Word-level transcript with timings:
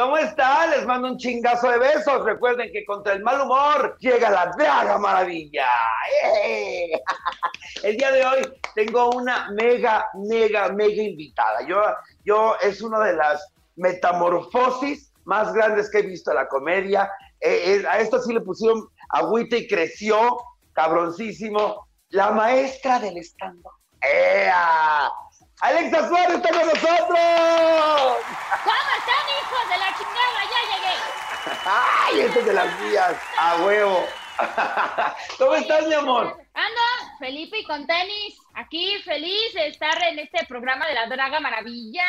¿Cómo 0.00 0.16
están? 0.16 0.70
Les 0.70 0.86
mando 0.86 1.08
un 1.08 1.18
chingazo 1.18 1.70
de 1.70 1.78
besos. 1.78 2.24
Recuerden 2.24 2.72
que 2.72 2.86
contra 2.86 3.12
el 3.12 3.22
mal 3.22 3.42
humor 3.42 3.98
llega 3.98 4.30
la 4.30 4.50
Draga 4.56 4.96
Maravilla. 4.96 5.66
¡Eh! 6.24 6.90
El 7.82 7.98
día 7.98 8.10
de 8.10 8.24
hoy 8.24 8.52
tengo 8.74 9.10
una 9.10 9.50
mega, 9.50 10.06
mega, 10.26 10.70
mega 10.72 11.02
invitada. 11.02 11.66
Yo, 11.68 11.82
yo 12.24 12.56
es 12.62 12.80
una 12.80 12.98
de 13.00 13.12
las 13.12 13.46
metamorfosis 13.76 15.12
más 15.24 15.52
grandes 15.52 15.90
que 15.90 15.98
he 15.98 16.02
visto 16.02 16.30
en 16.30 16.38
la 16.38 16.48
comedia. 16.48 17.10
Eh, 17.38 17.82
eh, 17.82 17.84
a 17.86 18.00
esto 18.00 18.22
sí 18.22 18.32
le 18.32 18.40
pusieron 18.40 18.88
agüita 19.10 19.58
y 19.58 19.68
creció, 19.68 20.38
cabroncísimo. 20.72 21.86
La 22.08 22.30
maestra 22.30 23.00
del 23.00 23.18
estando. 23.18 23.70
¡Alexa 25.60 26.08
Suárez 26.08 26.36
está 26.36 26.48
con 26.48 26.66
nosotros! 26.66 27.18
¿Cómo 28.64 28.90
están, 28.98 29.24
hijos 29.36 29.68
de 29.68 29.76
la 29.76 29.94
chingada? 29.98 30.40
Ya 30.50 30.60
llegué. 30.72 30.94
¡Ay, 31.66 32.20
este 32.20 32.38
es 32.40 32.46
de 32.46 32.52
las 32.54 32.80
mías! 32.80 33.14
¡A 33.36 33.56
huevo! 33.56 34.06
¿Cómo 35.38 35.54
estás, 35.56 35.86
mi 35.86 35.92
amor? 35.92 36.34
Ando, 36.54 36.80
Felipe, 37.18 37.58
y 37.58 37.64
con 37.64 37.86
tenis. 37.86 38.38
Aquí 38.54 39.02
feliz 39.04 39.52
de 39.52 39.68
estar 39.68 40.02
en 40.04 40.20
este 40.20 40.46
programa 40.46 40.86
de 40.86 40.94
la 40.94 41.06
Draga 41.08 41.40
Maravilla. 41.40 42.08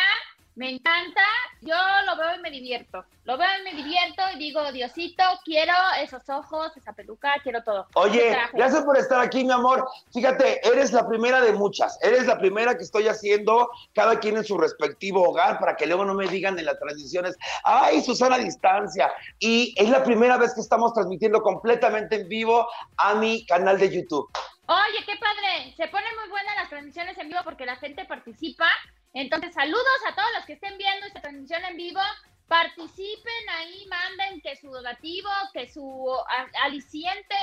Me 0.62 0.70
encanta, 0.70 1.24
yo 1.62 1.76
lo 2.06 2.16
veo 2.18 2.36
y 2.38 2.40
me 2.40 2.52
divierto. 2.52 3.04
Lo 3.24 3.36
veo 3.36 3.50
y 3.60 3.64
me 3.64 3.74
divierto 3.74 4.22
y 4.36 4.38
digo, 4.38 4.72
Diosito, 4.72 5.24
quiero 5.44 5.74
esos 6.00 6.22
ojos, 6.30 6.78
esa 6.78 6.94
peluca, 6.94 7.34
quiero 7.42 7.64
todo. 7.64 7.88
Oye, 7.96 8.38
gracias 8.54 8.84
por 8.84 8.96
estar 8.96 9.20
aquí, 9.22 9.44
mi 9.44 9.52
amor. 9.52 9.90
Fíjate, 10.14 10.62
eres 10.64 10.94
la 10.94 11.08
primera 11.08 11.42
de 11.42 11.54
muchas. 11.54 11.98
Eres 12.04 12.28
la 12.28 12.38
primera 12.38 12.78
que 12.78 12.84
estoy 12.84 13.08
haciendo, 13.08 13.72
cada 13.96 14.20
quien 14.20 14.38
en 14.38 14.46
su 14.46 14.56
respectivo 14.56 15.28
hogar, 15.28 15.60
para 15.60 15.76
que 15.76 15.88
luego 15.88 16.06
no 16.06 16.14
me 16.14 16.28
digan 16.28 16.60
en 16.60 16.66
las 16.66 16.78
transmisiones, 16.78 17.36
ay, 17.64 18.00
Susana 18.04 18.36
a 18.36 18.38
distancia. 18.38 19.12
Y 19.40 19.74
es 19.78 19.90
la 19.90 20.04
primera 20.04 20.38
vez 20.38 20.54
que 20.54 20.62
estamos 20.62 20.94
transmitiendo 20.94 21.42
completamente 21.42 22.18
en 22.18 22.30
vivo 22.30 22.68
a 22.98 23.16
mi 23.16 23.48
canal 23.48 23.80
de 23.80 23.90
YouTube. 23.90 24.30
Oye, 24.68 25.06
qué 25.08 25.14
padre. 25.16 25.74
Se 25.76 25.88
ponen 25.88 26.16
muy 26.20 26.30
buenas 26.30 26.56
las 26.56 26.70
transmisiones 26.70 27.18
en 27.18 27.30
vivo 27.30 27.40
porque 27.44 27.66
la 27.66 27.78
gente 27.78 28.06
participa 28.06 28.68
entonces, 29.14 29.54
saludos 29.54 29.86
a 30.08 30.16
todos 30.16 30.28
los 30.36 30.46
que 30.46 30.54
estén 30.54 30.78
viendo 30.78 31.06
esta 31.08 31.22
transmisión 31.22 31.64
en 31.66 31.78
vivo. 31.78 32.00
Participen 32.48 33.50
ahí, 33.58 33.88
manden 33.88 34.42
que 34.42 34.56
su 34.56 34.70
donativo, 34.70 35.30
que 35.54 35.72
su 35.72 36.14
aliciente 36.64 37.36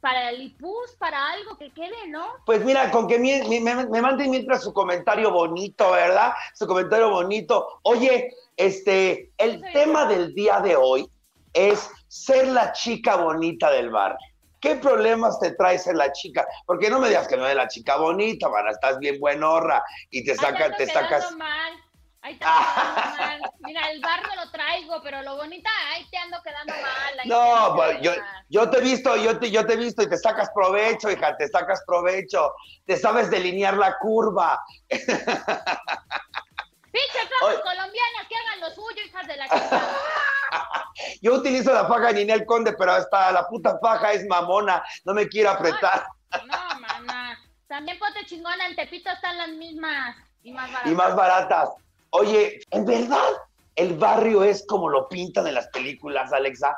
para 0.00 0.30
el 0.30 0.42
IPUS, 0.42 0.96
para 0.98 1.30
algo 1.30 1.56
que 1.56 1.70
quede, 1.70 2.08
¿no? 2.08 2.26
Pues 2.44 2.64
mira, 2.64 2.90
con 2.90 3.08
que 3.08 3.18
me, 3.18 3.60
me, 3.60 4.02
manden 4.02 4.30
mientras 4.30 4.62
su 4.62 4.72
comentario 4.72 5.32
bonito, 5.32 5.90
¿verdad? 5.90 6.32
Su 6.54 6.66
comentario 6.66 7.10
bonito. 7.10 7.80
Oye, 7.82 8.32
este, 8.56 9.32
el 9.38 9.62
tema 9.72 10.06
del 10.06 10.34
día 10.34 10.60
de 10.60 10.76
hoy 10.76 11.08
es 11.52 11.90
ser 12.08 12.48
la 12.48 12.72
chica 12.72 13.16
bonita 13.16 13.70
del 13.70 13.90
barrio. 13.90 14.18
¿Qué 14.66 14.74
problemas 14.74 15.38
te 15.38 15.52
traes 15.52 15.86
en 15.86 15.96
la 15.96 16.10
chica? 16.10 16.44
Porque 16.66 16.90
no 16.90 16.98
me 16.98 17.06
digas 17.06 17.28
que 17.28 17.36
no 17.36 17.46
es 17.46 17.54
la 17.54 17.68
chica 17.68 17.98
bonita, 17.98 18.50
para 18.50 18.72
estás 18.72 18.98
bien 18.98 19.20
buenorra 19.20 19.84
y 20.10 20.24
te 20.24 20.34
saca, 20.34 20.74
te 20.76 20.86
sacas. 20.88 21.30
Mal. 21.36 21.72
Ahí 22.22 22.34
te 22.38 22.44
mal. 22.44 23.40
Mira, 23.60 23.88
el 23.92 24.00
barro 24.00 24.34
lo 24.34 24.50
traigo, 24.50 25.00
pero 25.04 25.22
lo 25.22 25.36
bonita, 25.36 25.70
ahí 25.92 26.04
te 26.10 26.18
ando 26.18 26.38
quedando 26.42 26.74
mal. 26.82 27.14
no, 27.26 27.76
pues, 27.76 28.00
yo, 28.00 28.10
yo, 28.48 28.68
te 28.68 28.78
he 28.78 28.80
visto, 28.80 29.14
yo 29.14 29.38
te, 29.38 29.52
yo 29.52 29.64
te 29.64 29.74
he 29.74 29.76
visto 29.76 30.02
y 30.02 30.08
te 30.08 30.18
sacas 30.18 30.50
provecho, 30.52 31.12
hija, 31.12 31.36
te 31.36 31.46
sacas 31.46 31.84
provecho. 31.86 32.52
Te 32.86 32.96
sabes 32.96 33.30
delinear 33.30 33.76
la 33.76 33.96
curva. 33.98 34.60
Pinche 34.88 35.12
colombianas 37.40 38.26
que 38.28 38.36
hagan 38.36 38.60
lo 38.62 38.70
suyo, 38.70 39.00
hijas 39.06 39.28
de 39.28 39.36
la 39.36 39.44
chica. 39.44 39.80
Yo 41.22 41.34
utilizo 41.34 41.72
la 41.72 41.86
faja 41.86 42.08
de 42.08 42.14
Ninel 42.14 42.46
Conde, 42.46 42.74
pero 42.78 42.92
hasta 42.92 43.32
la 43.32 43.46
puta 43.46 43.78
faja 43.80 44.12
es 44.12 44.26
mamona, 44.26 44.82
no 45.04 45.14
me 45.14 45.28
quiero 45.28 45.50
apretar. 45.50 46.06
no, 46.46 46.80
mamá. 46.80 47.38
También 47.68 47.98
pote 47.98 48.24
chingona, 48.26 48.66
en 48.66 48.76
Tepito 48.76 49.10
están 49.10 49.38
las 49.38 49.48
mismas 49.50 50.16
y 50.42 50.52
más 50.52 50.70
baratas. 50.70 50.92
Y 50.92 50.94
más 50.94 51.16
baratas. 51.16 51.70
Oye, 52.10 52.60
¿en 52.70 52.84
verdad 52.84 53.28
el 53.74 53.94
barrio 53.94 54.44
es 54.44 54.64
como 54.66 54.88
lo 54.88 55.08
pintan 55.08 55.46
en 55.46 55.54
las 55.54 55.68
películas, 55.68 56.32
Alexa? 56.32 56.76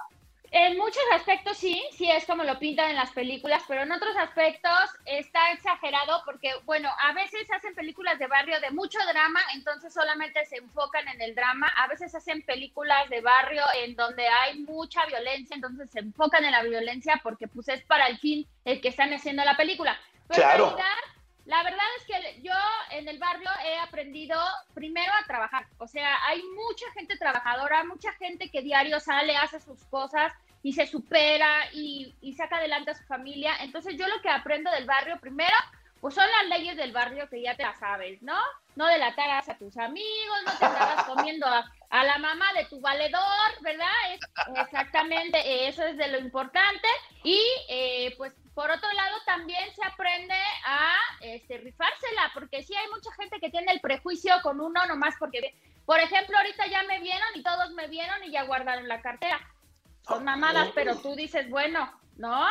En 0.50 0.78
muchos 0.78 1.02
aspectos 1.14 1.58
sí, 1.58 1.82
sí 1.92 2.10
es 2.10 2.24
como 2.24 2.42
lo 2.42 2.58
pintan 2.58 2.90
en 2.90 2.96
las 2.96 3.10
películas, 3.10 3.62
pero 3.68 3.82
en 3.82 3.92
otros 3.92 4.16
aspectos 4.16 4.72
está 5.04 5.52
exagerado 5.52 6.22
porque, 6.24 6.52
bueno, 6.64 6.90
a 7.00 7.12
veces 7.12 7.50
hacen 7.50 7.74
películas 7.74 8.18
de 8.18 8.28
barrio 8.28 8.58
de 8.60 8.70
mucho 8.70 8.98
drama, 9.12 9.40
entonces 9.54 9.92
solamente 9.92 10.44
se 10.46 10.56
enfocan 10.56 11.06
en 11.08 11.20
el 11.20 11.34
drama, 11.34 11.70
a 11.76 11.86
veces 11.86 12.14
hacen 12.14 12.42
películas 12.42 13.10
de 13.10 13.20
barrio 13.20 13.62
en 13.82 13.94
donde 13.94 14.26
hay 14.26 14.58
mucha 14.60 15.04
violencia, 15.06 15.54
entonces 15.54 15.90
se 15.90 15.98
enfocan 15.98 16.44
en 16.44 16.52
la 16.52 16.62
violencia 16.62 17.20
porque 17.22 17.46
pues 17.46 17.68
es 17.68 17.82
para 17.82 18.06
el 18.06 18.18
fin 18.18 18.46
el 18.64 18.80
que 18.80 18.88
están 18.88 19.12
haciendo 19.12 19.44
la 19.44 19.56
película. 19.56 19.98
Pero 20.28 20.42
claro. 20.42 20.64
en 20.64 20.76
realidad, 20.76 21.17
la 21.48 21.62
verdad 21.62 21.86
es 21.96 22.04
que 22.04 22.42
yo 22.42 22.52
en 22.90 23.08
el 23.08 23.18
barrio 23.18 23.48
he 23.64 23.78
aprendido 23.78 24.38
primero 24.74 25.10
a 25.14 25.26
trabajar. 25.26 25.66
O 25.78 25.88
sea, 25.88 26.14
hay 26.26 26.42
mucha 26.42 26.84
gente 26.92 27.16
trabajadora, 27.16 27.84
mucha 27.84 28.12
gente 28.12 28.50
que 28.50 28.60
diario 28.60 29.00
sale, 29.00 29.34
hace 29.34 29.58
sus 29.58 29.82
cosas 29.86 30.30
y 30.62 30.74
se 30.74 30.86
supera 30.86 31.72
y, 31.72 32.14
saca 32.36 32.58
adelante 32.58 32.90
a 32.90 32.96
su 32.96 33.04
familia. 33.04 33.54
Entonces 33.60 33.96
yo 33.96 34.06
lo 34.08 34.20
que 34.20 34.28
aprendo 34.28 34.70
del 34.72 34.84
barrio 34.84 35.18
primero, 35.20 35.56
pues 36.02 36.14
son 36.14 36.26
las 36.26 36.58
leyes 36.58 36.76
del 36.76 36.92
barrio 36.92 37.30
que 37.30 37.40
ya 37.40 37.56
te 37.56 37.62
las 37.62 37.78
sabes, 37.78 38.20
¿no? 38.20 38.38
No 38.76 38.86
delataras 38.86 39.48
a 39.48 39.56
tus 39.56 39.74
amigos, 39.78 40.38
no 40.44 40.52
te 40.52 40.66
andarás 40.66 41.04
comiendo 41.04 41.46
a, 41.46 42.04
la 42.04 42.18
mamá 42.18 42.52
de 42.52 42.66
tu 42.66 42.78
valedor, 42.82 43.62
¿verdad? 43.62 43.88
Exactamente, 44.54 45.66
eso 45.66 45.82
es 45.82 45.96
de 45.96 46.08
lo 46.08 46.18
importante. 46.18 46.88
Y 47.24 47.40
eh, 47.70 48.14
pues 48.18 48.34
por 48.58 48.72
otro 48.72 48.92
lado 48.92 49.14
también 49.24 49.72
se 49.72 49.84
aprende 49.86 50.34
a 50.66 50.90
este, 51.20 51.58
rifársela, 51.58 52.32
porque 52.34 52.64
sí 52.64 52.74
hay 52.74 52.88
mucha 52.90 53.12
gente 53.12 53.38
que 53.38 53.50
tiene 53.50 53.70
el 53.70 53.80
prejuicio 53.80 54.32
con 54.42 54.60
uno 54.60 54.84
nomás 54.86 55.14
porque, 55.16 55.54
por 55.86 56.00
ejemplo, 56.00 56.36
ahorita 56.36 56.66
ya 56.66 56.82
me 56.82 56.98
vieron 56.98 57.28
y 57.36 57.44
todos 57.44 57.70
me 57.74 57.86
vieron 57.86 58.24
y 58.24 58.32
ya 58.32 58.42
guardaron 58.46 58.88
la 58.88 59.00
cartera. 59.00 59.38
Son 60.00 60.24
mamadas, 60.24 60.70
pero 60.74 60.96
tú 60.96 61.14
dices, 61.14 61.48
bueno, 61.48 61.88
¿no? 62.16 62.46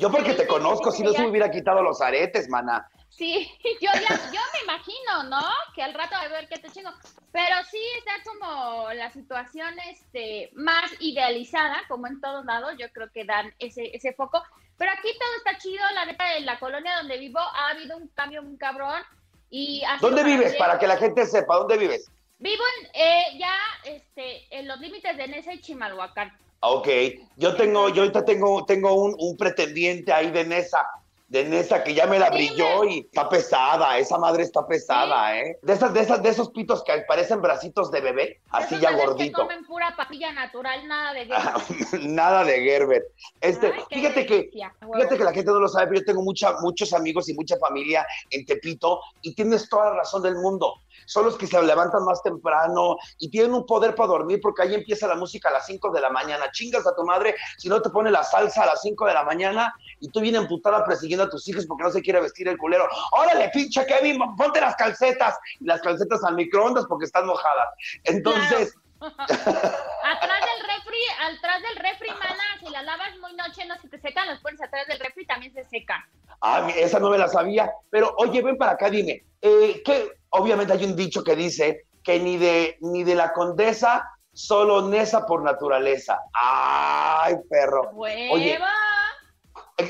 yo 0.00 0.10
porque 0.10 0.34
te 0.34 0.48
conozco, 0.48 0.90
si 0.90 1.04
no 1.04 1.12
se 1.12 1.22
me 1.22 1.28
hubiera 1.28 1.48
quitado 1.48 1.80
los 1.80 2.00
aretes, 2.00 2.48
mana. 2.48 2.90
Sí, 3.08 3.48
yo, 3.80 3.90
ya, 3.92 4.16
yo 4.32 4.40
me 4.52 4.62
imagino, 4.64 5.22
¿no? 5.28 5.48
Que 5.76 5.84
al 5.84 5.94
rato 5.94 6.16
a 6.16 6.26
ver 6.26 6.48
qué 6.48 6.58
te 6.58 6.70
chingo. 6.70 6.90
Pero 7.30 7.54
sí 7.70 7.78
está 7.98 8.14
como 8.24 8.92
la 8.94 9.12
situación 9.12 9.78
este, 9.90 10.50
más 10.54 10.90
idealizada, 10.98 11.82
como 11.86 12.08
en 12.08 12.20
todos 12.20 12.44
lados, 12.44 12.74
yo 12.80 12.90
creo 12.90 13.12
que 13.12 13.24
dan 13.24 13.54
ese, 13.60 13.94
ese 13.94 14.12
foco. 14.12 14.42
Pero 14.80 14.92
aquí 14.92 15.10
todo 15.18 15.28
está 15.36 15.58
chido, 15.58 15.82
la 15.94 16.06
neta, 16.06 16.38
en 16.38 16.46
la 16.46 16.58
colonia 16.58 16.96
donde 16.96 17.18
vivo 17.18 17.38
ha 17.38 17.68
habido 17.68 17.98
un 17.98 18.08
cambio 18.08 18.42
muy 18.42 18.56
cabrón. 18.56 19.02
Y 19.50 19.82
¿Dónde 20.00 20.24
vives? 20.24 20.56
Para 20.56 20.78
que 20.78 20.86
la 20.86 20.96
gente 20.96 21.26
sepa, 21.26 21.56
¿dónde 21.56 21.76
vives? 21.76 22.10
Vivo 22.38 22.62
en, 22.78 22.86
eh, 22.94 23.24
ya 23.38 23.54
este, 23.84 24.46
en 24.48 24.66
los 24.66 24.80
límites 24.80 25.18
de 25.18 25.28
Nesa 25.28 25.52
y 25.52 25.60
Chimalhuacán. 25.60 26.32
Ok, 26.60 26.88
yo 27.36 27.56
tengo, 27.56 27.90
yo 27.90 28.04
ahorita 28.04 28.24
tengo, 28.24 28.64
tengo 28.64 28.94
un, 28.94 29.14
un 29.18 29.36
pretendiente 29.36 30.14
ahí 30.14 30.30
de 30.30 30.46
Nesa 30.46 30.88
de 31.30 31.44
Nesa 31.44 31.84
que 31.84 31.94
ya 31.94 32.08
me 32.08 32.18
la 32.18 32.28
brilló 32.28 32.84
y 32.84 32.98
está 32.98 33.28
pesada, 33.28 33.96
esa 33.98 34.18
madre 34.18 34.42
está 34.42 34.66
pesada, 34.66 35.38
¿eh? 35.38 35.58
De 35.62 35.74
esas, 35.74 35.94
de 35.94 36.00
esas, 36.00 36.20
de 36.24 36.28
esos 36.28 36.50
pitos 36.50 36.82
que 36.82 36.92
parecen 37.06 37.40
bracitos 37.40 37.92
de 37.92 38.00
bebé, 38.00 38.40
así 38.50 38.76
ya 38.80 38.90
gordito. 38.90 39.38
Que 39.38 39.42
comen 39.44 39.64
pura 39.64 39.94
papilla 39.96 40.32
natural, 40.32 40.88
nada 40.88 41.14
de 41.14 41.26
Gerber. 41.26 42.00
nada 42.10 42.44
de 42.44 42.60
Gerber. 42.60 43.02
Este, 43.40 43.72
fíjate 43.88 44.26
que, 44.26 44.50
fíjate 44.50 45.16
que 45.16 45.24
la 45.24 45.32
gente 45.32 45.52
no 45.52 45.60
lo 45.60 45.68
sabe, 45.68 45.86
pero 45.86 46.00
yo 46.00 46.06
tengo 46.06 46.22
mucha, 46.22 46.54
muchos 46.62 46.92
amigos 46.92 47.28
y 47.28 47.34
mucha 47.34 47.56
familia 47.58 48.04
en 48.30 48.44
Tepito 48.44 49.00
y 49.22 49.32
tienes 49.32 49.68
toda 49.68 49.90
la 49.90 49.98
razón 49.98 50.22
del 50.22 50.34
mundo 50.34 50.74
son 51.06 51.26
los 51.26 51.36
que 51.36 51.46
se 51.46 51.60
levantan 51.62 52.04
más 52.04 52.22
temprano 52.22 52.96
y 53.18 53.30
tienen 53.30 53.54
un 53.54 53.66
poder 53.66 53.94
para 53.94 54.08
dormir 54.08 54.40
porque 54.42 54.62
ahí 54.62 54.74
empieza 54.74 55.06
la 55.06 55.14
música 55.14 55.48
a 55.48 55.52
las 55.52 55.66
5 55.66 55.90
de 55.90 56.00
la 56.00 56.10
mañana. 56.10 56.50
Chingas 56.52 56.86
a 56.86 56.94
tu 56.94 57.04
madre 57.04 57.34
si 57.58 57.68
no 57.68 57.80
te 57.80 57.90
pone 57.90 58.10
la 58.10 58.22
salsa 58.22 58.62
a 58.62 58.66
las 58.66 58.80
5 58.82 59.06
de 59.06 59.14
la 59.14 59.24
mañana 59.24 59.74
y 60.00 60.08
tú 60.10 60.20
vienes 60.20 60.42
emputada 60.42 60.84
persiguiendo 60.84 61.24
a 61.24 61.30
tus 61.30 61.46
hijos 61.48 61.66
porque 61.66 61.84
no 61.84 61.90
se 61.90 62.02
quiere 62.02 62.20
vestir 62.20 62.48
el 62.48 62.58
culero. 62.58 62.88
Órale, 63.12 63.50
pinche 63.52 63.84
Kevin, 63.86 64.18
ponte 64.36 64.60
las 64.60 64.76
calcetas 64.76 65.38
y 65.60 65.64
las 65.64 65.80
calcetas 65.80 66.22
al 66.24 66.34
microondas 66.34 66.86
porque 66.86 67.06
están 67.06 67.26
mojadas. 67.26 67.68
Entonces... 68.04 68.74
atrás 69.00 69.30
del 69.40 70.66
refri, 70.66 71.02
atrás 71.22 71.62
del 71.62 71.76
refri, 71.76 72.10
mana, 72.10 72.44
si 72.60 72.70
la 72.70 72.82
lavas 72.82 73.18
muy 73.18 73.32
noche 73.32 73.64
no 73.66 73.74
se 73.80 73.88
te 73.88 73.98
secan, 73.98 74.28
los 74.28 74.40
pones 74.40 74.60
atrás 74.60 74.86
del 74.88 75.00
refri 75.00 75.24
también 75.26 75.54
se 75.54 75.64
secan. 75.64 76.02
Ah, 76.42 76.68
esa 76.76 76.98
no 76.98 77.10
me 77.10 77.18
la 77.18 77.28
sabía. 77.28 77.72
Pero 77.90 78.14
oye, 78.18 78.42
ven 78.42 78.58
para 78.58 78.72
acá, 78.72 78.90
dime, 78.90 79.24
eh, 79.40 79.82
¿qué, 79.84 80.19
obviamente 80.30 80.72
hay 80.72 80.84
un 80.84 80.96
dicho 80.96 81.22
que 81.22 81.36
dice 81.36 81.84
que 82.02 82.18
ni 82.18 82.36
de, 82.36 82.76
ni 82.80 83.04
de 83.04 83.14
la 83.14 83.32
condesa, 83.32 84.08
solo 84.32 84.88
Nesa 84.88 85.26
por 85.26 85.42
naturaleza. 85.42 86.18
¡Ay, 86.32 87.34
perro! 87.48 87.90
Oye, 87.94 88.58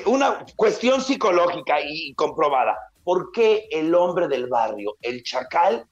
una 0.06 0.44
cuestión 0.56 1.00
psicológica 1.00 1.81
y 1.82 2.14
comprobada. 2.14 2.76
¿Por 3.04 3.32
qué 3.32 3.69
el 3.70 3.94
hombre 3.94 4.28
del 4.28 4.46
barrio, 4.46 4.96
el 5.00 5.22
chacal, 5.22 5.87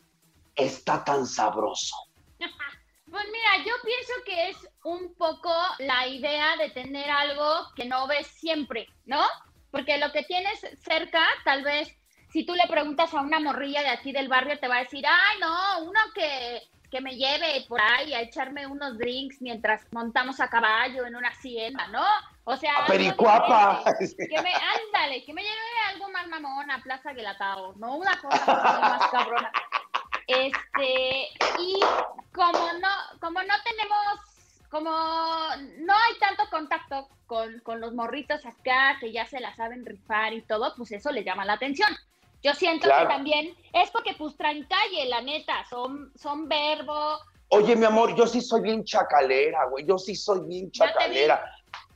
está 0.54 1.04
tan 1.04 1.26
sabroso? 1.26 1.96
Pues 3.10 3.24
mira, 3.32 3.64
yo 3.64 3.72
pienso 3.82 4.12
que 4.26 4.50
es 4.50 4.68
un 4.84 5.14
poco 5.14 5.50
la 5.78 6.06
idea 6.08 6.58
de 6.58 6.68
tener 6.68 7.08
algo 7.08 7.64
que 7.74 7.86
no 7.86 8.06
ves 8.06 8.26
siempre, 8.26 8.86
¿no? 9.06 9.22
Porque 9.70 9.96
lo 9.96 10.12
que 10.12 10.24
tienes 10.24 10.60
cerca, 10.84 11.22
tal 11.42 11.62
vez, 11.62 11.88
si 12.30 12.44
tú 12.44 12.54
le 12.54 12.66
preguntas 12.66 13.12
a 13.14 13.20
una 13.20 13.40
morrilla 13.40 13.82
de 13.82 13.88
aquí 13.90 14.12
del 14.12 14.28
barrio, 14.28 14.58
te 14.58 14.69
va 14.69 14.76
a 14.76 14.84
decir, 14.84 15.04
ay, 15.06 15.38
no, 15.40 15.84
uno 15.84 16.00
que, 16.14 16.62
que 16.90 17.00
me 17.00 17.16
lleve 17.16 17.64
por 17.69 17.80
ahí 17.80 18.12
a 18.14 18.20
echarme 18.20 18.66
unos 18.66 18.98
drinks 18.98 19.40
mientras 19.40 19.86
montamos 19.92 20.40
a 20.40 20.48
caballo 20.48 21.06
en 21.06 21.16
una 21.16 21.28
hacienda, 21.28 21.86
¿no? 21.88 22.04
O 22.44 22.56
sea, 22.56 22.78
A 22.78 22.86
Pericuapa. 22.86 23.82
que 23.98 24.42
me, 24.42 24.52
ándale, 24.54 25.25
que 25.25 25.34
me 25.34 25.42
lleve 25.42 25.54
algo 25.92 26.08
más 26.10 26.26
mamón 26.28 26.70
a 26.70 26.82
Plaza 26.82 27.12
Guelatao, 27.12 27.75
¿no? 27.76 27.96
Una 27.96 28.19
cosa 28.20 28.78
más 28.80 29.10
cabrona. 29.10 29.52
Este, 30.26 31.28
y 31.58 31.80
como 32.34 32.72
no, 32.75 33.19
como 33.20 33.42
no 33.42 33.54
tenemos, 33.64 34.69
como 34.70 34.90
no 34.90 35.94
hay 35.94 36.19
tanto 36.20 36.48
contacto 36.50 37.08
con, 37.26 37.60
con 37.60 37.80
los 37.80 37.94
morritos 37.94 38.44
acá 38.44 38.98
que 39.00 39.12
ya 39.12 39.26
se 39.26 39.40
la 39.40 39.54
saben 39.54 39.86
rifar 39.86 40.34
y 40.34 40.42
todo, 40.42 40.75
pues 40.76 40.92
eso 40.92 41.10
les 41.10 41.25
llama 41.25 41.46
la 41.46 41.54
atención. 41.54 41.94
Yo 42.43 42.55
siento 42.55 42.87
Claro. 42.87 43.08
que 43.08 43.14
también 43.14 43.56
es 43.73 43.90
porque 43.90 44.14
pues 44.17 44.37
traen 44.37 44.67
calle, 44.69 45.06
la 45.06 45.20
neta, 45.20 45.64
son, 45.69 46.12
son 46.17 46.49
verbo. 46.49 47.19
Oye, 47.49 47.75
mi 47.76 47.85
amor, 47.85 48.14
yo 48.14 48.26
sí 48.26 48.40
soy 48.40 48.61
bien 48.61 48.85
chacalera, 48.85 49.64
güey. 49.67 49.85
Yo 49.87 49.99
sí 49.99 50.14
soy 50.14 50.40
bien 50.46 50.70
te 50.70 50.79
chacalera. 50.79 51.43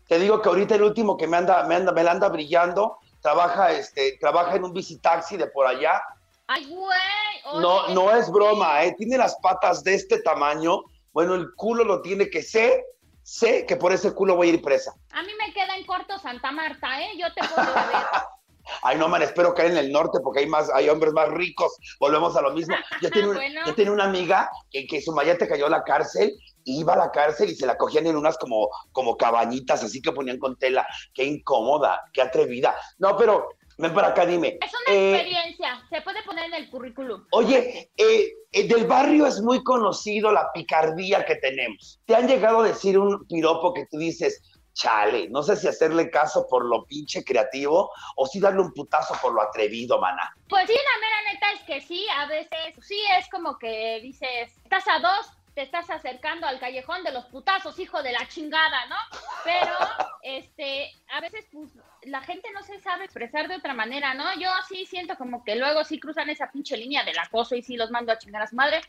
Te, 0.08 0.18
digo 0.18 0.40
que 0.42 0.48
ahorita 0.48 0.74
el 0.74 0.82
último 0.82 1.16
que 1.16 1.26
me 1.26 1.36
anda, 1.36 1.62
me 1.64 1.74
anda, 1.76 1.92
me 1.92 2.02
la 2.02 2.12
anda 2.12 2.28
brillando, 2.28 2.98
trabaja, 3.20 3.70
este, 3.72 4.16
trabaja 4.18 4.56
en 4.56 4.64
un 4.64 4.72
visitaxi 4.72 5.36
de 5.36 5.46
por 5.46 5.66
allá. 5.66 6.02
Ay, 6.46 6.64
güey. 6.66 6.98
oye, 7.44 7.60
No, 7.60 7.88
no 7.88 8.10
es 8.10 8.30
broma, 8.30 8.82
¿eh? 8.84 8.94
Tiene 8.98 9.16
las 9.16 9.36
patas 9.36 9.84
de 9.84 9.94
este 9.94 10.20
tamaño. 10.22 10.82
Bueno, 11.12 11.34
el 11.34 11.54
culo 11.54 11.84
lo 11.84 12.00
tiene 12.02 12.28
que 12.30 12.42
sé, 12.42 12.84
sé 13.22 13.64
que 13.66 13.76
por 13.76 13.92
ese 13.92 14.12
culo 14.14 14.36
voy 14.36 14.48
a 14.48 14.52
ir 14.54 14.62
presa. 14.62 14.92
A 15.12 15.22
mí 15.22 15.30
me 15.38 15.52
queda 15.52 15.76
en 15.76 15.84
corto 15.86 16.18
Santa 16.18 16.50
Marta, 16.50 17.00
¿eh? 17.00 17.10
Yo 17.18 17.32
te 17.34 17.46
puedo 17.46 17.72
ver. 17.74 17.96
Ay, 18.82 18.96
no, 18.98 19.08
man, 19.08 19.22
espero 19.22 19.54
caer 19.54 19.72
en 19.72 19.76
el 19.78 19.92
norte 19.92 20.18
porque 20.22 20.40
hay 20.40 20.46
más, 20.46 20.70
hay 20.74 20.88
hombres 20.88 21.12
más 21.12 21.28
ricos. 21.28 21.72
Volvemos 22.00 22.36
a 22.36 22.42
lo 22.42 22.52
mismo. 22.52 22.74
Yo 23.02 23.10
tenía, 23.10 23.32
Bueno. 23.32 23.60
yo 23.66 23.74
tenía 23.74 23.92
una 23.92 24.04
amiga 24.04 24.50
que, 24.70 24.86
que 24.86 25.00
su 25.02 25.12
mayate 25.12 25.48
cayó 25.48 25.66
a 25.66 25.70
la 25.70 25.82
cárcel, 25.84 26.32
iba 26.64 26.94
a 26.94 26.96
la 26.98 27.10
cárcel 27.10 27.50
y 27.50 27.54
se 27.54 27.66
la 27.66 27.76
cogían 27.76 28.06
en 28.06 28.16
unas 28.16 28.38
como, 28.38 28.68
como 28.92 29.16
cabañitas, 29.16 29.82
así 29.82 30.00
que 30.00 30.12
ponían 30.12 30.38
con 30.38 30.56
tela. 30.56 30.86
Qué 31.14 31.24
incómoda, 31.24 32.00
qué 32.12 32.22
atrevida. 32.22 32.74
No, 32.98 33.16
pero 33.16 33.48
ven 33.78 33.92
para 33.94 34.08
acá, 34.08 34.24
dime. 34.26 34.58
Es 34.62 34.70
una 34.86 34.96
Eh, 34.96 35.14
experiencia, 35.14 35.82
se 35.90 36.00
puede 36.02 36.22
poner 36.22 36.44
en 36.46 36.54
el 36.54 36.70
currículum. 36.70 37.24
Oye, 37.32 37.90
eh, 37.96 38.32
eh, 38.52 38.68
del 38.68 38.86
barrio 38.86 39.26
es 39.26 39.40
muy 39.40 39.62
conocido 39.64 40.30
la 40.30 40.50
picardía 40.52 41.24
que 41.24 41.36
tenemos. 41.36 42.00
¿Te 42.06 42.14
han 42.14 42.28
llegado 42.28 42.60
a 42.60 42.68
decir 42.68 42.98
un 42.98 43.26
piropo 43.26 43.72
que 43.74 43.86
tú 43.90 43.98
dices, 43.98 44.40
chale, 44.74 45.28
no 45.28 45.42
sé 45.42 45.56
si 45.56 45.68
hacerle 45.68 46.10
caso 46.10 46.46
por 46.48 46.64
lo 46.64 46.84
pinche 46.84 47.24
creativo 47.24 47.90
o 48.16 48.26
si 48.26 48.40
darle 48.40 48.60
un 48.60 48.72
putazo 48.72 49.14
por 49.20 49.32
lo 49.34 49.42
atrevido, 49.42 50.00
maná? 50.00 50.34
Pues 50.48 50.66
sí, 50.66 50.74
la 50.74 51.00
mera 51.00 51.32
neta 51.32 51.52
es 51.52 51.60
que 51.62 51.80
sí, 51.80 52.06
a 52.16 52.26
veces 52.26 52.74
sí 52.86 53.00
es 53.18 53.28
como 53.28 53.58
que 53.58 54.00
dices, 54.02 54.50
estás 54.64 54.84
a 54.88 54.98
dos, 54.98 55.30
te 55.54 55.62
estás 55.62 55.90
acercando 55.90 56.46
al 56.46 56.58
callejón 56.58 57.04
de 57.04 57.12
los 57.12 57.26
putazos, 57.26 57.78
hijo 57.78 58.02
de 58.02 58.12
la 58.12 58.26
chingada, 58.28 58.86
¿no? 58.86 58.96
Pero, 59.44 59.72
este, 60.22 60.90
a 61.12 61.20
veces 61.20 61.46
pues 61.52 61.70
la 62.04 62.22
gente 62.22 62.48
no 62.52 62.62
se 62.62 62.80
sabe 62.80 63.04
expresar 63.04 63.48
de 63.48 63.56
otra 63.56 63.74
manera, 63.74 64.14
¿no? 64.14 64.24
Yo 64.40 64.48
sí 64.68 64.86
siento 64.86 65.16
como 65.16 65.44
que 65.44 65.56
luego 65.56 65.84
sí 65.84 66.00
cruzan 66.00 66.30
esa 66.30 66.50
pinche 66.50 66.76
línea 66.76 67.04
del 67.04 67.18
acoso 67.18 67.54
y 67.54 67.62
sí 67.62 67.76
los 67.76 67.90
mando 67.90 68.12
a 68.12 68.18
chingar 68.18 68.42
a 68.42 68.46
su 68.46 68.56
madre, 68.56 68.80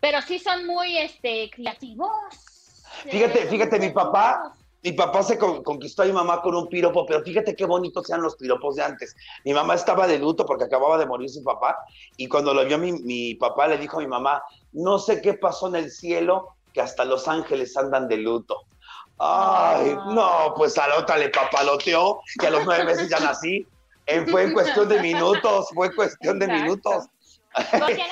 pero 0.00 0.22
sí 0.22 0.38
son 0.38 0.66
muy, 0.66 0.96
este, 0.98 1.50
creativos. 1.50 2.12
Fíjate, 3.10 3.42
Eh, 3.42 3.46
fíjate, 3.48 3.78
mi 3.78 3.90
papá-. 3.90 4.54
Mi 4.82 4.92
papá 4.92 5.22
se 5.24 5.36
con- 5.38 5.62
conquistó 5.64 6.02
a 6.02 6.06
mi 6.06 6.12
mamá 6.12 6.40
con 6.40 6.54
un 6.54 6.68
piropo, 6.68 7.04
pero 7.04 7.22
fíjate 7.24 7.56
qué 7.56 7.64
bonitos 7.66 8.08
eran 8.08 8.22
los 8.22 8.36
piropos 8.36 8.76
de 8.76 8.84
antes. 8.84 9.14
Mi 9.44 9.52
mamá 9.52 9.74
estaba 9.74 10.06
de 10.06 10.18
luto 10.18 10.46
porque 10.46 10.64
acababa 10.64 10.96
de 10.98 11.06
morir 11.06 11.28
su 11.30 11.42
papá 11.42 11.76
y 12.16 12.28
cuando 12.28 12.54
lo 12.54 12.64
vio 12.64 12.78
mi, 12.78 12.92
mi 12.92 13.34
papá 13.34 13.66
le 13.66 13.76
dijo 13.78 13.96
a 13.98 14.00
mi 14.00 14.06
mamá, 14.06 14.40
no 14.72 14.98
sé 15.00 15.20
qué 15.20 15.34
pasó 15.34 15.66
en 15.68 15.76
el 15.76 15.90
cielo, 15.90 16.54
que 16.72 16.80
hasta 16.80 17.04
los 17.04 17.26
ángeles 17.26 17.76
andan 17.76 18.06
de 18.08 18.18
luto. 18.18 18.62
Ay, 19.18 19.96
Ah. 19.98 20.06
no, 20.14 20.54
pues 20.56 20.78
a 20.78 20.86
la 20.86 20.98
otra 20.98 21.16
le 21.18 21.28
papaloteó 21.30 22.20
y 22.40 22.46
a 22.46 22.50
los 22.50 22.64
nueve 22.64 22.84
meses 22.84 23.08
ya 23.08 23.18
nací. 23.18 23.66
Eh, 24.06 24.24
fue 24.30 24.44
en 24.44 24.52
cuestión 24.52 24.88
de 24.88 25.02
minutos, 25.02 25.66
fue 25.74 25.92
cuestión 25.94 26.38
de 26.38 26.46
Exacto. 26.46 26.64
minutos. 26.64 27.04
Porque 27.72 27.92
eran, 27.94 28.08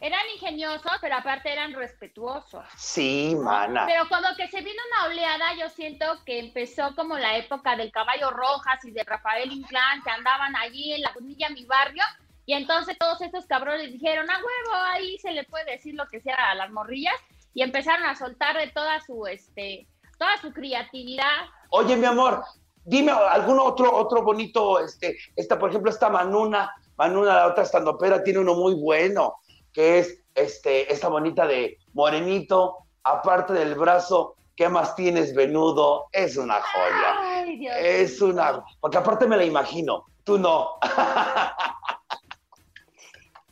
eran 0.00 0.20
ingeniosos, 0.34 0.92
pero 1.00 1.16
aparte 1.16 1.52
eran 1.52 1.72
respetuosos. 1.72 2.64
Sí, 2.76 3.34
mana. 3.36 3.86
Pero 3.86 4.08
como 4.08 4.36
que 4.36 4.48
se 4.48 4.60
vino 4.60 4.80
una 4.90 5.06
oleada, 5.06 5.54
yo 5.58 5.68
siento 5.70 6.06
que 6.24 6.38
empezó 6.38 6.94
como 6.94 7.16
la 7.16 7.36
época 7.38 7.76
del 7.76 7.90
caballo 7.92 8.30
rojas 8.30 8.84
y 8.84 8.90
de 8.90 9.04
Rafael 9.04 9.50
Inclán, 9.52 10.02
que 10.02 10.10
andaban 10.10 10.54
allí 10.56 10.92
en 10.92 11.02
la 11.02 11.12
Bonilla, 11.12 11.48
mi 11.50 11.64
barrio, 11.64 12.02
y 12.44 12.52
entonces 12.52 12.96
todos 12.98 13.20
estos 13.22 13.46
cabrones 13.46 13.92
dijeron, 13.92 14.30
a 14.30 14.36
huevo, 14.36 14.84
ahí 14.92 15.18
se 15.18 15.32
le 15.32 15.44
puede 15.44 15.64
decir 15.72 15.94
lo 15.94 16.06
que 16.08 16.20
sea 16.20 16.50
a 16.50 16.54
las 16.54 16.70
morrillas, 16.70 17.16
y 17.54 17.62
empezaron 17.62 18.04
a 18.06 18.14
soltar 18.14 18.56
de 18.56 18.68
toda 18.68 19.00
su, 19.00 19.26
este, 19.26 19.88
toda 20.18 20.36
su 20.40 20.52
creatividad. 20.52 21.46
Oye, 21.70 21.96
mi 21.96 22.04
amor, 22.04 22.44
dime 22.84 23.12
algún 23.12 23.58
otro, 23.58 23.94
otro 23.96 24.22
bonito, 24.22 24.78
este, 24.78 25.16
esta, 25.34 25.58
por 25.58 25.70
ejemplo, 25.70 25.90
esta 25.90 26.10
Manuna, 26.10 26.70
Manuna, 26.96 27.34
la 27.34 27.46
otra 27.46 27.64
estandopera, 27.64 28.22
tiene 28.22 28.40
uno 28.40 28.54
muy 28.54 28.74
bueno, 28.74 29.36
que 29.76 29.98
es 29.98 30.22
este, 30.34 30.90
esta 30.90 31.08
bonita 31.08 31.46
de 31.46 31.76
Morenito, 31.92 32.78
aparte 33.04 33.52
del 33.52 33.74
brazo, 33.74 34.34
¿qué 34.56 34.70
más 34.70 34.96
tienes, 34.96 35.34
venudo? 35.34 36.06
Es 36.12 36.38
una 36.38 36.62
joya. 36.62 37.14
Ay, 37.20 37.58
Dios 37.58 37.74
Es 37.78 38.22
mío. 38.22 38.30
una, 38.32 38.64
porque 38.80 38.96
aparte 38.96 39.26
me 39.26 39.36
la 39.36 39.44
imagino, 39.44 40.06
tú 40.24 40.38
no. 40.38 40.78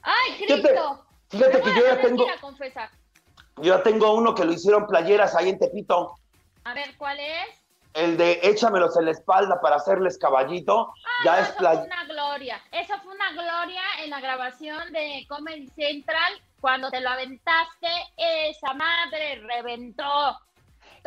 Ay, 0.00 0.32
Cristo. 0.46 1.04
Fíjate 1.28 1.60
que 1.60 1.74
yo 1.74 1.86
ya 1.86 2.00
tengo, 2.00 2.26
yo 3.56 3.62
ya 3.76 3.82
tengo 3.82 4.14
uno 4.14 4.34
que 4.34 4.46
lo 4.46 4.52
hicieron 4.54 4.86
playeras 4.86 5.34
ahí 5.36 5.50
en 5.50 5.58
Tepito, 5.58 6.14
A 6.64 6.72
ver, 6.72 6.96
¿cuál 6.96 7.20
es? 7.20 7.63
El 7.94 8.16
de 8.16 8.40
échamelos 8.42 8.96
en 8.96 9.04
la 9.06 9.12
espalda 9.12 9.60
para 9.60 9.76
hacerles 9.76 10.18
caballito, 10.18 10.92
ya 11.24 11.36
No, 11.36 11.38
es 11.42 11.48
eso 11.48 11.58
play- 11.58 11.76
fue 11.76 11.86
una 11.86 12.04
gloria. 12.04 12.60
Eso 12.72 12.94
fue 13.02 13.14
una 13.14 13.30
gloria 13.32 13.82
en 14.02 14.10
la 14.10 14.20
grabación 14.20 14.92
de 14.92 15.24
Comedy 15.28 15.68
Central. 15.68 16.32
Cuando 16.60 16.90
te 16.90 17.00
lo 17.00 17.10
aventaste, 17.10 17.88
esa 18.16 18.72
madre 18.74 19.40
reventó. 19.46 20.38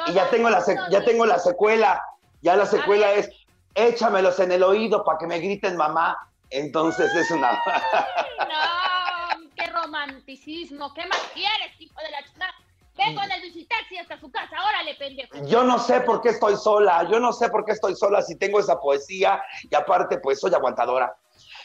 Y 0.05 0.13
ya 0.13 0.29
tengo 0.29 0.49
la, 0.49 0.61
sec- 0.61 0.89
ya 0.89 1.03
tengo 1.03 1.25
la 1.25 1.39
secuela. 1.39 2.01
Ya 2.41 2.55
la 2.55 2.65
secuela 2.65 3.11
es 3.13 3.29
échamelos 3.75 4.39
en 4.39 4.51
el 4.51 4.63
oído 4.63 5.03
para 5.03 5.17
que 5.17 5.27
me 5.27 5.39
griten 5.39 5.75
mamá. 5.75 6.17
Entonces 6.49 7.13
es 7.13 7.29
una. 7.31 7.61
No, 8.47 9.49
qué 9.55 9.65
romanticismo. 9.67 10.93
¿Qué 10.93 11.05
más 11.07 11.19
quieres, 11.33 11.79
hijo 11.79 11.99
de 12.01 12.11
la 12.11 12.23
chingada? 12.23 12.53
Vengo 12.97 13.21
en 13.21 13.31
el 13.31 13.41
visitaxi 13.41 13.97
hasta 13.97 14.19
su 14.19 14.31
casa. 14.31 14.55
Órale, 14.67 14.95
pendejo. 14.95 15.45
Yo 15.45 15.63
no 15.63 15.77
sé 15.79 16.01
por 16.01 16.21
qué 16.21 16.29
estoy 16.29 16.55
sola. 16.57 17.07
Yo 17.09 17.19
no 17.19 17.31
sé 17.31 17.49
por 17.49 17.63
qué 17.65 17.73
estoy 17.73 17.95
sola 17.95 18.21
si 18.21 18.35
tengo 18.37 18.59
esa 18.59 18.79
poesía 18.79 19.41
y 19.69 19.75
aparte, 19.75 20.19
pues 20.19 20.39
soy 20.39 20.53
aguantadora. 20.53 21.15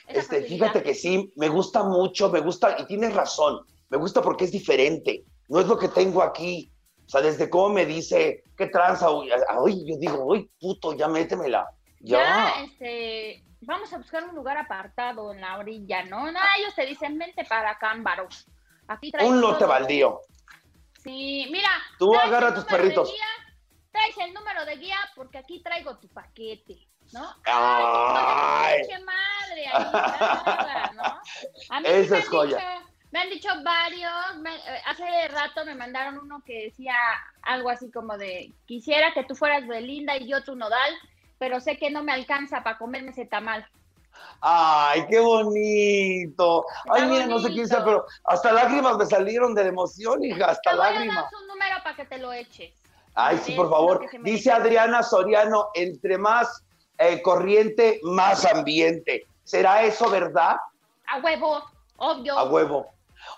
Esa 0.09 0.21
Este, 0.21 0.41
facilidad. 0.43 0.67
fíjate 0.69 0.83
que 0.83 0.95
sí, 0.95 1.33
me 1.37 1.49
gusta 1.49 1.83
mucho, 1.83 2.29
me 2.29 2.41
gusta, 2.41 2.77
y 2.79 2.87
tienes 2.87 3.15
razón, 3.15 3.61
me 3.89 3.97
gusta 3.99 4.21
porque 4.21 4.45
es 4.45 4.53
diferente. 4.53 5.25
No 5.49 5.61
es 5.61 5.67
lo 5.67 5.79
que 5.79 5.89
tengo 5.89 6.23
aquí. 6.23 6.71
O 7.07 7.09
sea, 7.09 7.21
desde 7.21 7.49
cómo 7.51 7.71
me 7.71 7.85
dice, 7.87 8.43
¿qué 8.57 8.67
tranza? 8.67 9.07
Ay, 9.09 9.85
yo 9.87 9.97
digo, 9.99 10.25
uy, 10.25 10.51
puto, 10.61 10.95
ya 10.95 11.09
métemela. 11.09 11.69
Ya. 12.01 12.19
Ya, 12.19 12.65
este, 12.65 13.45
vamos 13.61 13.93
a 13.93 13.99
buscar 13.99 14.25
un 14.29 14.35
lugar 14.35 14.57
apartado 14.57 15.33
en 15.33 15.41
la 15.41 15.59
orilla, 15.59 16.05
¿no? 16.05 16.31
No, 16.33 16.41
ellos 16.59 16.75
te 16.75 16.87
dicen, 16.87 17.19
vente 17.19 17.45
para 17.45 17.77
Cámbaro. 17.79 18.29
Aquí 18.89 19.13
Un 19.25 19.41
lote 19.41 19.65
baldío. 19.65 20.21
Sí, 21.03 21.49
mira. 21.51 21.71
Tú 21.99 22.15
agarra 22.17 22.55
tus 22.55 22.65
perritos. 22.65 23.11
guía, 23.11 23.27
traes 23.91 24.17
el 24.19 24.33
número 24.35 24.65
de 24.65 24.77
guía 24.77 24.97
porque 25.15 25.39
aquí 25.39 25.61
traigo 25.63 25.97
tu 25.99 26.09
paquete, 26.09 26.87
¿no? 27.13 27.35
Ay. 27.45 28.83
Qué 28.89 28.99
madre, 29.01 29.67
ahí 29.73 30.97
¿no? 30.97 31.03
A 31.71 31.81
mí 31.81 31.87
Esa 31.89 32.19
es 32.19 32.29
joya. 32.29 32.57
dicho- 32.57 32.89
me 33.11 33.19
han 33.21 33.29
dicho 33.31 33.49
varios, 33.63 34.37
me- 34.41 34.57
eh, 34.57 34.83
hace 34.87 35.29
rato 35.29 35.65
me 35.67 35.75
mandaron 35.75 36.19
uno 36.19 36.43
que 36.47 36.65
decía 36.65 36.95
algo 37.43 37.69
así 37.69 37.91
como 37.91 38.17
de, 38.17 38.55
quisiera 38.67 39.13
que 39.13 39.25
tú 39.25 39.35
fueras 39.35 39.67
Belinda 39.67 40.17
y 40.17 40.27
yo 40.29 40.43
tu 40.45 40.55
nodal, 40.57 40.95
pero 41.39 41.61
sé 41.61 41.77
que 41.77 41.91
no 41.91 42.03
me 42.03 42.13
alcanza 42.13 42.63
para 42.63 42.79
comerme 42.79 43.11
ese 43.11 43.27
tamal. 43.27 43.67
Ay, 44.41 45.07
qué 45.09 45.21
bonito. 45.21 46.65
Ay, 46.91 47.07
mira, 47.07 47.27
no 47.27 47.39
sé 47.39 47.49
quién 47.51 47.69
sea, 47.69 47.85
pero 47.85 48.05
hasta 48.25 48.53
lágrimas 48.53 48.97
me 48.99 49.07
salieron 49.07 49.55
de 49.55 49.63
la 49.63 49.69
emoción, 49.69 50.25
hija, 50.25 50.47
hasta 50.47 50.75
lágrimas. 50.75 51.27
un 51.41 51.47
número 51.47 51.77
para 51.83 51.97
que 51.97 52.05
te 52.05 52.19
lo 52.19 52.33
eches. 52.33 52.73
Ay, 53.15 53.39
sí, 53.43 53.53
por 53.53 53.71
favor. 53.71 54.07
Dice 54.23 54.51
Adriana 54.51 55.03
Soriano, 55.03 55.69
entre 55.75 56.19
más 56.19 56.65
eh, 56.99 57.21
corriente, 57.23 58.01
más 58.03 58.45
ambiente. 58.45 59.27
¿Será 59.45 59.83
eso 59.83 60.09
verdad? 60.11 60.57
A 61.07 61.19
huevo, 61.19 61.63
obvio. 61.97 62.39
A 62.39 62.45
huevo. 62.45 62.87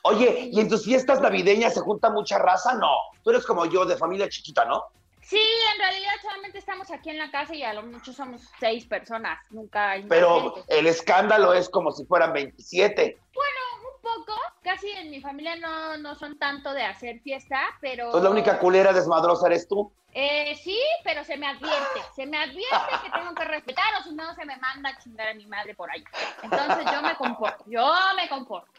Oye, 0.02 0.50
¿y 0.52 0.60
en 0.60 0.68
tus 0.68 0.84
fiestas 0.84 1.20
navideñas 1.20 1.74
se 1.74 1.80
junta 1.80 2.10
mucha 2.10 2.38
raza? 2.38 2.74
No. 2.74 2.92
Tú 3.22 3.30
eres 3.30 3.44
como 3.44 3.66
yo, 3.66 3.84
de 3.84 3.96
familia 3.96 4.28
chiquita, 4.28 4.64
¿no? 4.64 4.84
Sí, 5.24 5.40
en 5.72 5.78
realidad 5.78 6.12
solamente 6.20 6.58
estamos 6.58 6.90
aquí 6.90 7.08
en 7.08 7.18
la 7.18 7.30
casa 7.30 7.54
y 7.54 7.62
a 7.62 7.72
lo 7.72 7.82
mucho 7.82 8.12
somos 8.12 8.42
seis 8.60 8.84
personas, 8.84 9.38
nunca 9.50 9.92
hay 9.92 10.02
Pero 10.02 10.54
el 10.68 10.86
escándalo 10.86 11.54
es 11.54 11.70
como 11.70 11.92
si 11.92 12.04
fueran 12.04 12.34
27. 12.34 13.18
Bueno, 13.32 13.90
un 13.94 14.02
poco, 14.02 14.38
casi 14.62 14.90
en 14.90 15.10
mi 15.10 15.22
familia 15.22 15.56
no, 15.56 15.96
no 15.96 16.14
son 16.14 16.38
tanto 16.38 16.74
de 16.74 16.82
hacer 16.82 17.20
fiesta, 17.20 17.58
pero... 17.80 18.10
Pues 18.10 18.22
la 18.22 18.28
única 18.28 18.58
culera 18.58 18.92
desmadrosa 18.92 19.46
eres 19.46 19.66
tú. 19.66 19.90
Eh, 20.12 20.54
sí, 20.62 20.78
pero 21.02 21.24
se 21.24 21.38
me 21.38 21.46
advierte, 21.46 22.00
se 22.14 22.26
me 22.26 22.36
advierte 22.36 22.92
que 23.02 23.10
tengo 23.10 23.34
que 23.34 23.44
respetar 23.44 23.84
o 23.98 24.04
si 24.04 24.14
no 24.14 24.32
se 24.34 24.44
me 24.44 24.56
manda 24.58 24.90
a 24.90 24.98
chingar 24.98 25.28
a 25.28 25.34
mi 25.34 25.46
madre 25.46 25.74
por 25.74 25.90
ahí. 25.90 26.04
Entonces 26.42 26.84
yo 26.92 27.02
me 27.02 27.16
comporto, 27.16 27.64
yo 27.66 27.92
me 28.14 28.28
comporto. 28.28 28.70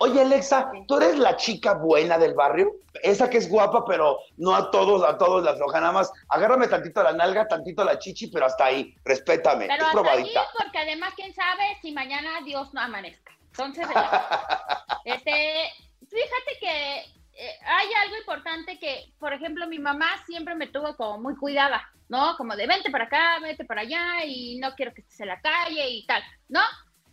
Oye, 0.00 0.20
Alexa, 0.22 0.70
¿tú 0.88 0.96
eres 0.96 1.18
la 1.18 1.36
chica 1.36 1.74
buena 1.74 2.18
del 2.18 2.34
barrio? 2.34 2.76
Esa 3.02 3.30
que 3.30 3.38
es 3.38 3.48
guapa, 3.48 3.84
pero 3.84 4.18
no 4.36 4.54
a 4.54 4.70
todos, 4.70 5.04
a 5.04 5.16
todos 5.16 5.44
la 5.44 5.54
floja, 5.54 5.80
nada 5.80 5.92
más. 5.92 6.12
Agárrame 6.28 6.66
tantito 6.66 7.02
la 7.02 7.12
nalga, 7.12 7.46
tantito 7.46 7.84
la 7.84 7.98
chichi, 7.98 8.28
pero 8.28 8.46
hasta 8.46 8.66
ahí, 8.66 8.94
respétame. 9.04 9.66
Pero 9.68 9.86
hasta 9.86 10.12
ahí, 10.12 10.32
porque 10.58 10.78
además, 10.78 11.12
quién 11.14 11.32
sabe 11.34 11.78
si 11.82 11.92
mañana 11.92 12.40
Dios 12.44 12.74
no 12.74 12.80
amanezca. 12.80 13.32
Entonces, 13.50 13.86
este, 15.04 15.70
fíjate 16.00 16.58
que 16.60 16.98
eh, 17.34 17.58
hay 17.64 17.88
algo 18.02 18.16
importante 18.16 18.78
que, 18.78 19.12
por 19.18 19.32
ejemplo, 19.32 19.66
mi 19.68 19.78
mamá 19.78 20.08
siempre 20.26 20.54
me 20.56 20.66
tuvo 20.66 20.96
como 20.96 21.18
muy 21.18 21.36
cuidada, 21.36 21.88
¿no? 22.08 22.36
Como 22.36 22.56
de 22.56 22.66
vente 22.66 22.90
para 22.90 23.04
acá, 23.04 23.38
vete 23.40 23.64
para 23.64 23.82
allá 23.82 24.24
y 24.24 24.58
no 24.58 24.74
quiero 24.74 24.92
que 24.92 25.02
estés 25.02 25.20
en 25.20 25.28
la 25.28 25.40
calle 25.40 25.88
y 25.88 26.06
tal, 26.06 26.22
¿no? 26.48 26.60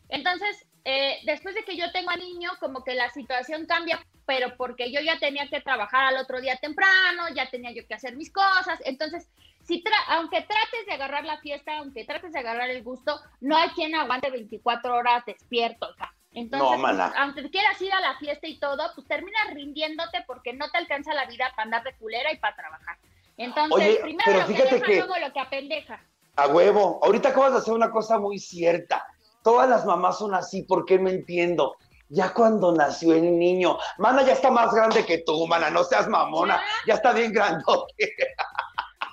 Entonces, 0.09 0.65
eh, 0.89 1.19
después 1.25 1.53
de 1.53 1.65
que 1.65 1.75
yo 1.75 1.91
tengo 1.91 2.11
a 2.11 2.15
niño, 2.15 2.49
como 2.61 2.81
que 2.81 2.95
la 2.95 3.11
situación 3.11 3.65
cambia, 3.65 3.99
pero 4.25 4.55
porque 4.55 4.89
yo 4.89 5.01
ya 5.01 5.19
tenía 5.19 5.49
que 5.49 5.59
trabajar 5.59 6.05
al 6.05 6.15
otro 6.15 6.39
día 6.39 6.55
temprano, 6.55 7.23
ya 7.35 7.49
tenía 7.49 7.73
yo 7.73 7.85
que 7.85 7.93
hacer 7.93 8.15
mis 8.15 8.31
cosas, 8.31 8.79
entonces, 8.85 9.27
si 9.63 9.83
aunque 10.07 10.43
trates 10.43 10.85
de 10.85 10.93
agarrar 10.93 11.25
la 11.25 11.39
fiesta, 11.39 11.79
aunque 11.79 12.05
trates 12.05 12.31
de 12.31 12.39
agarrar 12.39 12.69
el 12.69 12.83
gusto, 12.83 13.19
no 13.41 13.57
hay 13.57 13.67
quien 13.71 13.95
aguante 13.95 14.31
24 14.31 14.95
horas 14.95 15.25
despierto, 15.25 15.89
Entonces, 16.31 16.79
pues, 16.79 16.99
aunque 17.17 17.49
quieras 17.49 17.81
ir 17.81 17.91
a 17.91 17.99
la 17.99 18.17
fiesta 18.17 18.47
y 18.47 18.57
todo, 18.57 18.89
pues 18.95 19.05
terminas 19.09 19.53
rindiéndote 19.53 20.23
porque 20.25 20.53
no 20.53 20.71
te 20.71 20.77
alcanza 20.77 21.13
la 21.13 21.25
vida 21.25 21.51
para 21.53 21.63
andar 21.63 21.83
de 21.83 21.97
culera 21.97 22.31
y 22.31 22.37
para 22.37 22.55
trabajar. 22.55 22.97
Entonces, 23.35 23.97
primero 23.97 24.39
lo 24.39 24.47
que 24.47 24.53
deja, 24.53 24.87
luego 24.87 25.17
lo 25.17 25.33
que 25.33 25.39
apendeja. 25.41 25.99
A 26.37 26.47
huevo, 26.47 27.01
ahorita 27.03 27.29
acabas 27.29 27.51
de 27.51 27.57
hacer 27.57 27.73
una 27.73 27.91
cosa 27.91 28.19
muy 28.19 28.39
cierta 28.39 29.05
todas 29.47 29.69
las 29.69 29.85
mamás 29.85 30.17
son 30.17 30.35
así, 30.35 30.63
¿por 30.63 30.83
qué 30.83 30.99
me 30.99 31.09
entiendo? 31.09 31.77
Ya 32.09 32.33
cuando 32.33 32.73
nació 32.73 33.13
el 33.13 33.39
niño, 33.39 33.77
mana 33.97 34.21
ya 34.23 34.33
está 34.33 34.51
más 34.51 34.73
grande 34.73 35.05
que 35.05 35.19
tú, 35.19 35.47
mana, 35.47 35.69
no 35.69 35.85
seas 35.85 36.09
mamona, 36.09 36.61
ya 36.85 36.95
está 36.95 37.13
bien 37.13 37.31
grandote. 37.31 37.95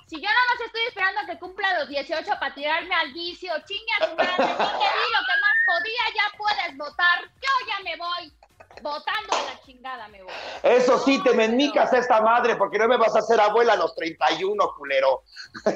Si 0.07 0.21
yo 0.21 0.29
no 0.29 0.53
más 0.53 0.61
estoy 0.67 0.81
esperando 0.87 1.21
a 1.21 1.25
que 1.25 1.39
cumpla 1.39 1.79
los 1.79 1.89
18 1.89 2.25
para 2.39 2.53
tirarme 2.53 2.93
al 2.93 3.11
vicio, 3.11 3.51
chinga 3.65 4.07
tu 4.07 4.15
madre, 4.15 4.37
no 4.37 4.55
te 4.55 4.85
di 4.85 5.07
lo 5.15 5.21
que 5.25 5.35
más 5.41 5.57
podía, 5.65 6.03
ya 6.13 6.37
puedes 6.37 6.77
votar, 6.77 7.23
yo 7.23 7.67
ya 7.67 7.83
me 7.83 7.97
voy. 7.97 8.44
Votando 8.85 9.33
a 9.33 9.41
la 9.51 9.59
chingada 9.65 10.07
me 10.09 10.21
voy. 10.21 10.31
Eso 10.61 10.99
sí, 10.99 11.19
te 11.23 11.33
me 11.33 11.45
enmicas 11.45 11.91
esta 11.91 12.21
madre, 12.21 12.55
porque 12.55 12.77
no 12.77 12.87
me 12.87 12.97
vas 12.97 13.15
a 13.15 13.19
hacer 13.19 13.41
abuela 13.41 13.73
a 13.73 13.77
los 13.77 13.95
31, 13.95 14.73
culero. 14.77 15.23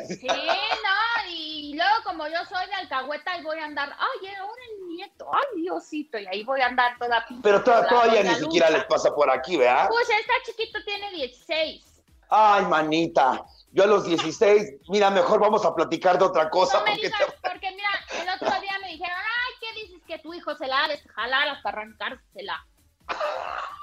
Sí, 0.07 0.27
no, 0.27 1.27
y 1.27 1.73
luego 1.75 1.95
como 2.03 2.27
yo 2.27 2.37
soy 2.47 2.67
de 2.67 2.75
alcahueta 2.75 3.35
y 3.39 3.41
voy 3.41 3.57
a 3.57 3.65
andar, 3.65 3.91
ay, 3.97 4.27
ahora 4.35 4.61
el 4.73 4.89
nieto, 4.89 5.27
ay, 5.33 5.61
Diosito, 5.63 6.19
y 6.19 6.27
ahí 6.27 6.43
voy 6.43 6.61
a 6.61 6.67
andar 6.67 6.99
toda 6.99 7.25
Pero 7.41 7.63
todavía 7.63 8.21
ni 8.21 8.35
siquiera 8.35 8.69
les 8.69 8.83
pasa 8.83 9.11
por 9.15 9.31
aquí, 9.31 9.57
¿verdad? 9.57 9.87
Pues 9.89 10.07
esta 10.07 10.33
chiquito 10.45 10.77
tiene 10.85 11.09
16. 11.09 11.83
Ay, 12.29 12.63
manita, 12.65 13.43
yo 13.71 13.85
a 13.85 13.87
los 13.87 14.05
16, 14.05 14.81
mira, 14.89 15.09
mejor 15.09 15.39
vamos 15.39 15.65
a 15.65 15.73
platicar 15.73 16.19
de 16.19 16.25
otra 16.25 16.47
cosa. 16.51 16.85
porque, 16.85 17.09
porque 17.41 17.71
mira, 17.71 17.89
el 18.21 18.29
otro 18.35 18.61
día 18.61 18.77
me 18.83 18.89
dijeron, 18.89 19.17
ay, 19.17 19.53
¿qué 19.59 19.81
dices 19.81 20.03
que 20.05 20.19
tu 20.19 20.31
hijo 20.31 20.55
se 20.55 20.67
la 20.67 20.83
ha 20.83 20.87
de 20.89 20.99
jalar 20.99 21.47
hasta 21.47 21.69
arrancársela? 21.69 22.67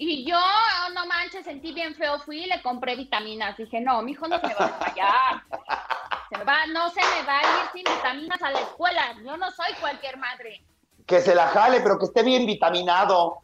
Y 0.00 0.24
yo, 0.24 0.36
oh, 0.38 0.92
no 0.94 1.06
manches, 1.06 1.44
sentí 1.44 1.72
bien 1.72 1.92
feo, 1.96 2.20
fui 2.20 2.44
y 2.44 2.46
le 2.46 2.62
compré 2.62 2.94
vitaminas. 2.94 3.56
Dije, 3.56 3.80
no, 3.80 4.00
mi 4.00 4.12
hijo 4.12 4.28
no 4.28 4.38
se 4.38 4.46
me 4.46 4.54
va 4.54 4.66
a 4.66 4.68
desmayar. 4.68 5.42
Se 6.30 6.44
va, 6.44 6.66
no 6.66 6.90
se 6.90 7.00
me 7.00 7.26
va 7.26 7.38
a 7.38 7.42
ir 7.42 7.70
sin 7.72 7.84
vitaminas 7.84 8.42
a 8.42 8.50
la 8.50 8.60
escuela. 8.60 9.14
Yo 9.24 9.38
no 9.38 9.50
soy 9.50 9.72
cualquier 9.80 10.18
madre. 10.18 10.62
Que 11.06 11.22
se 11.22 11.34
la 11.34 11.48
jale, 11.48 11.80
pero 11.80 11.98
que 11.98 12.04
esté 12.04 12.22
bien 12.22 12.44
vitaminado 12.44 13.38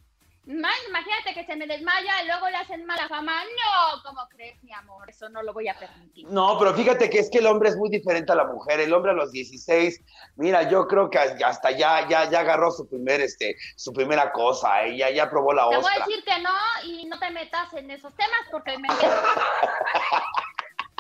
imagínate 0.47 1.35
que 1.35 1.45
se 1.45 1.57
me 1.57 1.67
desmaya 1.67 2.23
y 2.23 2.27
luego 2.27 2.49
le 2.51 2.57
hacen 2.57 2.85
mala 2.85 3.09
fama. 3.09 3.43
No, 3.45 4.03
¿cómo 4.03 4.29
crees, 4.29 4.63
mi 4.63 4.73
amor? 4.73 5.09
Eso 5.09 5.29
no 5.29 5.43
lo 5.43 5.53
voy 5.53 5.69
a 5.69 5.79
permitir. 5.79 6.27
No, 6.29 6.59
pero 6.59 6.75
fíjate 6.75 7.09
que 7.09 7.19
es 7.19 7.31
que 7.31 7.39
el 7.39 7.47
hombre 7.47 7.71
es 7.71 7.77
muy 7.77 7.89
diferente 7.89 8.33
a 8.33 8.35
la 8.35 8.45
mujer. 8.45 8.81
El 8.81 8.93
hombre 8.93 9.13
a 9.13 9.15
los 9.15 9.33
16, 9.33 10.01
mira, 10.37 10.69
yo 10.69 10.87
creo 10.87 11.09
que 11.11 11.19
hasta 11.19 11.71
ya, 11.71 12.07
ya, 12.09 12.29
ya 12.31 12.41
agarró 12.41 12.71
su 12.71 12.87
primer, 12.89 13.21
este, 13.21 13.57
su 13.77 13.93
primera 13.93 14.33
cosa, 14.33 14.85
¿eh? 14.85 14.97
ya, 14.97 15.11
ya 15.11 15.31
probó 15.31 15.53
la 15.53 15.67
otra. 15.67 15.79
Te 15.79 15.85
voy 15.85 15.93
a 15.95 16.05
decir 16.05 16.25
que 16.25 16.39
no 16.41 16.55
y 16.85 17.07
no 17.07 17.19
te 17.19 17.31
metas 17.31 17.73
en 17.75 17.91
esos 17.91 18.15
temas 18.15 18.41
porque 18.51 18.73
me 18.79 18.89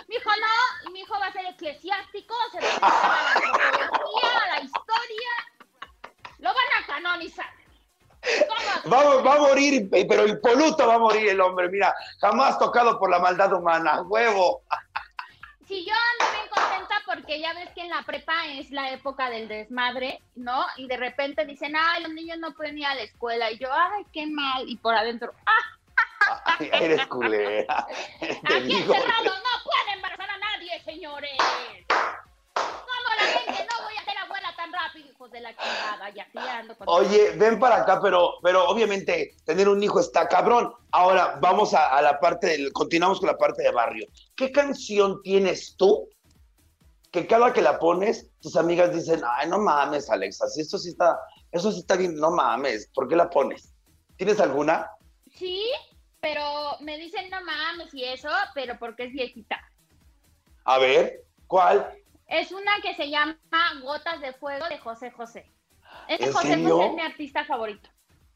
Mi 0.08 0.16
hijo 0.16 0.30
no, 0.40 0.88
y 0.88 0.92
mi 0.92 1.00
hijo 1.00 1.14
va 1.20 1.26
a 1.26 1.32
ser 1.32 1.46
eclesiástico, 1.46 2.34
se 2.52 2.60
va 2.60 2.68
a 2.80 3.20
a 3.20 3.22
la 3.24 3.32
antropología, 3.32 4.38
a 4.38 4.48
la 4.56 4.60
historia. 4.62 5.30
Lo 6.38 6.48
van 6.48 6.82
a 6.82 6.86
canonizar. 6.86 7.63
Va, 8.90 9.22
va, 9.22 9.34
a 9.34 9.38
morir, 9.38 9.88
pero 9.90 10.22
el 10.22 10.40
poluto 10.40 10.86
va 10.86 10.94
a 10.94 10.98
morir 10.98 11.28
el 11.28 11.40
hombre, 11.40 11.68
mira, 11.68 11.94
jamás 12.20 12.58
tocado 12.58 12.98
por 12.98 13.10
la 13.10 13.18
maldad 13.18 13.52
humana, 13.52 14.02
huevo. 14.02 14.62
Sí, 15.66 15.84
yo 15.86 15.94
ando 15.94 16.32
bien 16.34 16.48
contenta 16.48 17.02
porque 17.06 17.40
ya 17.40 17.54
ves 17.54 17.70
que 17.74 17.80
en 17.80 17.88
la 17.88 18.02
prepa 18.02 18.46
es 18.48 18.70
la 18.70 18.90
época 18.90 19.30
del 19.30 19.48
desmadre, 19.48 20.20
¿no? 20.36 20.66
Y 20.76 20.86
de 20.86 20.96
repente 20.98 21.46
dicen, 21.46 21.74
ay, 21.74 22.02
los 22.02 22.12
niños 22.12 22.38
no 22.38 22.52
pueden 22.52 22.76
ir 22.78 22.86
a 22.86 22.94
la 22.94 23.02
escuela. 23.02 23.50
Y 23.50 23.58
yo, 23.58 23.68
ay, 23.72 24.04
qué 24.12 24.26
mal. 24.26 24.68
Y 24.68 24.76
por 24.76 24.94
adentro, 24.94 25.32
¡ah! 25.46 26.58
eres 26.60 27.06
culera. 27.06 27.86
Aquí 28.20 28.76
encerrados 28.76 29.24
no 29.24 29.64
pueden 29.64 29.94
embarazar 29.94 30.30
a 30.30 30.38
nadie, 30.38 30.82
señores. 30.84 31.38
Hijos 34.96 35.30
de 35.30 35.40
la 35.40 35.50
chingada? 35.56 36.10
Ya 36.10 36.26
Oye, 36.86 37.30
ven 37.36 37.58
para 37.58 37.82
acá, 37.82 38.00
pero, 38.02 38.34
pero 38.42 38.68
obviamente 38.68 39.34
tener 39.44 39.68
un 39.68 39.82
hijo 39.82 40.00
está 40.00 40.28
cabrón. 40.28 40.72
Ahora 40.92 41.38
vamos 41.40 41.74
a, 41.74 42.00
la 42.02 42.18
parte 42.20 42.48
del, 42.48 42.72
continuamos 42.72 43.20
con 43.20 43.28
la 43.28 43.36
parte 43.36 43.62
de 43.62 43.70
barrio. 43.70 44.06
¿Qué 44.36 44.52
canción 44.52 45.20
tienes 45.22 45.76
tú 45.76 46.08
que 47.10 47.26
cada 47.26 47.52
que 47.52 47.62
la 47.62 47.78
pones, 47.78 48.30
tus 48.40 48.56
amigas 48.56 48.92
dicen, 48.92 49.22
ay, 49.24 49.48
no 49.48 49.58
mames, 49.58 50.10
Alexa, 50.10 50.48
si 50.48 50.62
esto 50.62 50.78
sí 50.78 50.88
está, 50.88 51.16
eso 51.52 51.70
sí 51.70 51.78
está 51.78 51.94
bien, 51.94 52.16
no 52.16 52.32
mames, 52.32 52.90
¿por 52.92 53.08
qué 53.08 53.14
la 53.14 53.30
pones? 53.30 53.72
¿Tienes 54.16 54.40
alguna? 54.40 54.90
Sí, 55.32 55.62
pero 56.20 56.42
me 56.80 56.98
dicen 56.98 57.30
no 57.30 57.40
mames 57.44 57.94
y 57.94 58.02
eso, 58.02 58.28
pero 58.54 58.78
porque 58.80 59.04
es 59.04 59.12
viejita. 59.12 59.60
A 60.64 60.78
ver, 60.78 61.22
¿cuál? 61.46 62.03
Es 62.26 62.52
una 62.52 62.72
que 62.82 62.94
se 62.94 63.10
llama 63.10 63.36
Gotas 63.82 64.20
de 64.20 64.32
Fuego 64.34 64.66
de 64.68 64.78
José 64.78 65.10
José. 65.10 65.50
Ese 66.08 66.32
José 66.32 66.62
José 66.62 66.86
es 66.86 66.94
mi 66.94 67.02
artista 67.02 67.44
favorito. 67.44 67.88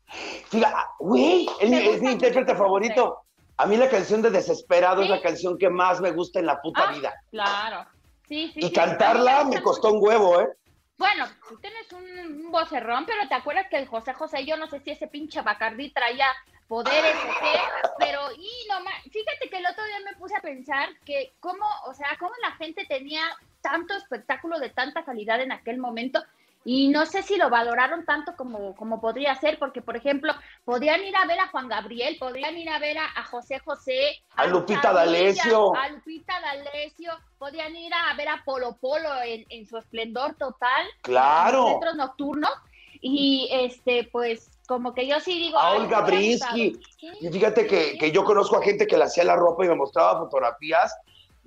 Fíjate, 0.07 0.77
güey, 0.99 1.49
es 1.61 2.01
mi 2.01 2.13
intérprete 2.13 2.55
favorito. 2.55 3.25
A 3.57 3.67
mí 3.67 3.77
la 3.77 3.91
canción 3.91 4.23
de 4.23 4.31
Desesperado 4.31 5.03
es 5.03 5.11
la 5.11 5.21
canción 5.21 5.59
que 5.59 5.69
más 5.69 6.01
me 6.01 6.13
gusta 6.13 6.39
en 6.39 6.47
la 6.47 6.61
puta 6.61 6.89
ah, 6.89 6.93
vida. 6.93 7.15
Claro. 7.31 7.87
Sí, 8.29 8.51
sí. 8.55 8.61
Y 8.63 8.73
cantarla 8.73 9.45
me 9.45 9.61
costó 9.63 9.93
un 9.93 10.03
huevo, 10.03 10.41
¿eh? 10.41 10.49
Bueno, 10.97 11.27
tú 11.49 11.57
tienes 11.59 11.93
un, 11.93 12.51
vocerrón, 12.51 13.05
pero 13.07 13.27
¿te 13.29 13.35
acuerdas 13.35 13.67
que 13.69 13.79
el 13.79 13.87
José 13.87 14.15
José, 14.15 14.45
yo 14.45 14.57
no 14.57 14.69
sé 14.69 14.81
si 14.81 14.91
ese 14.91 15.07
pinche 15.07 15.43
Bacardí 15.43 15.91
traía 15.91 16.27
poderes 16.67 17.15
o 17.15 17.41
qué, 17.41 17.61
pero 17.99 18.21
y 18.33 18.51
no 18.69 18.79
fíjate 19.11 19.49
que 19.49 19.57
el 19.57 19.67
otro 19.67 19.85
día 19.85 20.01
me 20.05 20.17
puse 20.17 20.37
a 20.37 20.41
pensar 20.41 20.91
que 21.05 21.33
cómo, 21.41 21.65
o 21.87 21.95
sea, 21.95 22.09
cómo 22.19 22.33
la 22.43 22.53
gente 22.53 22.85
tenía 22.87 23.23
tanto 23.61 23.95
espectáculo 23.95 24.59
de 24.59 24.71
tanta 24.71 25.05
calidad 25.05 25.41
en 25.41 25.53
aquel 25.53 25.79
momento 25.79 26.23
y 26.65 26.89
no 26.89 27.07
sé 27.07 27.23
si 27.23 27.37
lo 27.37 27.49
valoraron 27.49 28.05
tanto 28.05 28.37
como, 28.37 28.75
como 28.77 29.01
podría 29.01 29.35
ser, 29.37 29.59
porque, 29.59 29.81
por 29.81 29.97
ejemplo, 29.97 30.35
podrían 30.65 31.03
ir 31.03 31.17
a 31.17 31.25
ver 31.25 31.39
a 31.41 31.49
Juan 31.49 31.69
Gabriel, 31.69 32.17
podrían 32.19 32.59
ir 32.59 32.69
a 32.69 32.79
ver 32.79 32.99
a, 32.99 33.25
José 33.25 33.59
José, 33.61 34.23
a, 34.37 34.47
Lupita 34.47 34.93
D'Alessio, 34.93 35.75
a 35.75 35.89
Lupita 35.89 36.35
D'Alessio, 36.41 37.13
podrían 37.39 37.75
ir 37.75 37.93
a 37.95 38.15
ver 38.17 38.29
a 38.29 38.43
Polo 38.45 38.77
Polo 38.77 39.09
en, 39.25 39.67
su 39.67 39.79
esplendor 39.79 40.35
total, 40.35 40.87
claro, 41.01 41.69
en 41.69 41.73
centros 41.73 41.97
nocturnos, 41.97 42.53
y 43.01 43.49
este, 43.51 44.09
pues, 44.13 44.51
como 44.67 44.93
que 44.93 45.07
yo 45.07 45.21
sí 45.21 45.39
digo. 45.39 45.59
A 45.59 45.71
Olga 45.71 46.01
Brinsky. 46.03 46.79
Y 47.21 47.29
fíjate 47.29 47.67
que, 47.67 47.97
que, 47.97 48.11
yo 48.11 48.25
conozco 48.25 48.57
a 48.57 48.63
gente 48.63 48.87
que 48.87 48.99
le 48.99 49.05
hacía 49.05 49.25
la 49.25 49.37
ropa 49.37 49.65
y 49.65 49.69
me 49.69 49.77
mostraba 49.77 50.19
fotografías. 50.19 50.95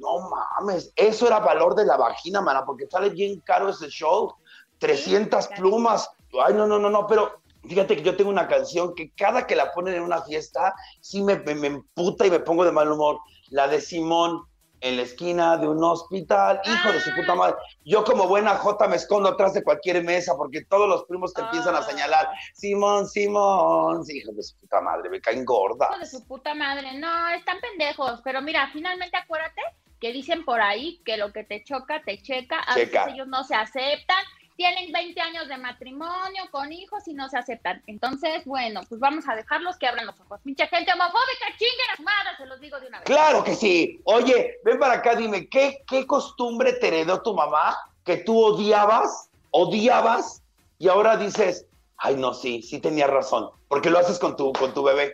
No 0.01 0.29
mames, 0.29 0.91
eso 0.95 1.27
era 1.27 1.39
valor 1.39 1.75
de 1.75 1.85
la 1.85 1.95
vagina, 1.95 2.41
mana, 2.41 2.65
porque 2.65 2.87
sale 2.89 3.09
bien 3.09 3.39
caro 3.41 3.69
ese 3.69 3.87
show. 3.89 4.33
300 4.79 5.47
plumas. 5.49 6.09
Ay, 6.43 6.53
no, 6.55 6.65
no, 6.65 6.79
no, 6.79 6.89
no, 6.89 7.07
pero 7.07 7.41
Fíjate 7.63 7.95
que 7.95 8.01
yo 8.01 8.17
tengo 8.17 8.31
una 8.31 8.47
canción 8.47 8.95
que 8.95 9.11
cada 9.11 9.45
que 9.45 9.55
la 9.55 9.71
ponen 9.71 9.93
en 9.93 10.01
una 10.01 10.23
fiesta, 10.23 10.73
sí 10.99 11.21
me, 11.21 11.37
me, 11.37 11.53
me 11.53 11.67
emputa 11.67 12.25
y 12.25 12.31
me 12.31 12.39
pongo 12.39 12.65
de 12.65 12.71
mal 12.71 12.91
humor. 12.91 13.19
La 13.49 13.67
de 13.67 13.79
Simón 13.79 14.41
en 14.79 14.97
la 14.97 15.03
esquina 15.03 15.57
de 15.57 15.67
un 15.67 15.83
hospital, 15.83 16.59
hijo 16.65 16.91
de 16.91 16.99
su 16.99 17.13
puta 17.13 17.35
madre. 17.35 17.55
Yo 17.85 18.03
como 18.03 18.27
buena 18.27 18.55
Jota 18.57 18.87
me 18.87 18.95
escondo 18.95 19.29
atrás 19.29 19.53
de 19.53 19.63
cualquier 19.63 20.03
mesa 20.03 20.33
porque 20.35 20.65
todos 20.65 20.89
los 20.89 21.03
primos 21.03 21.35
te 21.35 21.41
empiezan 21.41 21.75
a 21.75 21.79
Ah. 21.79 21.83
señalar, 21.83 22.29
Simón, 22.55 23.07
Simón, 23.07 24.03
sí, 24.05 24.17
hijo 24.17 24.31
de 24.31 24.41
su 24.41 24.57
puta 24.57 24.81
madre, 24.81 25.11
me 25.11 25.21
caen 25.21 25.45
gordas. 25.45 25.89
Hijo 25.91 25.99
de 25.99 26.07
su 26.07 26.25
puta 26.25 26.55
madre. 26.55 26.97
No, 26.97 27.29
están 27.29 27.59
pendejos. 27.61 28.21
Pero 28.23 28.41
mira, 28.41 28.71
finalmente 28.73 29.15
acuérdate 29.17 29.61
que 30.01 30.11
dicen 30.11 30.43
por 30.43 30.59
ahí 30.59 30.99
que 31.05 31.15
lo 31.15 31.31
que 31.31 31.43
te 31.43 31.63
choca, 31.63 32.01
te 32.03 32.21
checa. 32.21 32.59
A 32.59 32.73
Checa. 32.73 33.01
veces 33.05 33.13
ellos 33.13 33.27
no 33.27 33.43
se 33.43 33.53
aceptan. 33.55 34.17
Tienen 34.57 34.91
20 34.91 35.21
años 35.21 35.47
de 35.47 35.57
matrimonio 35.57 36.43
con 36.51 36.71
hijos 36.73 37.07
y 37.07 37.13
no 37.13 37.29
se 37.29 37.37
aceptan. 37.37 37.81
Entonces, 37.87 38.43
bueno, 38.45 38.81
pues 38.89 38.99
vamos 38.99 39.27
a 39.29 39.35
dejarlos 39.35 39.77
que 39.77 39.87
abran 39.87 40.05
los 40.07 40.19
ojos. 40.19 40.41
Pinche 40.43 40.67
gente 40.67 40.91
homofóbica, 40.91 41.45
chinguen 41.57 41.89
a 41.93 41.95
su 41.95 42.03
madre, 42.03 42.29
se 42.37 42.45
los 42.47 42.59
digo 42.59 42.79
de 42.79 42.87
una 42.87 42.99
vez. 42.99 43.05
Claro 43.05 43.43
que 43.43 43.55
sí. 43.55 44.01
Oye, 44.03 44.57
ven 44.65 44.77
para 44.79 44.95
acá, 44.95 45.15
dime, 45.15 45.47
¿qué, 45.47 45.83
qué 45.87 46.05
costumbre 46.05 46.73
te 46.73 46.87
heredó 46.89 47.21
tu 47.21 47.33
mamá 47.33 47.77
que 48.03 48.17
tú 48.17 48.43
odiabas, 48.43 49.29
odiabas, 49.51 50.41
y 50.79 50.89
ahora 50.89 51.15
dices, 51.15 51.67
ay, 51.97 52.15
no, 52.15 52.33
sí, 52.33 52.63
sí 52.63 52.79
tenía 52.79 53.05
razón, 53.07 53.51
porque 53.67 53.91
lo 53.91 53.99
haces 53.99 54.17
con 54.19 54.35
tu, 54.35 54.51
con 54.53 54.73
tu 54.73 54.83
bebé? 54.83 55.13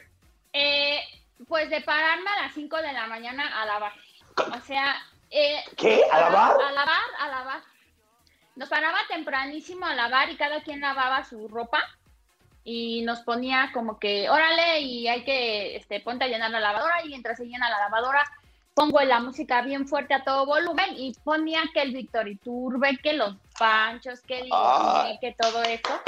Eh, 0.54 1.00
pues 1.48 1.70
de 1.70 1.82
pararme 1.82 2.30
a 2.30 2.44
las 2.44 2.54
5 2.54 2.78
de 2.78 2.94
la 2.94 3.08
mañana 3.08 3.62
a 3.62 3.66
lavar. 3.66 3.94
O 4.38 4.60
sea, 4.66 4.96
eh, 5.30 5.64
¿Qué? 5.76 6.04
¿A 6.12 6.20
lavar? 6.20 6.58
A 6.62 6.72
lavar, 6.72 7.10
a 7.20 7.28
lavar. 7.28 7.62
Nos 8.56 8.70
paraba 8.70 9.00
tempranísimo 9.08 9.86
a 9.86 9.96
lavar 9.96 10.30
y 10.30 10.38
cada 10.38 10.62
quien 10.62 10.82
lavaba 10.82 11.24
su 11.24 11.48
ropa 11.48 11.80
y 12.64 13.02
nos 13.04 13.22
ponía 13.22 13.72
como 13.74 14.00
que, 14.00 14.30
órale, 14.30 14.82
y 14.82 15.08
hay 15.08 15.24
que, 15.24 15.76
este, 15.76 16.02
ponte 16.02 16.26
a 16.26 16.28
llenar 16.28 16.52
la 16.52 16.60
lavadora 16.60 17.04
y 17.04 17.10
mientras 17.10 17.38
se 17.38 17.46
llena 17.46 17.70
la 17.70 17.80
lavadora 17.80 18.24
pongo 18.78 19.02
la 19.02 19.20
música 19.20 19.64
bien 19.64 19.88
fuerte 19.88 20.14
a 20.14 20.24
todo 20.24 20.46
volumen 20.46 20.86
y 20.96 21.12
ponía 21.24 21.64
que 21.74 21.82
el 21.82 21.94
Víctor 21.94 22.28
Iturbe, 22.28 23.00
que 23.02 23.14
los 23.14 23.36
panchos, 23.58 24.22
que 24.22 24.42
el 24.42 24.50
Ah. 24.52 25.14
que 25.20 25.34
todo 25.34 25.64
eso. 25.64 26.00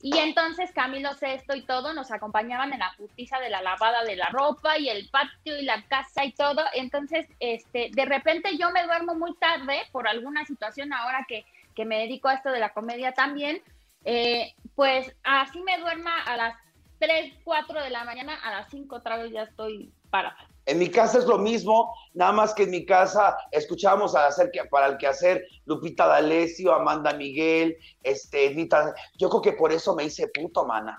Y 0.00 0.16
entonces 0.16 0.72
Camilo 0.72 1.12
Sesto 1.12 1.54
y 1.54 1.60
todo 1.60 1.92
nos 1.92 2.10
acompañaban 2.10 2.72
en 2.72 2.78
la 2.78 2.94
putiza 2.96 3.38
de 3.38 3.50
la 3.50 3.60
lavada 3.60 4.02
de 4.04 4.16
la 4.16 4.30
ropa 4.30 4.78
y 4.78 4.88
el 4.88 5.10
patio 5.10 5.58
y 5.58 5.64
la 5.66 5.82
casa 5.88 6.24
y 6.24 6.32
todo. 6.32 6.62
Entonces, 6.72 7.26
este, 7.38 7.90
de 7.92 8.04
repente 8.06 8.56
yo 8.56 8.70
me 8.70 8.84
duermo 8.84 9.14
muy 9.14 9.34
tarde 9.34 9.82
por 9.92 10.08
alguna 10.08 10.46
situación 10.46 10.94
ahora 10.94 11.26
que, 11.28 11.44
que 11.74 11.84
me 11.84 11.98
dedico 11.98 12.28
a 12.28 12.34
esto 12.34 12.48
de 12.50 12.60
la 12.60 12.70
comedia 12.70 13.12
también. 13.12 13.60
Eh, 14.06 14.54
pues 14.74 15.14
así 15.22 15.60
me 15.60 15.76
duerma 15.80 16.22
a 16.22 16.34
las 16.38 16.56
3, 16.98 17.34
4 17.44 17.82
de 17.82 17.90
la 17.90 18.04
mañana, 18.04 18.38
a 18.42 18.52
las 18.52 18.70
5 18.70 18.96
otra 18.96 19.18
vez 19.18 19.32
ya 19.32 19.42
estoy 19.42 19.92
parada. 20.08 20.38
En 20.66 20.80
mi 20.80 20.90
casa 20.90 21.18
es 21.18 21.26
lo 21.26 21.38
mismo, 21.38 21.94
nada 22.16 22.32
más 22.32 22.54
que 22.54 22.64
en 22.64 22.70
mi 22.70 22.84
casa 22.84 23.36
escuchábamos 23.52 24.16
a 24.16 24.26
hacer 24.26 24.50
que, 24.50 24.64
para 24.64 24.86
el 24.86 24.96
quehacer 24.96 25.46
Lupita 25.66 26.06
D'Alessio, 26.06 26.74
Amanda 26.74 27.12
Miguel, 27.12 27.76
este, 28.02 28.46
Edita. 28.46 28.94
Yo 29.18 29.28
creo 29.28 29.42
que 29.42 29.52
por 29.52 29.70
eso 29.70 29.94
me 29.94 30.04
hice 30.04 30.26
puto, 30.28 30.64
mana. 30.64 30.98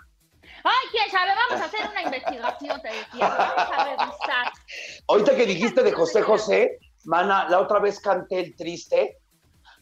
Ay, 0.63 0.87
quién 0.91 1.09
sabe, 1.09 1.31
vamos 1.35 1.63
a 1.63 1.65
hacer 1.65 1.89
una 1.89 2.03
investigación, 2.03 2.81
te 2.81 2.87
decía, 2.89 3.29
vamos 3.29 3.71
a 3.71 3.83
revisar. 3.85 4.51
Ahorita 5.07 5.35
que 5.35 5.45
dijiste 5.45 5.83
de 5.83 5.91
José 5.91 6.21
José, 6.21 6.77
mana, 7.05 7.49
la 7.49 7.61
otra 7.61 7.79
vez 7.79 7.99
canté 7.99 8.39
el 8.39 8.55
triste. 8.55 9.17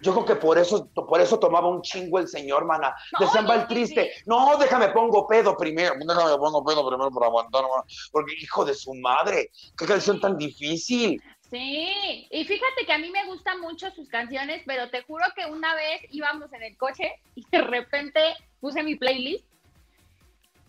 Yo 0.01 0.13
creo 0.13 0.25
que 0.25 0.35
por 0.35 0.57
eso, 0.57 0.87
por 0.87 1.21
eso 1.21 1.39
tomaba 1.39 1.67
un 1.67 1.81
chingo 1.81 2.19
el 2.19 2.27
señor, 2.27 2.65
mana. 2.65 2.95
Decían, 3.19 3.47
va 3.49 3.55
el 3.55 3.67
triste. 3.67 4.11
No, 4.25 4.57
déjame 4.57 4.89
pongo 4.89 5.27
pedo 5.27 5.55
primero. 5.55 5.95
Déjame 5.97 6.37
pongo 6.37 6.63
pedo 6.63 6.87
primero 6.87 7.11
para 7.11 7.27
aguantar, 7.27 7.63
mana. 7.63 7.83
Porque, 8.11 8.33
hijo 8.39 8.65
de 8.65 8.73
su 8.73 8.93
madre, 8.95 9.51
qué 9.77 9.85
canción 9.85 10.19
tan 10.19 10.37
difícil. 10.37 11.21
Sí, 11.49 12.27
y 12.31 12.43
fíjate 12.43 12.85
que 12.85 12.93
a 12.93 12.97
mí 12.97 13.09
me 13.11 13.25
gustan 13.25 13.61
mucho 13.61 13.89
sus 13.91 14.09
canciones, 14.09 14.63
pero 14.65 14.89
te 14.89 15.03
juro 15.03 15.23
que 15.35 15.45
una 15.45 15.75
vez 15.75 16.01
íbamos 16.09 16.51
en 16.53 16.63
el 16.63 16.77
coche 16.77 17.13
y 17.35 17.45
de 17.49 17.61
repente 17.61 18.19
puse 18.59 18.81
mi 18.83 18.95
playlist 18.95 19.45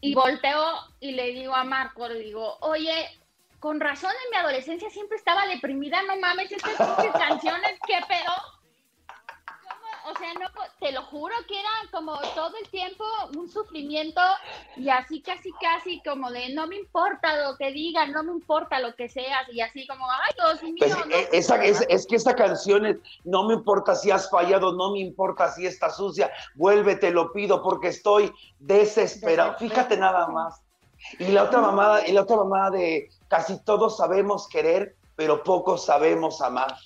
y 0.01 0.15
volteo 0.15 0.65
y 1.01 1.13
le 1.13 1.33
digo 1.33 1.55
a 1.55 1.65
Marco, 1.65 2.07
le 2.09 2.21
digo, 2.21 2.59
oye, 2.61 3.09
con 3.59 3.81
razón 3.81 4.13
en 4.13 4.31
mi 4.31 4.37
adolescencia 4.37 4.91
siempre 4.91 5.17
estaba 5.17 5.47
deprimida, 5.47 6.03
no 6.03 6.17
mames, 6.19 6.53
estas 6.53 6.77
canciones, 7.19 7.79
¿qué 7.87 7.99
pedo? 8.07 8.33
O 10.09 10.19
sea, 10.19 10.33
no, 10.35 10.47
te 10.79 10.93
lo 10.93 11.03
juro 11.03 11.35
que 11.49 11.59
era 11.59 11.69
como 11.91 12.17
todo 12.35 12.53
el 12.63 12.69
tiempo 12.69 13.05
un 13.37 13.51
sufrimiento 13.51 14.21
y 14.77 14.89
así 14.89 15.21
casi 15.21 15.51
casi 15.61 16.01
como 16.03 16.31
de 16.31 16.55
no 16.55 16.69
me 16.69 16.77
importa 16.77 17.37
lo 17.45 17.57
que 17.57 17.73
digan, 17.73 18.13
no 18.13 18.23
me 18.23 18.31
importa 18.33 18.79
lo 18.79 18.95
que 18.95 19.09
seas 19.09 19.49
y 19.51 19.61
así 19.61 19.85
como, 19.87 20.05
ay 20.09 20.33
Dios 20.37 20.63
mío. 20.63 20.75
Pues, 20.79 20.97
no 20.97 21.15
eh, 21.15 21.29
sé, 21.31 21.37
esa, 21.37 21.65
es, 21.65 21.85
es 21.89 22.07
que 22.07 22.17
esta 22.17 22.37
canción 22.37 22.87
es, 22.87 22.99
no 23.25 23.49
me 23.49 23.55
importa 23.55 23.97
si 23.97 24.13
has 24.13 24.31
fallado, 24.31 24.73
no 24.75 24.93
me 24.93 25.01
importa 25.01 25.51
si 25.51 25.67
estás 25.67 25.97
sucia, 25.97 26.31
vuelve, 26.55 26.95
te 26.95 27.11
lo 27.11 27.33
pido 27.33 27.63
porque 27.63 27.89
estoy 27.89 28.33
desesperado. 28.61 29.55
Desesperado. 29.55 29.59
Fíjate 29.59 29.97
nada 29.97 30.29
más. 30.29 30.63
Y 31.19 31.29
la 31.29 31.45
otra 31.45 31.61
mamada, 31.61 32.07
y 32.07 32.13
la 32.13 32.23
otra 32.23 32.37
mamada 32.37 32.71
de 32.71 33.11
casi 33.29 33.59
todos 33.65 33.97
sabemos 33.97 34.49
querer, 34.49 34.95
pero 35.17 35.43
pocos 35.43 35.85
sabemos 35.85 36.41
amar. 36.41 36.77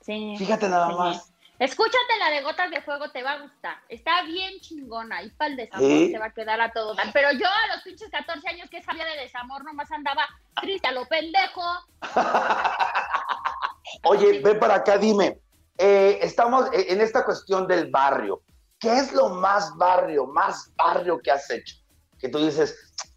Sí. 0.00 0.34
Fíjate 0.38 0.68
nada 0.68 0.88
Sí. 0.88 0.94
más. 0.94 1.32
Escúchate 1.58 2.18
la 2.20 2.30
de 2.30 2.42
Gotas 2.42 2.70
de 2.70 2.80
Fuego, 2.82 3.10
te 3.10 3.22
va 3.22 3.32
a 3.32 3.40
gustar. 3.40 3.76
Está 3.88 4.22
bien 4.22 4.60
chingona 4.60 5.22
y 5.22 5.30
para 5.30 5.50
el 5.50 5.56
desamor 5.56 5.88
¿Sí? 5.88 6.12
te 6.12 6.18
va 6.18 6.26
a 6.26 6.32
quedar 6.32 6.60
a 6.60 6.72
todo 6.72 6.94
dar. 6.94 7.12
Pero 7.12 7.32
yo 7.32 7.46
a 7.46 7.74
los 7.74 7.82
pinches 7.82 8.10
14 8.10 8.48
años 8.48 8.70
que 8.70 8.80
sabía 8.82 9.04
de 9.04 9.16
desamor 9.22 9.64
nomás 9.64 9.90
andaba 9.90 10.24
triste 10.60 10.86
a 10.86 10.92
lo 10.92 11.04
pendejo. 11.06 11.62
Oye, 14.04 14.40
ven 14.40 14.58
para 14.60 14.76
acá, 14.76 14.98
dime. 14.98 15.38
eh, 15.78 16.18
estamos 16.22 16.66
eh, 16.72 16.86
en 16.90 17.00
esta 17.00 17.24
cuestión 17.24 17.66
del 17.66 17.90
barrio. 17.90 18.42
¿Qué 18.78 18.96
es 18.96 19.12
lo 19.12 19.30
más 19.30 19.76
barrio, 19.76 20.26
más 20.26 20.72
barrio 20.76 21.18
que 21.20 21.32
has 21.32 21.50
hecho? 21.50 21.74
Que 22.20 22.28
tú 22.28 22.38
dices, 22.38 22.76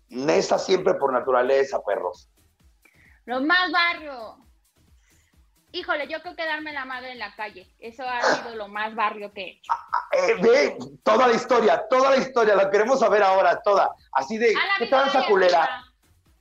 Nesa 0.10 0.58
siempre 0.58 0.96
por 0.96 1.14
naturaleza, 1.14 1.80
perros. 1.84 2.28
Lo 3.26 3.40
más 3.42 3.72
barrio. 3.72 4.38
Híjole, 5.74 6.08
yo 6.08 6.22
creo 6.22 6.36
que 6.36 6.46
darme 6.46 6.74
la 6.74 6.84
madre 6.86 7.12
en 7.12 7.20
la 7.20 7.34
calle. 7.36 7.68
Eso 7.80 8.04
ha 8.08 8.22
sido 8.22 8.56
lo 8.56 8.68
más 8.68 8.94
barrio 8.94 9.32
que 9.32 9.42
he 9.42 9.52
hecho. 9.52 9.72
Eh, 10.12 10.36
ve 10.42 10.78
toda 11.04 11.28
la 11.28 11.34
historia, 11.34 11.86
toda 11.90 12.12
la 12.12 12.18
historia, 12.18 12.56
la 12.56 12.70
queremos 12.70 13.00
saber 13.00 13.24
ahora, 13.24 13.62
toda. 13.62 13.90
Así 14.12 14.38
de, 14.38 14.54
¿qué 14.80 14.86
varias, 14.90 15.26
culera? 15.28 15.84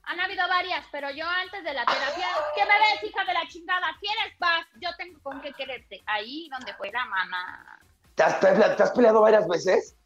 Han 0.05 0.21
habido 0.21 0.47
varias, 0.49 0.85
pero 0.91 1.11
yo 1.11 1.25
antes 1.25 1.63
de 1.63 1.73
la 1.73 1.85
terapia, 1.85 2.27
¿qué 2.57 2.63
me 2.63 2.73
ves, 2.73 3.05
hija 3.05 3.25
de 3.25 3.33
la 3.33 3.47
chingada? 3.47 3.87
¿Quieres 4.01 4.37
paz? 4.39 4.67
Yo 4.81 4.91
tengo 4.99 5.21
con 5.23 5.41
qué 5.41 5.53
quererte. 5.53 6.03
Ahí 6.07 6.49
donde 6.51 6.75
fuera, 6.75 7.05
mamá. 7.05 7.79
¿Te 8.17 8.25
has, 8.25 8.41
te 8.41 8.83
has 8.83 8.91
peleado 8.91 9.21
varias 9.21 9.47
veces? 9.47 9.97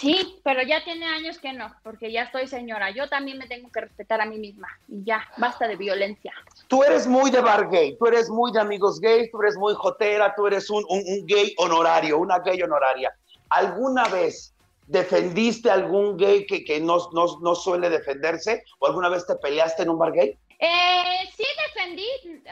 Sí, 0.00 0.40
pero 0.44 0.62
ya 0.62 0.84
tiene 0.84 1.06
años 1.06 1.38
que 1.40 1.52
no, 1.52 1.74
porque 1.82 2.12
ya 2.12 2.22
estoy 2.22 2.46
señora. 2.46 2.90
Yo 2.92 3.08
también 3.08 3.36
me 3.36 3.48
tengo 3.48 3.68
que 3.72 3.80
respetar 3.80 4.20
a 4.20 4.26
mí 4.26 4.38
misma. 4.38 4.68
Y 4.86 5.02
ya, 5.02 5.26
basta 5.38 5.66
de 5.66 5.74
violencia. 5.74 6.32
Tú 6.68 6.84
eres 6.84 7.08
muy 7.08 7.32
de 7.32 7.40
bar 7.40 7.68
gay, 7.68 7.96
tú 7.98 8.06
eres 8.06 8.30
muy 8.30 8.52
de 8.52 8.60
amigos 8.60 9.00
gays, 9.00 9.28
tú 9.32 9.42
eres 9.42 9.56
muy 9.56 9.74
jotera, 9.74 10.32
tú 10.36 10.46
eres 10.46 10.70
un, 10.70 10.84
un- 10.88 11.02
un 11.04 11.26
gay 11.26 11.52
honorario, 11.58 12.16
una 12.18 12.38
gay 12.38 12.62
honoraria. 12.62 13.12
¿Alguna 13.50 14.04
vez 14.08 14.54
defendiste 14.86 15.68
a 15.68 15.74
algún 15.74 16.16
gay 16.16 16.46
que, 16.46 16.62
que 16.64 16.78
no, 16.80 16.98
no, 17.12 17.26
no 17.40 17.54
suele 17.56 17.90
defenderse? 17.90 18.62
¿O 18.78 18.86
alguna 18.86 19.08
vez 19.08 19.26
te 19.26 19.34
peleaste 19.34 19.82
en 19.82 19.90
un 19.90 19.98
bar 19.98 20.12
gay? 20.12 20.38
Eh, 20.60 21.30
sí 21.36 21.44
defendí, 21.66 22.08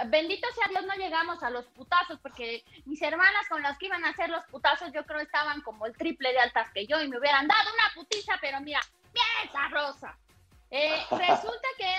bendito 0.07 0.47
sea 0.55 0.69
Dios, 0.69 0.85
no 0.87 0.95
llegamos 0.95 1.43
a 1.43 1.51
los 1.51 1.65
putazos, 1.67 2.21
porque 2.21 2.65
mis 2.85 3.03
hermanas 3.03 3.49
con 3.49 3.63
las 3.63 3.77
que 3.79 3.87
iban 3.87 4.05
a 4.05 4.11
hacer 4.11 4.31
los 4.31 4.45
putazos, 4.45 4.93
yo 4.95 5.05
creo 5.05 5.21
estaban 5.21 5.61
como 5.63 5.87
el 5.87 5.97
triple 5.97 6.33
de 6.33 6.39
altas 6.39 6.71
que 6.73 6.87
yo 6.87 7.01
y 7.03 7.09
me 7.09 7.19
hubieran 7.19 7.49
dado 7.49 7.69
una 7.75 7.95
putiza, 7.95 8.35
pero 8.41 8.61
mira, 8.61 8.81
bien 9.13 9.53
sabrosa. 9.53 10.17
Eh, 10.71 11.03
resulta 11.11 11.69
que 11.79 11.95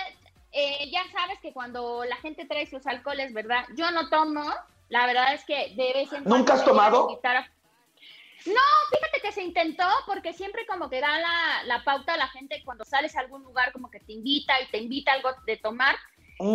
eh, 0.52 0.90
ya 0.90 1.02
sabes 1.12 1.38
que 1.40 1.52
cuando 1.52 2.04
la 2.04 2.16
gente 2.16 2.46
trae 2.46 2.66
sus 2.66 2.86
alcoholes, 2.86 3.34
¿verdad? 3.34 3.66
Yo 3.76 3.90
no 3.90 4.08
tomo, 4.08 4.50
la 4.88 5.04
verdad 5.06 5.34
es 5.34 5.44
que 5.44 5.74
de 5.76 5.92
vez 5.92 6.12
en 6.12 6.24
cuando 6.24 6.36
¿Nunca 6.38 6.54
has 6.54 6.64
tomado? 6.64 7.18
a- 7.22 7.50
No, 8.46 8.60
fíjate 8.90 9.20
que 9.20 9.32
se 9.32 9.42
intentó 9.42 9.84
porque 10.06 10.32
siempre 10.32 10.66
como 10.66 10.88
que 10.88 11.00
da 11.00 11.18
la, 11.18 11.62
la 11.64 11.84
pauta 11.84 12.14
a 12.14 12.16
la 12.16 12.28
gente 12.28 12.62
cuando 12.64 12.84
sales 12.84 13.16
a 13.16 13.20
algún 13.20 13.42
lugar 13.42 13.72
como 13.72 13.90
que 13.90 14.00
te 14.00 14.12
invita 14.12 14.60
y 14.60 14.70
te 14.70 14.78
invita 14.78 15.12
algo 15.12 15.30
de 15.46 15.56
tomar, 15.56 15.96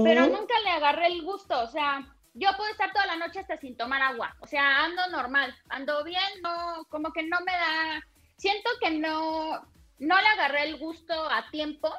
pero 0.04 0.28
nunca 0.28 0.54
le 0.64 0.70
agarré 0.72 1.08
el 1.08 1.24
gusto, 1.24 1.60
o 1.60 1.68
sea, 1.68 2.08
yo 2.34 2.50
puedo 2.56 2.70
estar 2.72 2.92
toda 2.94 3.06
la 3.06 3.18
noche 3.18 3.40
hasta 3.40 3.58
sin 3.58 3.76
tomar 3.76 4.02
agua, 4.02 4.36
o 4.40 4.48
sea, 4.48 4.86
ando 4.86 5.08
normal, 5.10 5.54
ando 5.70 6.04
bien, 6.04 6.24
no, 6.42 6.86
como 6.90 7.12
que 7.12 7.24
no 7.24 7.40
me 7.42 7.52
da, 7.52 8.02
siento 8.38 8.70
que 8.80 8.92
no, 8.92 9.62
no 10.00 10.22
le 10.22 10.28
agarré 10.28 10.64
el 10.64 10.78
gusto 10.80 11.14
a 11.30 11.50
tiempo 11.52 11.94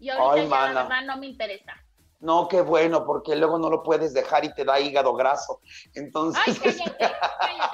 y 0.00 0.08
ahorita 0.10 0.32
Ay, 0.32 0.42
ya 0.42 0.48
mana. 0.48 0.72
la 0.72 0.82
verdad 0.84 1.02
no 1.04 1.16
me 1.18 1.26
interesa. 1.26 1.74
No, 2.20 2.48
qué 2.48 2.60
bueno, 2.62 3.06
porque 3.06 3.36
luego 3.36 3.58
no 3.58 3.70
lo 3.70 3.82
puedes 3.82 4.12
dejar 4.12 4.44
y 4.44 4.52
te 4.52 4.64
da 4.64 4.80
hígado 4.80 5.14
graso. 5.14 5.60
Entonces, 5.94 6.42
Ay, 6.44 6.54
cállate, 6.56 6.96
cállate. 7.40 7.67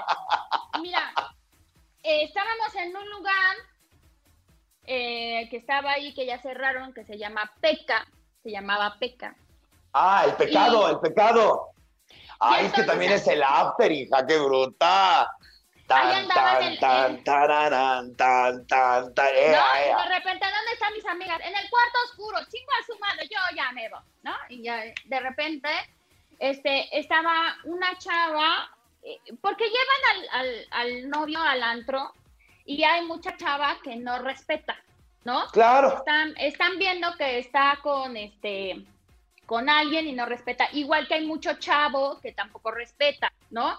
Que 5.54 5.58
estaba 5.58 5.92
ahí, 5.92 6.12
que 6.14 6.26
ya 6.26 6.42
cerraron, 6.42 6.92
que 6.92 7.04
se 7.04 7.16
llama 7.16 7.48
Peca, 7.60 8.04
se 8.42 8.50
llamaba 8.50 8.96
Peca. 8.98 9.36
Ah, 9.92 10.24
el 10.26 10.32
pecado, 10.34 10.90
el 10.90 10.98
pecado. 10.98 11.68
Ay, 12.40 12.66
es 12.66 12.72
que 12.72 12.82
también 12.82 13.12
es 13.12 13.24
el 13.28 13.40
after, 13.40 13.92
hija, 13.92 14.26
qué 14.26 14.36
bruta. 14.36 15.30
Tan, 15.86 16.26
tan, 16.26 16.76
tan, 16.80 17.22
tan, 17.22 18.16
tan, 18.16 18.16
tan, 18.16 18.66
tan, 18.66 19.04
no, 19.04 19.12
de 19.12 20.08
repente, 20.08 20.44
¿dónde 20.44 20.72
están 20.72 20.92
mis 20.92 21.06
amigas? 21.06 21.38
En 21.38 21.54
el 21.54 21.70
cuarto 21.70 21.98
oscuro, 22.06 22.38
chingo 22.50 22.72
a 22.72 22.86
su 22.86 22.98
madre, 22.98 23.28
yo 23.30 23.38
ya 23.54 23.70
me 23.70 23.88
voy, 23.90 24.00
¿no? 24.24 24.34
Y 24.48 24.64
ya, 24.64 24.82
de 25.04 25.20
repente, 25.20 25.68
este, 26.40 26.98
estaba 26.98 27.54
una 27.62 27.96
chava, 27.98 28.76
eh, 29.04 29.20
porque 29.40 29.66
llevan 29.66 30.28
al, 30.32 30.40
al, 30.40 30.66
al 30.72 31.08
novio 31.10 31.40
al 31.40 31.62
antro 31.62 32.12
y 32.64 32.82
hay 32.82 33.06
mucha 33.06 33.36
chava 33.36 33.76
que 33.84 33.94
no 33.94 34.18
respeta, 34.18 34.76
¿no? 35.24 35.46
Claro. 35.48 35.98
Están, 35.98 36.34
están 36.38 36.78
viendo 36.78 37.08
que 37.16 37.38
está 37.38 37.78
con 37.82 38.16
este 38.16 38.84
con 39.46 39.68
alguien 39.68 40.06
y 40.06 40.12
no 40.12 40.24
respeta, 40.24 40.68
igual 40.72 41.06
que 41.06 41.14
hay 41.14 41.26
mucho 41.26 41.54
chavo 41.58 42.18
que 42.20 42.32
tampoco 42.32 42.70
respeta, 42.70 43.30
¿no? 43.50 43.78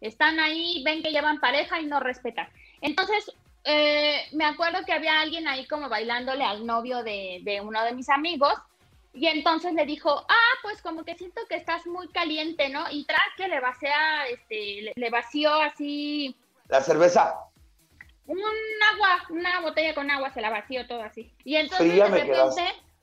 Están 0.00 0.38
ahí, 0.40 0.82
ven 0.84 1.02
que 1.02 1.10
llevan 1.10 1.40
pareja 1.40 1.80
y 1.80 1.86
no 1.86 2.00
respetan. 2.00 2.46
Entonces, 2.82 3.32
eh, 3.64 4.26
me 4.32 4.44
acuerdo 4.44 4.84
que 4.84 4.92
había 4.92 5.18
alguien 5.20 5.48
ahí 5.48 5.66
como 5.66 5.88
bailándole 5.88 6.44
al 6.44 6.66
novio 6.66 7.02
de, 7.02 7.40
de, 7.44 7.62
uno 7.62 7.82
de 7.82 7.94
mis 7.94 8.10
amigos 8.10 8.52
y 9.14 9.26
entonces 9.28 9.72
le 9.72 9.86
dijo, 9.86 10.10
ah, 10.28 10.52
pues 10.62 10.82
como 10.82 11.02
que 11.02 11.16
siento 11.16 11.40
que 11.48 11.56
estás 11.56 11.86
muy 11.86 12.08
caliente, 12.08 12.68
¿no? 12.68 12.84
Y 12.90 13.06
tras 13.06 13.28
que 13.38 13.48
le 13.48 13.58
vacía, 13.58 14.26
este, 14.28 14.82
le, 14.82 14.92
le 14.94 15.10
vació 15.10 15.54
así... 15.54 16.36
La 16.68 16.82
cerveza 16.82 17.45
un 18.26 18.40
agua, 18.94 19.26
una 19.30 19.60
botella 19.60 19.94
con 19.94 20.10
agua, 20.10 20.32
se 20.32 20.40
la 20.40 20.50
vació 20.50 20.86
todo 20.86 21.02
así. 21.02 21.32
Y 21.44 21.56
entonces 21.56 21.94
de 21.94 22.08
repente, 22.08 22.62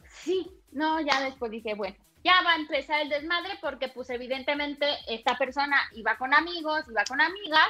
sí, 0.10 0.52
no, 0.72 1.00
ya 1.02 1.22
después 1.22 1.52
dije, 1.52 1.74
bueno, 1.76 1.96
ya 2.24 2.42
va 2.44 2.54
a 2.54 2.58
empezar 2.58 3.02
el 3.02 3.10
desmadre 3.10 3.58
porque 3.62 3.90
pues 3.90 4.10
evidentemente 4.10 4.86
esta 5.08 5.38
persona 5.38 5.78
iba 5.94 6.18
con 6.18 6.34
amigos, 6.34 6.86
iba 6.90 7.04
con 7.04 7.22
amigas, 7.22 7.70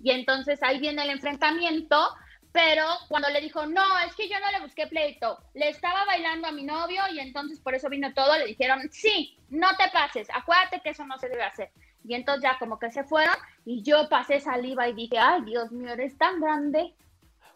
y 0.00 0.10
entonces 0.10 0.62
ahí 0.62 0.78
viene 0.78 1.02
el 1.02 1.10
enfrentamiento, 1.10 2.08
pero 2.52 2.84
cuando 3.08 3.28
le 3.30 3.40
dijo, 3.40 3.66
no, 3.66 3.98
es 4.00 4.14
que 4.14 4.28
yo 4.28 4.38
no 4.40 4.50
le 4.50 4.60
busqué 4.60 4.86
pleito, 4.86 5.38
le 5.54 5.68
estaba 5.68 6.04
bailando 6.04 6.48
a 6.48 6.52
mi 6.52 6.64
novio 6.64 7.02
y 7.12 7.20
entonces 7.20 7.60
por 7.60 7.74
eso 7.74 7.88
vino 7.88 8.12
todo, 8.14 8.36
le 8.38 8.46
dijeron, 8.46 8.88
sí, 8.90 9.38
no 9.48 9.68
te 9.76 9.90
pases, 9.90 10.28
acuérdate 10.32 10.80
que 10.80 10.90
eso 10.90 11.06
no 11.06 11.18
se 11.18 11.28
debe 11.28 11.44
hacer. 11.44 11.70
Y 12.06 12.14
entonces 12.14 12.44
ya 12.44 12.58
como 12.58 12.78
que 12.78 12.90
se 12.92 13.02
fueron 13.02 13.34
y 13.64 13.82
yo 13.82 14.08
pasé 14.08 14.38
saliva 14.40 14.88
y 14.88 14.94
dije, 14.94 15.18
ay, 15.18 15.42
Dios 15.42 15.72
mío, 15.72 15.92
eres 15.92 16.16
tan 16.16 16.40
grande. 16.40 16.94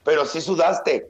Pero 0.03 0.25
sí 0.25 0.41
sudaste. 0.41 1.09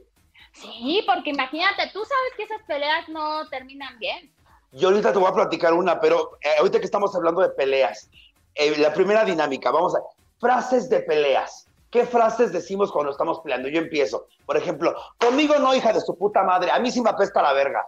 Sí, 0.53 1.03
porque 1.07 1.31
imagínate, 1.31 1.89
tú 1.91 1.99
sabes 1.99 2.33
que 2.37 2.43
esas 2.43 2.61
peleas 2.67 3.09
no 3.09 3.47
terminan 3.49 3.97
bien. 3.97 4.31
Yo 4.73 4.89
ahorita 4.89 5.11
te 5.11 5.19
voy 5.19 5.29
a 5.29 5.33
platicar 5.33 5.73
una, 5.73 5.99
pero 5.99 6.37
eh, 6.41 6.49
ahorita 6.59 6.79
que 6.79 6.85
estamos 6.85 7.15
hablando 7.15 7.41
de 7.41 7.49
peleas, 7.49 8.09
eh, 8.55 8.77
la 8.77 8.93
primera 8.93 9.25
dinámica, 9.25 9.71
vamos 9.71 9.95
a... 9.95 9.99
Frases 10.39 10.89
de 10.89 11.01
peleas. 11.01 11.67
¿Qué 11.91 12.05
frases 12.05 12.51
decimos 12.51 12.91
cuando 12.91 13.11
estamos 13.11 13.39
peleando? 13.41 13.69
Yo 13.69 13.79
empiezo. 13.79 14.27
Por 14.45 14.57
ejemplo, 14.57 14.95
conmigo 15.17 15.55
no, 15.59 15.75
hija 15.75 15.93
de 15.93 16.01
su 16.01 16.17
puta 16.17 16.41
madre. 16.43 16.71
A 16.71 16.79
mí 16.79 16.89
sí 16.89 17.01
me 17.01 17.09
apesta 17.09 17.41
la 17.41 17.53
verga. 17.53 17.85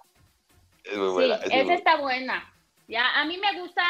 sí, 0.84 1.32
esa 1.52 1.74
está 1.74 1.98
buena. 1.98 2.53
Ya, 2.88 3.19
a 3.19 3.26
mí 3.26 3.38
me 3.38 3.60
gusta 3.60 3.84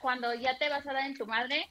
cuando 0.00 0.34
ya 0.34 0.58
te 0.58 0.68
vas 0.68 0.86
a 0.86 0.92
dar 0.92 1.06
en 1.06 1.16
tu 1.16 1.26
madre. 1.26 1.68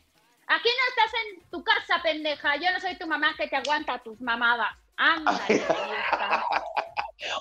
Aquí 0.48 0.70
no 0.70 0.90
estás 0.90 1.12
en 1.26 1.50
tu 1.50 1.64
casa, 1.64 2.02
pendeja. 2.02 2.56
Yo 2.56 2.72
no 2.72 2.80
soy 2.80 2.98
tu 2.98 3.06
mamá 3.06 3.36
que 3.38 3.48
te 3.48 3.56
aguanta 3.56 4.00
tus 4.00 4.20
mamadas. 4.22 4.72
Anda. 4.98 5.40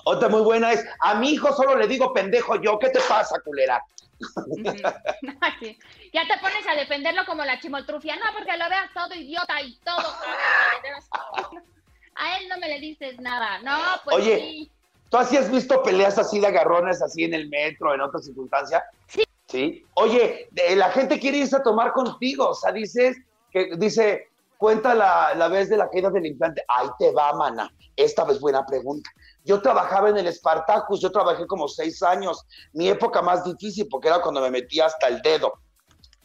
Otra 0.05 0.29
muy 0.29 0.41
buena 0.41 0.71
es, 0.73 0.85
a 0.99 1.15
mi 1.15 1.31
hijo 1.31 1.53
solo 1.53 1.75
le 1.75 1.87
digo 1.87 2.13
pendejo 2.13 2.61
yo. 2.61 2.77
¿Qué 2.77 2.89
te 2.89 2.99
pasa, 3.01 3.39
culera? 3.43 3.81
ya 6.13 6.27
te 6.27 6.37
pones 6.41 6.67
a 6.67 6.75
defenderlo 6.75 7.25
como 7.25 7.43
la 7.45 7.59
chimoltrufia. 7.59 8.15
No, 8.17 8.25
porque 8.37 8.57
lo 8.57 8.69
veas 8.69 8.93
todo 8.93 9.15
idiota 9.15 9.61
y 9.61 9.75
todo. 9.79 9.97
A 12.15 12.37
él 12.37 12.49
no 12.49 12.57
me 12.57 12.67
le 12.67 12.79
dices 12.79 13.17
nada. 13.19 13.59
No, 13.59 13.77
pues 14.03 14.17
Oye, 14.17 14.69
¿tú 15.09 15.17
así 15.17 15.37
has 15.37 15.49
visto 15.49 15.81
peleas 15.81 16.17
así 16.17 16.37
de 16.39 16.47
agarrones 16.47 17.01
así 17.01 17.23
en 17.23 17.33
el 17.33 17.47
metro, 17.47 17.93
en 17.93 18.01
otra 18.01 18.19
circunstancia? 18.19 18.83
Sí. 19.07 19.23
¿Sí? 19.49 19.85
Oye, 19.95 20.49
la 20.75 20.91
gente 20.91 21.19
quiere 21.19 21.39
irse 21.39 21.55
a 21.55 21.63
tomar 21.63 21.91
contigo, 21.91 22.49
o 22.49 22.53
sea, 22.53 22.71
dices, 22.71 23.17
que 23.51 23.71
dice, 23.77 24.27
cuenta 24.57 24.93
la, 24.93 25.33
la, 25.35 25.47
vez 25.47 25.69
de 25.69 25.77
la 25.77 25.89
caída 25.89 26.09
del 26.09 26.27
implante, 26.27 26.63
ahí 26.67 26.87
te 26.99 27.11
va, 27.11 27.33
mana, 27.33 27.69
esta 27.95 28.23
vez 28.23 28.39
buena 28.39 28.65
pregunta. 28.65 29.09
Yo 29.43 29.61
trabajaba 29.61 30.09
en 30.09 30.17
el 30.17 30.31
Spartacus, 30.31 31.01
yo 31.01 31.11
trabajé 31.11 31.47
como 31.47 31.67
seis 31.67 32.03
años, 32.03 32.45
mi 32.73 32.89
época 32.89 33.21
más 33.21 33.43
difícil 33.43 33.87
porque 33.89 34.07
era 34.07 34.21
cuando 34.21 34.41
me 34.41 34.51
metí 34.51 34.79
hasta 34.79 35.07
el 35.07 35.21
dedo. 35.21 35.53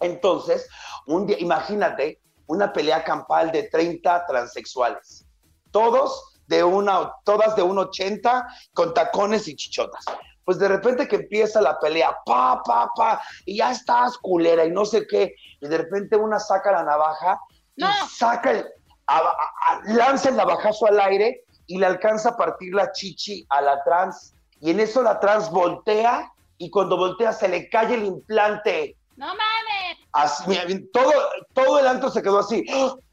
Entonces, 0.00 0.68
un 1.06 1.26
día, 1.26 1.38
imagínate, 1.40 2.20
una 2.46 2.72
pelea 2.72 3.02
campal 3.04 3.50
de 3.52 3.64
30 3.64 4.26
transexuales, 4.26 5.26
todos 5.70 6.40
de 6.46 6.62
una, 6.62 7.10
todas 7.24 7.56
de 7.56 7.62
1,80 7.62 8.46
con 8.74 8.92
tacones 8.92 9.48
y 9.48 9.56
chichotas 9.56 10.04
pues 10.44 10.58
de 10.58 10.68
repente 10.68 11.08
que 11.08 11.16
empieza 11.16 11.60
la 11.60 11.78
pelea, 11.78 12.16
pa, 12.24 12.62
pa, 12.62 12.90
pa, 12.94 13.20
y 13.44 13.58
ya 13.58 13.70
estás 13.70 14.18
culera 14.18 14.64
y 14.64 14.70
no 14.70 14.84
sé 14.84 15.06
qué, 15.06 15.34
y 15.60 15.68
de 15.68 15.78
repente 15.78 16.16
una 16.16 16.38
saca 16.38 16.72
la 16.72 16.82
navaja 16.82 17.40
y 17.76 17.84
saca 18.10 18.50
el, 18.52 18.66
lanza 19.86 20.28
el 20.28 20.36
navajazo 20.36 20.86
al 20.86 21.00
aire 21.00 21.44
y 21.66 21.78
le 21.78 21.86
alcanza 21.86 22.30
a 22.30 22.36
partir 22.36 22.74
la 22.74 22.92
chichi 22.92 23.46
a 23.48 23.60
la 23.60 23.82
trans, 23.84 24.34
y 24.60 24.70
en 24.70 24.80
eso 24.80 25.02
la 25.02 25.20
trans 25.20 25.50
voltea 25.50 26.30
y 26.58 26.70
cuando 26.70 26.96
voltea 26.96 27.32
se 27.32 27.48
le 27.48 27.68
cae 27.68 27.94
el 27.94 28.04
implante. 28.04 28.96
No 29.16 29.26
mames. 29.26 29.98
Así, 30.12 30.88
todo, 30.92 31.12
todo 31.52 31.78
el 31.78 31.86
acto 31.86 32.08
se 32.08 32.22
quedó 32.22 32.38
así. 32.38 32.64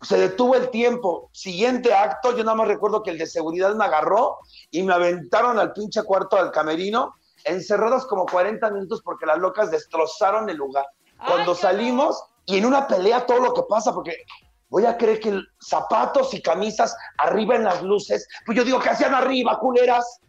Se 0.02 0.18
detuvo 0.18 0.56
el 0.56 0.70
tiempo. 0.70 1.30
Siguiente 1.34 1.94
acto, 1.94 2.36
yo 2.36 2.44
nada 2.44 2.56
más 2.56 2.68
recuerdo 2.68 3.02
que 3.02 3.10
el 3.10 3.18
de 3.18 3.26
seguridad 3.26 3.74
me 3.76 3.86
agarró 3.86 4.38
y 4.70 4.84
me 4.84 4.94
aventaron 4.94 5.60
al 5.60 5.74
pinche 5.74 6.04
cuarto 6.04 6.38
del 6.38 6.52
camerino 6.52 7.16
encerrados 7.46 8.06
como 8.08 8.26
40 8.26 8.70
minutos 8.72 9.02
porque 9.04 9.26
las 9.26 9.38
locas 9.38 9.72
destrozaron 9.72 10.50
el 10.50 10.58
lugar. 10.58 10.86
Cuando 11.26 11.54
salimos 11.54 12.24
y 12.46 12.58
en 12.58 12.66
una 12.66 12.88
pelea 12.88 13.26
todo 13.26 13.40
lo 13.40 13.54
que 13.54 13.62
pasa, 13.70 13.94
porque 13.94 14.26
voy 14.70 14.86
a 14.86 14.98
creer 14.98 15.20
que 15.20 15.40
zapatos 15.60 16.34
y 16.34 16.42
camisas 16.42 16.96
arriba 17.18 17.56
en 17.56 17.66
las 17.66 17.84
luces, 17.84 18.28
pues 18.46 18.58
yo 18.58 18.64
digo 18.64 18.80
que 18.80 18.90
hacían 18.90 19.14
arriba, 19.14 19.60
culeras. 19.60 20.20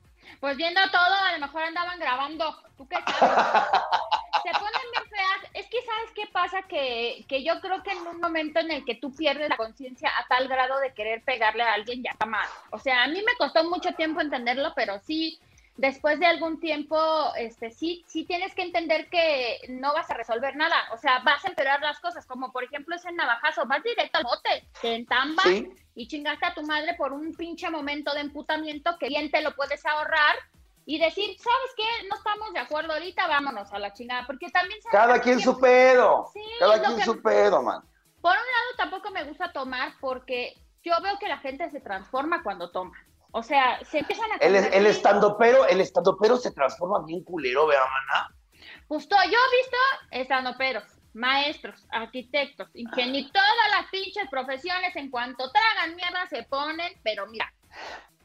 Pues 0.41 0.57
viendo 0.57 0.81
todo, 0.91 1.15
a 1.15 1.33
lo 1.33 1.39
mejor 1.39 1.63
andaban 1.63 1.99
grabando. 2.01 2.55
¿Tú 2.77 2.87
qué 2.89 2.97
sabes? 2.97 3.21
Se 4.43 4.51
ponen 4.51 4.91
bien 4.91 5.05
feas. 5.09 5.51
Es 5.55 5.69
que, 5.69 5.79
¿sabes 5.85 6.11
qué 6.17 6.27
pasa? 6.33 6.63
Que, 6.63 7.25
que 7.29 7.45
yo 7.45 7.61
creo 7.61 7.83
que 7.85 7.93
en 7.93 8.07
un 8.09 8.21
momento 8.21 8.59
en 8.59 8.73
el 8.73 8.85
que 8.85 8.97
tú 8.97 9.15
pierdes 9.15 9.49
la 9.49 9.57
conciencia 9.57 10.11
a 10.19 10.27
tal 10.27 10.49
grado 10.49 10.81
de 10.81 10.93
querer 10.93 11.23
pegarle 11.23 11.63
a 11.63 11.75
alguien, 11.75 12.03
ya 12.03 12.11
está 12.11 12.27
mal. 12.27 12.49
O 12.73 12.79
sea, 12.81 13.05
a 13.05 13.07
mí 13.07 13.23
me 13.25 13.37
costó 13.39 13.63
mucho 13.71 13.93
tiempo 13.93 14.21
entenderlo, 14.21 14.73
pero 14.75 14.99
sí, 14.99 15.39
después 15.77 16.21
de 16.21 16.27
algún 16.27 16.61
tiempo, 16.61 16.97
este, 17.37 17.71
sí, 17.71 18.05
sí 18.07 18.25
tienes 18.25 18.55
que 18.55 18.63
entender 18.63 19.09
que 19.09 19.59
no 19.69 19.93
vas 19.93 20.11
a 20.11 20.15
resolver 20.15 20.57
nada, 20.57 20.77
o 20.93 20.99
sea, 20.99 21.21
vas 21.21 21.45
a 21.45 21.49
empeorar 21.49 21.81
las 21.81 22.01
cosas, 22.01 22.27
como 22.27 22.53
por 22.53 22.65
ejemplo 22.65 22.95
ese 22.95 23.11
navajazo, 23.13 23.67
vas 23.67 23.83
directo 23.83 24.19
al 24.19 24.25
bote, 24.25 24.69
te 24.81 24.95
entambas 24.95 25.47
y 25.95 26.09
chingaste 26.09 26.47
a 26.47 26.55
tu 26.55 26.63
madre 26.63 26.95
por 26.95 27.13
un 27.13 27.35
pinche 27.35 27.71
momento 27.71 28.13
de 28.15 28.21
emputamiento 28.21 28.97
que 28.99 29.09
bien 29.09 29.31
te 29.31 29.43
lo 29.43 29.55
puedes 29.55 29.85
ahorrar 29.87 30.37
y 30.85 30.99
decir, 30.99 31.37
¿sabes 31.39 31.71
qué? 31.77 32.09
No 32.09 32.17
estamos 32.17 32.53
de 32.53 32.59
acuerdo 32.59 32.93
ahorita, 32.93 33.29
vámonos 33.29 33.73
a 33.73 33.79
la 33.79 33.93
chingada, 33.93 34.27
porque 34.27 34.51
también... 34.51 34.81
Cada 34.91 35.21
quien 35.21 35.41
su 35.41 35.59
pedo, 35.59 36.31
cada 36.59 36.83
quien 36.83 37.05
su 37.05 37.23
pedo, 37.23 37.63
man. 37.63 37.83
Por 38.21 38.33
un 38.33 38.37
lado, 38.37 38.77
tampoco 38.77 39.11
me 39.11 39.25
gusta 39.25 39.53
tomar 39.53 39.95
porque 40.01 40.55
yo 40.83 40.95
veo 41.03 41.19
que 41.19 41.29
la 41.29 41.39
gente 41.39 41.71
se 41.71 41.81
transforma 41.81 42.43
cuando 42.43 42.71
toma. 42.71 42.97
O 43.33 43.43
sea, 43.43 43.83
se 43.85 43.99
empiezan 43.99 44.31
a... 44.33 44.37
El, 44.37 44.55
el 44.57 44.87
estandopero, 44.87 45.67
el 45.67 45.81
estandopero 45.81 46.37
se 46.37 46.51
transforma 46.51 47.05
bien 47.05 47.25
culero, 47.25 47.67
vea, 47.67 47.81
mana. 47.81 48.29
Justo, 48.89 49.17
yo 49.25 49.39
he 49.39 49.57
visto 49.57 49.77
estandoperos, 50.11 50.85
maestros, 51.15 51.87
arquitectos, 51.91 52.69
ingenieros, 52.75 53.33
todas 53.33 53.71
las 53.71 53.91
pinches 53.91 54.29
profesiones, 54.31 54.95
en 54.97 55.11
cuanto 55.11 55.51
tragan 55.51 55.97
mierda 55.97 56.27
se 56.29 56.43
ponen, 56.43 56.93
pero 57.03 57.27
mira. 57.27 57.51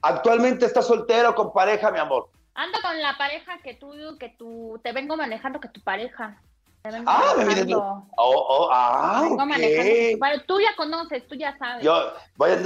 Actualmente 0.01 0.65
estás 0.65 0.87
soltero 0.87 1.33
con 1.33 1.53
pareja, 1.53 1.89
mi 1.89 1.99
amor. 1.99 2.29
Ando 2.55 2.79
con 2.81 3.01
la 3.01 3.17
pareja 3.17 3.59
que 3.63 3.75
tú, 3.75 3.93
que 4.19 4.29
tú, 4.37 4.79
te 4.83 4.91
vengo 4.91 5.15
manejando 5.15 5.61
que 5.61 5.69
tu 5.69 5.81
pareja. 5.81 6.41
ah, 6.83 7.33
me 7.37 7.45
vienes. 7.45 7.75
Oh, 7.75 8.05
oh, 8.17 8.69
ah, 8.71 9.21
vengo 9.23 9.41
okay. 9.43 10.15
Bueno, 10.15 10.43
tú 10.45 10.59
ya 10.59 10.75
conoces, 10.75 11.25
tú 11.27 11.35
ya 11.35 11.57
sabes. 11.57 11.83
Yo 11.83 12.13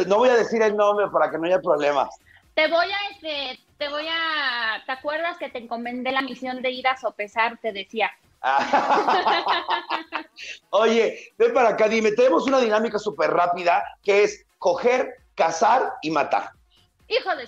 no 0.08 0.18
voy 0.18 0.30
a 0.30 0.38
decir 0.38 0.62
el 0.62 0.76
nombre 0.76 1.08
para 1.10 1.30
que 1.30 1.38
no 1.38 1.46
haya 1.46 1.60
problemas. 1.60 2.10
Te 2.54 2.68
voy 2.68 2.86
a, 2.86 3.14
este, 3.14 3.60
te 3.78 3.90
voy 3.90 4.06
a, 4.08 4.84
¿te 4.86 4.92
acuerdas 4.92 5.38
que 5.38 5.50
te 5.50 5.60
encomendé 5.60 6.12
la 6.12 6.22
misión 6.22 6.62
de 6.62 6.72
ir 6.72 6.88
a 6.88 6.98
sopesar? 6.98 7.58
Te 7.62 7.72
decía. 7.72 8.12
Oye, 10.72 11.34
ven 11.38 11.54
para 11.54 11.70
acá, 11.70 11.88
dime, 11.88 12.12
tenemos 12.12 12.48
una 12.48 12.60
dinámica 12.60 12.98
súper 12.98 13.32
rápida 13.32 13.84
que 14.04 14.24
es 14.24 14.46
coger, 14.58 15.16
cazar 15.36 15.94
y 16.02 16.12
matar. 16.12 16.52
Hijo 17.08 17.36
de 17.36 17.48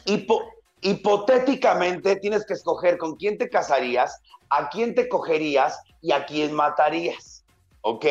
hipotéticamente 0.84 2.18
tienes 2.18 2.46
que 2.46 2.54
escoger 2.54 2.98
con 2.98 3.16
quién 3.16 3.38
te 3.38 3.50
casarías, 3.50 4.22
a 4.50 4.70
quién 4.70 4.94
te 4.94 5.08
cogerías 5.08 5.80
y 6.02 6.12
a 6.12 6.26
quién 6.26 6.54
matarías. 6.54 7.44
¿Ok? 7.82 8.06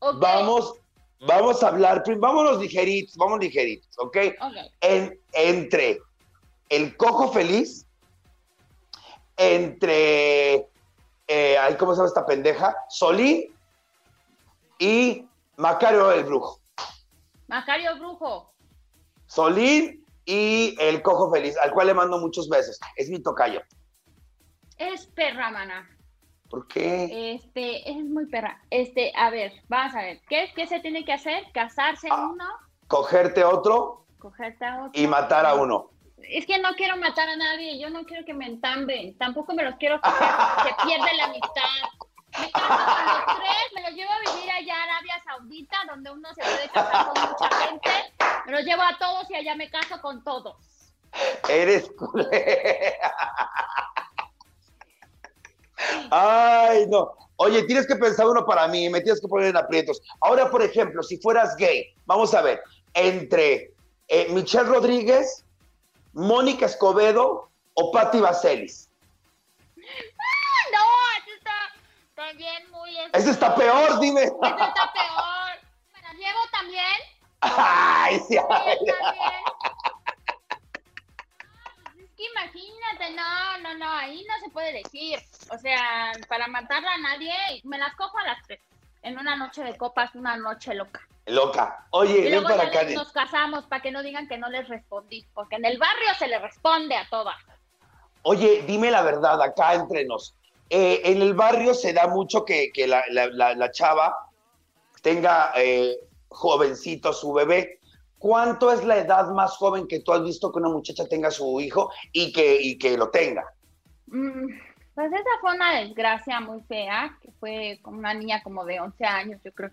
Vamos, 0.00 0.74
vamos 1.20 1.62
a 1.62 1.68
hablar, 1.68 2.02
vámonos 2.18 2.60
ligeritos, 2.60 3.16
vamos 3.16 3.40
ligeritos, 3.40 3.88
¿ok? 3.98 4.16
En, 4.80 5.18
entre 5.32 6.00
el 6.68 6.96
cojo 6.96 7.32
feliz, 7.32 7.86
entre, 9.36 10.68
eh, 11.28 11.76
¿cómo 11.78 11.92
se 11.92 11.98
llama 11.98 12.08
esta 12.08 12.26
pendeja? 12.26 12.74
Solín 12.88 13.54
y 14.78 15.26
Macario 15.56 16.12
el 16.12 16.24
Brujo. 16.24 16.60
Macario 17.48 17.96
Brujo. 17.98 18.52
Solín 19.26 20.04
y 20.24 20.76
el 20.80 21.02
cojo 21.02 21.30
feliz, 21.30 21.56
al 21.58 21.72
cual 21.72 21.88
le 21.88 21.94
mando 21.94 22.18
muchos 22.18 22.48
besos. 22.48 22.78
Es 22.96 23.08
mi 23.08 23.20
tocayo. 23.22 23.62
Es 24.78 25.06
perra, 25.06 25.50
mana. 25.50 25.88
¿Por 26.50 26.68
qué? 26.68 27.34
Este, 27.34 27.90
es 27.90 28.04
muy 28.04 28.26
perra. 28.26 28.60
Este, 28.70 29.12
a 29.16 29.30
ver, 29.30 29.52
vamos 29.68 29.94
a 29.94 30.02
ver. 30.02 30.20
¿Qué, 30.28 30.50
qué 30.54 30.66
se 30.66 30.80
tiene 30.80 31.04
que 31.04 31.12
hacer? 31.12 31.44
¿Casarse 31.52 32.08
ah, 32.10 32.28
uno? 32.32 32.44
Cogerte 32.86 33.44
otro. 33.44 34.06
Cogerte 34.18 34.64
a 34.64 34.84
otro. 34.84 35.00
Y 35.00 35.06
matar 35.06 35.46
a 35.46 35.54
uno. 35.54 35.90
Es 36.18 36.46
que 36.46 36.58
no 36.58 36.74
quiero 36.76 36.96
matar 36.96 37.28
a 37.28 37.36
nadie, 37.36 37.78
yo 37.78 37.90
no 37.90 38.04
quiero 38.04 38.24
que 38.24 38.34
me 38.34 38.46
entambren, 38.46 39.16
tampoco 39.18 39.54
me 39.54 39.62
los 39.62 39.76
quiero 39.76 40.00
coger, 40.00 40.28
se 40.64 40.86
pierde 40.86 41.16
la 41.16 41.24
amistad. 41.24 41.62
Me 42.38 42.50
caso 42.50 42.84
con 42.84 43.06
los 43.06 43.24
tres, 43.38 43.72
me 43.74 43.82
los 43.82 43.90
llevo 43.92 44.10
a 44.12 44.20
vivir 44.20 44.50
allá 44.50 44.74
a 44.74 44.82
Arabia 44.84 45.22
Saudita, 45.24 45.76
donde 45.88 46.10
uno 46.10 46.28
se 46.34 46.42
puede 46.42 46.68
casar 46.70 47.06
con 47.12 47.30
mucha 47.30 47.48
gente. 47.66 47.90
Me 48.46 48.52
los 48.52 48.64
llevo 48.64 48.82
a 48.82 48.98
todos 48.98 49.30
y 49.30 49.34
allá 49.34 49.54
me 49.56 49.70
caso 49.70 50.00
con 50.00 50.24
todos. 50.24 50.56
Eres 51.48 51.90
culera. 51.96 53.08
Ay, 56.10 56.86
no. 56.88 57.12
Oye, 57.36 57.62
tienes 57.64 57.86
que 57.86 57.96
pensar 57.96 58.26
uno 58.26 58.44
para 58.46 58.66
mí, 58.68 58.88
me 58.88 59.00
tienes 59.00 59.20
que 59.20 59.28
poner 59.28 59.48
en 59.48 59.56
aprietos. 59.56 60.00
Ahora, 60.20 60.50
por 60.50 60.62
ejemplo, 60.62 61.02
si 61.02 61.18
fueras 61.18 61.54
gay, 61.56 61.94
vamos 62.06 62.32
a 62.34 62.40
ver, 62.40 62.62
entre 62.94 63.74
eh, 64.08 64.26
Michelle 64.30 64.64
Rodríguez, 64.64 65.44
Mónica 66.16 66.64
Escobedo 66.64 67.50
o 67.74 67.92
Patti 67.92 68.20
Vaselis. 68.20 68.88
Ah, 69.76 70.62
no, 70.72 70.84
eso 71.18 71.36
está 71.36 71.74
también 72.14 72.70
muy... 72.70 72.96
Ese 73.12 73.30
está 73.30 73.54
peor, 73.54 74.00
dime. 74.00 74.22
Ese 74.22 74.30
está 74.32 74.92
peor. 74.94 75.60
¿Me 75.92 76.00
la 76.00 76.12
llevo 76.14 76.40
también? 76.50 76.96
Ay, 77.40 78.18
sí. 78.26 78.38
Ay, 78.38 78.78
imagínate, 82.16 83.10
no, 83.14 83.58
no, 83.58 83.74
no, 83.74 83.90
ahí 83.90 84.24
no 84.26 84.40
se 84.42 84.50
puede 84.50 84.72
decir. 84.82 85.22
O 85.50 85.58
sea, 85.58 86.12
para 86.28 86.48
matarla 86.48 86.94
a 86.94 86.98
nadie, 86.98 87.34
me 87.64 87.76
las 87.76 87.94
cojo 87.94 88.18
a 88.18 88.24
las 88.24 88.42
tres. 88.46 88.60
En 89.02 89.18
una 89.18 89.36
noche 89.36 89.62
de 89.62 89.76
copas, 89.76 90.14
una 90.14 90.34
noche 90.38 90.74
loca. 90.74 91.06
Loca. 91.26 91.86
Oye, 91.90 92.30
ven 92.30 92.44
para 92.44 92.64
acá. 92.64 92.84
Nos 92.84 93.12
casamos 93.12 93.66
para 93.66 93.82
que 93.82 93.90
no 93.90 94.02
digan 94.02 94.28
que 94.28 94.38
no 94.38 94.48
les 94.48 94.68
respondí, 94.68 95.26
porque 95.34 95.56
en 95.56 95.64
el 95.64 95.76
barrio 95.76 96.14
se 96.18 96.28
le 96.28 96.38
responde 96.38 96.94
a 96.94 97.08
todas. 97.08 97.34
Oye, 98.22 98.64
dime 98.66 98.90
la 98.90 99.02
verdad, 99.02 99.40
acá 99.42 99.74
entre 99.74 100.04
nos. 100.04 100.36
Eh, 100.70 101.00
en 101.04 101.22
el 101.22 101.34
barrio 101.34 101.74
se 101.74 101.92
da 101.92 102.08
mucho 102.08 102.44
que, 102.44 102.70
que 102.72 102.86
la, 102.86 103.04
la, 103.10 103.54
la, 103.54 103.70
chava 103.70 104.16
tenga 105.02 105.52
eh, 105.56 105.96
jovencito 106.28 107.12
su 107.12 107.32
bebé. 107.32 107.80
¿Cuánto 108.18 108.72
es 108.72 108.84
la 108.84 108.98
edad 108.98 109.28
más 109.30 109.56
joven 109.56 109.86
que 109.86 110.00
tú 110.00 110.12
has 110.12 110.22
visto 110.22 110.50
que 110.50 110.58
una 110.58 110.68
muchacha 110.68 111.06
tenga 111.08 111.30
su 111.30 111.60
hijo 111.60 111.90
y 112.12 112.32
que, 112.32 112.60
y 112.60 112.78
que 112.78 112.96
lo 112.96 113.10
tenga? 113.10 113.44
Mm, 114.06 114.46
pues 114.94 115.12
esa 115.12 115.40
fue 115.40 115.54
una 115.54 115.80
desgracia 115.80 116.40
muy 116.40 116.60
fea, 116.62 117.16
que 117.20 117.30
fue 117.38 117.78
con 117.82 117.96
una 117.96 118.14
niña 118.14 118.42
como 118.42 118.64
de 118.64 118.80
11 118.80 119.04
años, 119.04 119.40
yo 119.44 119.52
creo. 119.52 119.70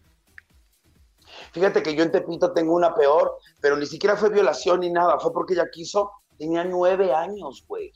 Fíjate 1.52 1.84
que 1.84 1.96
yo 1.96 2.04
en 2.04 2.12
Tepito 2.12 2.54
tengo 2.54 2.74
una 2.74 2.94
peor, 2.94 3.38
pero 3.62 3.78
ni 3.78 3.86
siquiera 3.86 4.16
fue 4.16 4.30
violación 4.30 4.82
ni 4.82 4.90
nada, 4.90 5.20
fue 5.20 5.34
porque 5.34 5.54
ella 5.54 5.70
quiso, 5.72 6.12
tenía 6.38 6.64
nueve 6.64 7.14
años, 7.14 7.64
güey. 7.68 7.92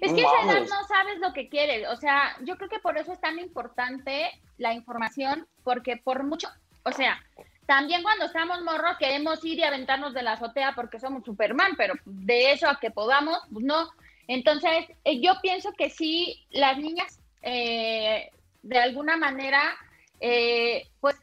Es 0.00 0.12
que 0.12 0.20
esa 0.20 0.42
edad 0.42 0.66
no 0.68 0.86
sabes 0.86 1.18
lo 1.20 1.32
que 1.32 1.48
quieres, 1.48 1.88
o 1.88 1.96
sea, 1.96 2.36
yo 2.44 2.56
creo 2.56 2.68
que 2.68 2.80
por 2.80 2.98
eso 2.98 3.12
es 3.12 3.20
tan 3.20 3.38
importante 3.38 4.30
la 4.58 4.74
información, 4.74 5.46
porque 5.64 5.96
por 5.96 6.22
mucho, 6.22 6.48
o 6.84 6.92
sea, 6.92 7.18
también 7.66 8.02
cuando 8.02 8.26
estamos 8.26 8.62
morros 8.62 8.96
queremos 8.98 9.44
ir 9.44 9.58
y 9.58 9.64
aventarnos 9.64 10.14
de 10.14 10.22
la 10.22 10.32
azotea 10.32 10.72
porque 10.74 11.00
somos 11.00 11.24
Superman, 11.24 11.72
pero 11.76 11.94
de 12.04 12.52
eso 12.52 12.68
a 12.68 12.78
que 12.78 12.90
podamos, 12.90 13.38
pues 13.52 13.64
no. 13.64 13.90
Entonces, 14.28 14.86
eh, 15.04 15.20
yo 15.20 15.34
pienso 15.42 15.72
que 15.72 15.90
sí, 15.90 16.46
las 16.50 16.78
niñas, 16.78 17.18
eh, 17.42 18.30
de 18.62 18.78
alguna 18.78 19.16
manera, 19.16 19.76
eh, 20.20 20.88
pues 21.00 21.16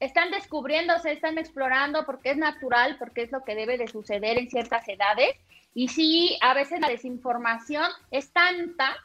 están 0.00 0.30
descubriéndose, 0.30 1.12
están 1.12 1.38
explorando 1.38 2.04
porque 2.06 2.30
es 2.30 2.36
natural, 2.36 2.96
porque 2.98 3.22
es 3.22 3.32
lo 3.32 3.44
que 3.44 3.54
debe 3.54 3.78
de 3.78 3.86
suceder 3.86 4.38
en 4.38 4.50
ciertas 4.50 4.88
edades. 4.88 5.36
Y 5.74 5.88
sí, 5.88 6.38
a 6.40 6.54
veces 6.54 6.80
la 6.80 6.88
desinformación 6.88 7.88
es 8.10 8.32
tanta 8.32 8.96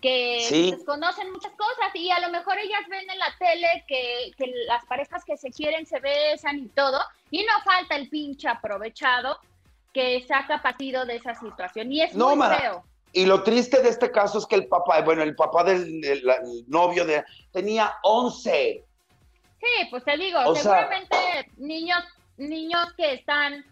que 0.00 0.70
desconocen 0.72 1.30
muchas 1.30 1.52
cosas 1.52 1.94
y 1.94 2.10
a 2.10 2.20
lo 2.20 2.30
mejor 2.30 2.58
ellas 2.58 2.80
ven 2.88 3.08
en 3.08 3.18
la 3.18 3.34
tele 3.38 3.84
que, 3.86 4.32
las 4.66 4.84
parejas 4.86 5.24
que 5.24 5.36
se 5.36 5.50
quieren 5.50 5.86
se 5.86 6.00
besan 6.00 6.58
y 6.58 6.68
todo, 6.68 6.98
y 7.30 7.44
no 7.44 7.52
falta 7.64 7.96
el 7.96 8.08
pinche 8.08 8.48
aprovechado 8.48 9.38
que 9.92 10.24
saca 10.26 10.62
partido 10.62 11.04
de 11.04 11.16
esa 11.16 11.34
situación. 11.34 11.92
Y 11.92 12.02
es 12.02 12.14
muy 12.14 12.36
feo. 12.58 12.84
Y 13.12 13.26
lo 13.26 13.42
triste 13.42 13.82
de 13.82 13.88
este 13.88 14.10
caso 14.10 14.38
es 14.38 14.46
que 14.46 14.54
el 14.54 14.68
papá, 14.68 15.00
bueno, 15.02 15.22
el 15.22 15.34
papá 15.34 15.64
del, 15.64 16.00
novio 16.68 17.04
de 17.04 17.24
tenía 17.52 17.94
11. 18.02 18.84
Sí, 19.60 19.86
pues 19.90 20.04
te 20.04 20.16
digo, 20.16 20.54
seguramente 20.54 21.16
niños, 21.58 22.02
niños 22.38 22.92
que 22.96 23.14
están 23.14 23.64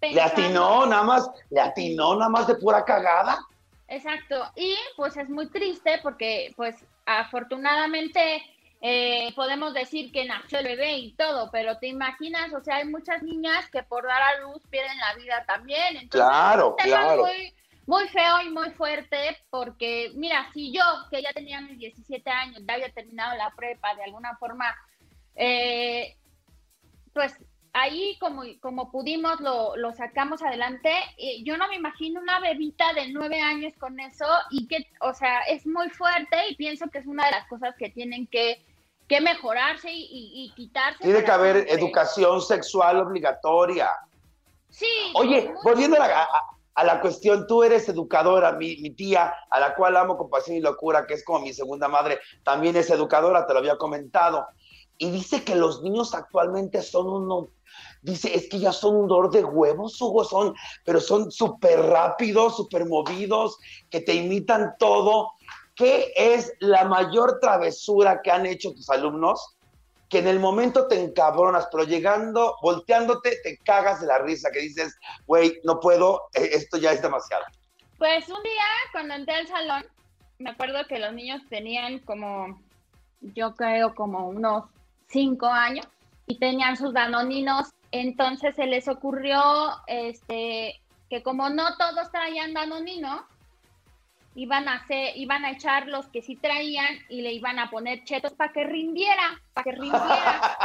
pensando... 0.00 0.36
Le 0.36 0.44
atinó 0.44 0.86
nada 0.86 1.02
más, 1.04 1.30
le 1.50 1.60
atinó 1.60 2.16
nada 2.16 2.28
más 2.28 2.46
de 2.46 2.56
pura 2.56 2.84
cagada. 2.84 3.38
Exacto, 3.88 4.50
y 4.56 4.74
pues 4.96 5.16
es 5.16 5.28
muy 5.28 5.48
triste 5.48 6.00
porque 6.02 6.52
pues 6.56 6.74
afortunadamente 7.04 8.42
eh, 8.80 9.32
podemos 9.34 9.72
decir 9.72 10.12
que 10.12 10.24
nació 10.24 10.58
el 10.58 10.66
bebé 10.66 10.98
y 10.98 11.12
todo, 11.14 11.50
pero 11.50 11.78
te 11.78 11.86
imaginas, 11.86 12.52
o 12.52 12.60
sea, 12.62 12.76
hay 12.76 12.84
muchas 12.84 13.22
niñas 13.22 13.70
que 13.70 13.82
por 13.82 14.04
dar 14.04 14.22
a 14.22 14.40
luz 14.40 14.60
pierden 14.68 14.98
la 14.98 15.14
vida 15.14 15.44
también. 15.46 15.96
Entonces, 15.96 16.28
claro, 16.28 16.76
claro. 16.76 17.22
Muy, 17.22 17.54
muy 17.86 18.08
feo 18.08 18.42
y 18.44 18.50
muy 18.50 18.70
fuerte 18.70 19.38
porque, 19.50 20.10
mira, 20.14 20.50
si 20.52 20.72
yo, 20.72 20.82
que 21.10 21.22
ya 21.22 21.32
tenía 21.32 21.60
mis 21.60 21.78
17 21.78 22.28
años, 22.28 22.62
ya 22.66 22.74
había 22.74 22.92
terminado 22.92 23.36
la 23.36 23.50
prepa, 23.56 23.94
de 23.94 24.04
alguna 24.04 24.36
forma, 24.36 24.74
eh, 25.36 26.16
pues 27.12 27.34
ahí 27.76 28.16
como, 28.18 28.42
como 28.60 28.90
pudimos 28.90 29.40
lo, 29.40 29.76
lo 29.76 29.92
sacamos 29.92 30.42
adelante. 30.42 30.90
yo 31.44 31.56
no 31.58 31.68
me 31.68 31.76
imagino 31.76 32.20
una 32.20 32.40
bebita 32.40 32.92
de 32.94 33.12
nueve 33.12 33.40
años 33.40 33.74
con 33.78 34.00
eso 34.00 34.24
y 34.50 34.66
que, 34.66 34.88
o 35.00 35.12
sea, 35.12 35.40
es 35.42 35.66
muy 35.66 35.90
fuerte 35.90 36.36
y 36.50 36.56
pienso 36.56 36.86
que 36.90 36.98
es 36.98 37.06
una 37.06 37.26
de 37.26 37.32
las 37.32 37.46
cosas 37.48 37.74
que 37.76 37.90
tienen 37.90 38.26
que, 38.28 38.64
que 39.08 39.20
mejorarse 39.20 39.90
y, 39.92 40.08
y, 40.10 40.52
quitarse. 40.54 41.02
Tiene 41.02 41.22
que 41.22 41.30
haber 41.30 41.66
educación 41.68 42.40
sexual 42.40 42.98
obligatoria. 42.98 43.90
Sí. 44.70 45.12
Oye, 45.14 45.52
volviendo 45.62 46.00
a 46.00 46.08
la, 46.08 46.28
a, 46.74 46.84
la, 46.84 47.00
cuestión, 47.00 47.46
tú 47.46 47.62
eres 47.62 47.88
educadora, 47.88 48.52
mi, 48.52 48.78
mi, 48.78 48.90
tía, 48.90 49.34
a 49.50 49.60
la 49.60 49.74
cual 49.74 49.96
amo 49.96 50.16
con 50.16 50.30
pasión 50.30 50.56
y 50.56 50.60
locura, 50.60 51.06
que 51.06 51.14
es 51.14 51.24
como 51.24 51.40
mi 51.40 51.52
segunda 51.52 51.88
madre, 51.88 52.20
también 52.42 52.74
es 52.76 52.90
educadora, 52.90 53.46
te 53.46 53.52
lo 53.52 53.60
había 53.60 53.76
comentado. 53.76 54.46
Y 54.98 55.10
dice 55.10 55.44
que 55.44 55.54
los 55.54 55.82
niños 55.82 56.14
actualmente 56.14 56.82
son 56.82 57.08
unos 57.08 57.48
dice, 58.02 58.34
es 58.34 58.48
que 58.48 58.58
ya 58.58 58.72
son 58.72 58.96
un 58.96 59.08
dolor 59.08 59.30
de 59.30 59.44
huevos, 59.44 60.00
Hugo, 60.00 60.24
son, 60.24 60.54
pero 60.84 61.00
son 61.00 61.30
súper 61.30 61.80
rápidos, 61.80 62.56
súper 62.56 62.86
movidos, 62.86 63.58
que 63.90 64.00
te 64.00 64.14
imitan 64.14 64.74
todo. 64.78 65.32
¿Qué 65.74 66.12
es 66.16 66.52
la 66.60 66.84
mayor 66.84 67.38
travesura 67.40 68.22
que 68.22 68.30
han 68.30 68.46
hecho 68.46 68.72
tus 68.72 68.88
alumnos? 68.90 69.56
Que 70.08 70.20
en 70.20 70.28
el 70.28 70.38
momento 70.38 70.86
te 70.86 71.02
encabronas, 71.02 71.68
pero 71.70 71.84
llegando, 71.84 72.56
volteándote, 72.62 73.38
te 73.42 73.58
cagas 73.58 74.00
de 74.00 74.06
la 74.06 74.18
risa, 74.18 74.50
que 74.52 74.60
dices, 74.60 74.96
güey, 75.26 75.60
no 75.64 75.80
puedo, 75.80 76.28
e, 76.32 76.44
esto 76.44 76.78
ya 76.78 76.92
es 76.92 77.02
demasiado. 77.02 77.44
Pues 77.98 78.28
un 78.28 78.42
día, 78.42 78.64
cuando 78.92 79.14
entré 79.14 79.34
al 79.34 79.48
salón, 79.48 79.84
me 80.38 80.50
acuerdo 80.50 80.86
que 80.88 80.98
los 80.98 81.12
niños 81.12 81.42
tenían 81.50 81.98
como, 82.00 82.60
yo 83.20 83.54
creo, 83.54 83.94
como 83.94 84.28
unos 84.28 84.64
cinco 85.08 85.46
años 85.46 85.86
y 86.26 86.38
tenían 86.38 86.76
sus 86.76 86.92
danoninos 86.92 87.72
entonces 87.90 88.54
se 88.56 88.66
les 88.66 88.88
ocurrió 88.88 89.40
este, 89.86 90.80
que 91.08 91.22
como 91.22 91.48
no 91.50 91.76
todos 91.76 92.10
traían 92.10 92.52
danonino, 92.52 93.26
iban 94.34 94.68
a 94.68 94.74
hacer, 94.74 95.16
iban 95.16 95.44
a 95.44 95.52
echar 95.52 95.86
los 95.86 96.06
que 96.08 96.22
sí 96.22 96.36
traían 96.36 96.98
y 97.08 97.22
le 97.22 97.32
iban 97.32 97.58
a 97.58 97.70
poner 97.70 98.04
chetos 98.04 98.34
para 98.34 98.52
que 98.52 98.64
rindiera, 98.64 99.40
para 99.54 99.64
que 99.64 99.72
rindiera, 99.72 100.58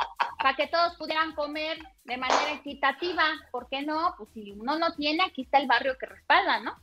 para 0.38 0.54
que 0.54 0.66
todos 0.66 0.96
pudieran 0.96 1.34
comer 1.34 1.78
de 2.04 2.16
manera 2.16 2.52
equitativa. 2.52 3.24
¿Por 3.50 3.68
qué 3.68 3.82
no? 3.82 4.14
Pues 4.18 4.28
si 4.34 4.52
uno 4.52 4.78
no 4.78 4.92
tiene, 4.94 5.24
aquí 5.24 5.42
está 5.42 5.58
el 5.58 5.66
barrio 5.66 5.96
que 5.98 6.06
respalda, 6.06 6.60
¿no? 6.60 6.76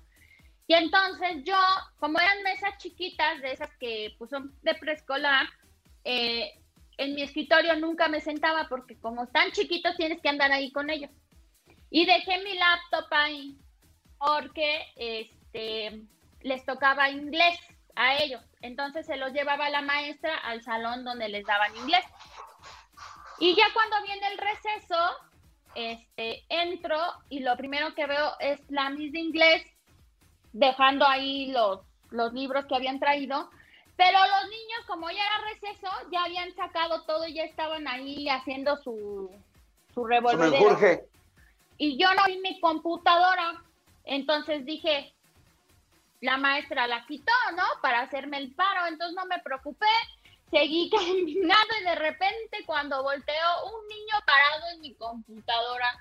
Y 0.65 0.73
entonces 0.75 1.43
yo, 1.43 1.57
como 1.99 2.19
eran 2.19 2.41
mesas 2.41 2.77
chiquitas, 2.77 3.41
de 3.41 3.51
esas 3.51 3.69
que 3.79 4.15
pues, 4.17 4.31
son 4.31 4.55
de 4.63 4.73
preescolar, 4.75 5.45
eh, 6.05 6.62
en 6.97 7.15
mi 7.15 7.21
escritorio 7.21 7.75
nunca 7.75 8.07
me 8.07 8.21
sentaba 8.21 8.67
porque 8.69 8.99
como 8.99 9.23
están 9.23 9.51
chiquitos 9.51 9.95
tienes 9.97 10.21
que 10.21 10.29
andar 10.29 10.51
ahí 10.51 10.71
con 10.71 10.89
ellos. 10.89 11.09
Y 11.89 12.05
dejé 12.05 12.43
mi 12.43 12.55
laptop 12.55 13.05
ahí 13.11 13.57
porque 14.17 14.81
este, 14.95 16.01
les 16.41 16.65
tocaba 16.65 17.09
inglés 17.09 17.57
a 17.95 18.17
ellos. 18.17 18.41
Entonces 18.61 19.05
se 19.05 19.17
los 19.17 19.33
llevaba 19.33 19.69
la 19.69 19.81
maestra 19.81 20.37
al 20.37 20.61
salón 20.61 21.03
donde 21.03 21.29
les 21.29 21.45
daban 21.45 21.75
inglés. 21.75 22.03
Y 23.39 23.55
ya 23.55 23.65
cuando 23.73 24.01
viene 24.03 24.27
el 24.27 24.37
receso, 24.37 24.97
este, 25.75 26.45
entro 26.49 26.99
y 27.29 27.39
lo 27.39 27.57
primero 27.57 27.93
que 27.95 28.05
veo 28.05 28.33
es 28.39 28.59
la 28.69 28.89
mis 28.89 29.11
de 29.11 29.19
inglés, 29.19 29.65
dejando 30.51 31.07
ahí 31.07 31.51
los, 31.51 31.81
los 32.11 32.31
libros 32.33 32.65
que 32.65 32.75
habían 32.75 32.99
traído. 32.99 33.49
Pero 33.95 34.17
los 34.19 34.49
niños, 34.49 34.79
como 34.87 35.09
ya 35.11 35.25
era 35.25 35.53
receso, 35.53 35.87
ya 36.11 36.23
habían 36.23 36.53
sacado 36.55 37.03
todo 37.03 37.27
y 37.27 37.33
ya 37.33 37.43
estaban 37.43 37.87
ahí 37.87 38.27
haciendo 38.27 38.77
su, 38.77 39.29
su 39.93 40.05
revolver. 40.05 41.07
Y 41.77 41.97
yo 41.97 42.13
no 42.13 42.23
vi 42.25 42.39
mi 42.39 42.59
computadora. 42.59 43.61
Entonces 44.05 44.65
dije, 44.65 45.13
la 46.21 46.37
maestra 46.37 46.87
la 46.87 47.05
quitó, 47.05 47.33
¿no? 47.55 47.63
Para 47.81 48.01
hacerme 48.01 48.37
el 48.37 48.53
paro. 48.55 48.87
Entonces 48.87 49.15
no 49.15 49.25
me 49.25 49.39
preocupé. 49.39 49.85
Seguí 50.49 50.89
caminando 50.95 51.73
y 51.81 51.83
de 51.83 51.95
repente 51.95 52.63
cuando 52.65 53.03
volteo, 53.03 53.65
un 53.65 53.87
niño 53.87 54.15
parado 54.25 54.63
en 54.73 54.81
mi 54.81 54.95
computadora. 54.95 55.99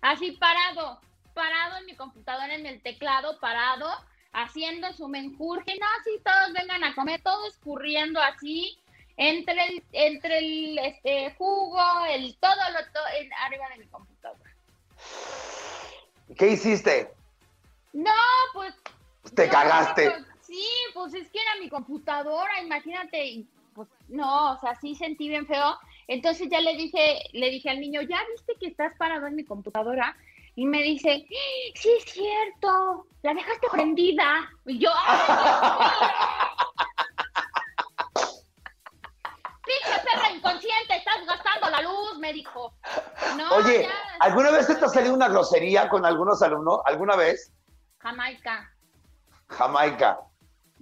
Así 0.00 0.32
parado, 0.32 1.00
parado 1.34 1.78
en 1.78 1.86
mi 1.86 1.96
computadora, 1.96 2.54
en 2.54 2.66
el 2.66 2.82
teclado, 2.82 3.38
parado 3.40 3.88
haciendo 4.32 4.92
su 4.92 5.08
menjurje, 5.08 5.74
no, 5.78 5.86
así 6.00 6.10
todos 6.24 6.52
vengan 6.52 6.84
a 6.84 6.94
comer, 6.94 7.20
todo 7.22 7.46
escurriendo 7.46 8.20
así, 8.20 8.78
entre 9.16 9.54
el, 9.66 9.84
entre 9.92 10.38
el 10.38 10.78
este, 10.78 11.34
jugo, 11.36 11.80
el 12.10 12.36
todo 12.38 12.54
lo 12.72 12.92
todo, 12.92 13.04
arriba 13.44 13.68
de 13.70 13.78
mi 13.78 13.86
computadora. 13.86 14.50
¿Qué 16.36 16.48
hiciste? 16.48 17.12
No, 17.92 18.12
pues. 18.54 18.74
Te 19.34 19.48
cagaste. 19.48 20.12
sí, 20.40 20.66
pues 20.94 21.14
es 21.14 21.30
que 21.30 21.38
era 21.40 21.60
mi 21.60 21.68
computadora, 21.68 22.60
imagínate, 22.62 23.44
pues 23.74 23.88
no, 24.08 24.52
o 24.52 24.60
sea, 24.60 24.74
sí 24.76 24.94
sentí 24.94 25.28
bien 25.28 25.46
feo. 25.46 25.78
Entonces 26.08 26.48
ya 26.50 26.60
le 26.60 26.76
dije, 26.76 27.20
le 27.32 27.50
dije 27.50 27.70
al 27.70 27.80
niño, 27.80 28.02
¿ya 28.02 28.18
viste 28.30 28.56
que 28.58 28.66
estás 28.66 28.92
parado 28.98 29.26
en 29.26 29.36
mi 29.36 29.44
computadora? 29.44 30.16
Y 30.54 30.66
me 30.66 30.82
dice, 30.82 31.26
sí 31.74 31.90
es 31.98 32.04
cierto, 32.04 33.06
la 33.22 33.32
dejaste 33.32 33.68
prendida. 33.70 34.50
Y 34.66 34.78
yo, 34.78 34.90
pinche 39.64 39.98
perra 40.04 40.30
inconsciente, 40.30 40.96
estás 40.96 41.24
gastando 41.26 41.70
la 41.70 41.80
luz, 41.82 42.18
me 42.18 42.34
dijo. 42.34 42.74
Oye, 43.56 43.88
¿alguna 44.20 44.50
vez 44.50 44.66
te 44.66 44.84
ha 44.84 44.88
salido 44.88 45.14
una 45.14 45.28
grosería 45.28 45.88
con 45.88 46.04
algunos 46.04 46.42
alumnos? 46.42 46.80
¿Alguna 46.84 47.16
vez? 47.16 47.50
Jamaica. 47.98 48.70
Jamaica. 49.48 50.20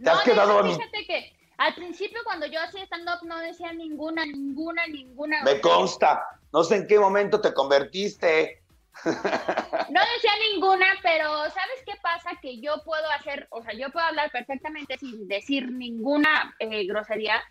¿Te 0.02 0.10
has 0.10 0.22
quedado 0.22 0.64
Fíjate 0.64 1.06
que 1.06 1.36
al 1.58 1.74
principio 1.74 2.20
cuando 2.24 2.46
yo 2.46 2.60
hacía 2.60 2.84
stand-up 2.84 3.24
no 3.24 3.38
decía 3.38 3.72
ninguna, 3.72 4.24
ninguna, 4.24 4.86
ninguna. 4.86 5.42
Me 5.44 5.60
consta. 5.60 6.24
No 6.52 6.64
sé 6.64 6.76
en 6.76 6.86
qué 6.86 6.98
momento 6.98 7.40
te 7.40 7.52
convertiste. 7.52 8.59
No 9.04 10.00
decía 10.14 10.32
ninguna, 10.52 10.86
pero 11.02 11.28
¿sabes 11.50 11.82
qué 11.86 11.94
pasa? 12.02 12.30
Que 12.40 12.60
yo 12.60 12.82
puedo 12.84 13.08
hacer, 13.10 13.48
o 13.50 13.62
sea, 13.62 13.72
yo 13.72 13.90
puedo 13.90 14.06
hablar 14.06 14.30
perfectamente 14.30 14.98
sin 14.98 15.26
decir 15.26 15.70
ninguna 15.70 16.54
eh, 16.58 16.86
grosería, 16.86 17.42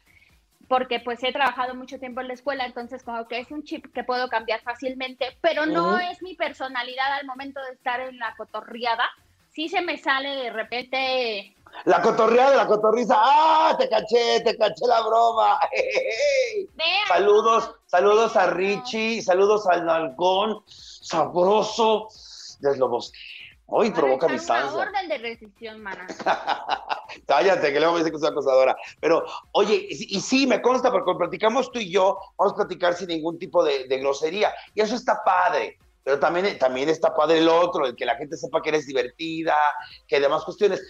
porque 0.67 0.99
pues 0.99 1.23
he 1.23 1.31
trabajado 1.31 1.75
mucho 1.75 1.99
tiempo 1.99 2.21
en 2.21 2.27
la 2.27 2.35
escuela, 2.35 2.65
entonces 2.65 3.03
como 3.03 3.27
que 3.27 3.39
es 3.39 3.51
un 3.51 3.63
chip 3.63 3.91
que 3.93 4.03
puedo 4.03 4.29
cambiar 4.29 4.61
fácilmente, 4.61 5.37
pero 5.41 5.65
no 5.65 5.99
es 5.99 6.21
mi 6.21 6.35
personalidad 6.35 7.13
al 7.13 7.25
momento 7.25 7.61
de 7.63 7.73
estar 7.73 7.99
en 8.01 8.19
la 8.19 8.35
cotorriada. 8.35 9.09
Sí 9.49 9.67
se 9.67 9.81
me 9.81 9.97
sale 9.97 10.29
de 10.29 10.51
repente 10.51 11.55
la 11.85 12.01
cotorreada, 12.01 12.55
la 12.55 12.67
cotorriza. 12.67 13.15
¡Ah! 13.17 13.75
Te 13.77 13.89
caché, 13.89 14.41
te 14.41 14.57
caché 14.57 14.85
la 14.87 15.01
broma. 15.01 15.59
saludos, 17.07 17.75
saludos 17.85 18.35
a 18.35 18.47
Richie, 18.47 19.21
saludos 19.21 19.67
al 19.67 19.85
Nalgón, 19.85 20.63
sabroso 20.67 22.09
de 22.59 22.73
Sloboski. 22.75 23.19
Hoy 23.71 23.91
provoca 23.91 24.27
distancia. 24.27 24.73
Una 24.73 24.89
orden 24.89 25.07
de 25.09 25.17
restricción, 25.19 25.81
mana. 25.81 26.07
Cállate, 27.27 27.71
que 27.71 27.79
luego 27.79 27.93
me 27.93 27.99
dice 27.99 28.11
que 28.11 28.17
soy 28.17 28.29
acosadora. 28.29 28.75
Pero, 28.99 29.23
oye, 29.51 29.85
y, 29.89 30.19
sí, 30.19 30.47
me 30.47 30.59
consta, 30.59 30.91
porque 30.91 31.13
platicamos 31.15 31.71
tú 31.71 31.77
y 31.77 31.91
yo, 31.91 32.17
vamos 32.35 32.53
a 32.53 32.55
platicar 32.55 32.95
sin 32.95 33.09
ningún 33.09 33.37
tipo 33.37 33.63
de, 33.63 33.87
de 33.87 33.99
grosería. 33.99 34.51
Y 34.73 34.81
eso 34.81 34.95
está 34.95 35.21
padre 35.23 35.77
pero 36.09 36.19
también, 36.19 36.57
también 36.57 36.89
está 36.89 37.13
padre 37.13 37.37
el 37.37 37.47
otro, 37.47 37.85
el 37.85 37.95
que 37.95 38.03
la 38.03 38.15
gente 38.15 38.35
sepa 38.35 38.63
que 38.63 38.69
eres 38.69 38.87
divertida, 38.87 39.55
que 40.07 40.19
demás 40.19 40.43
cuestiones 40.43 40.81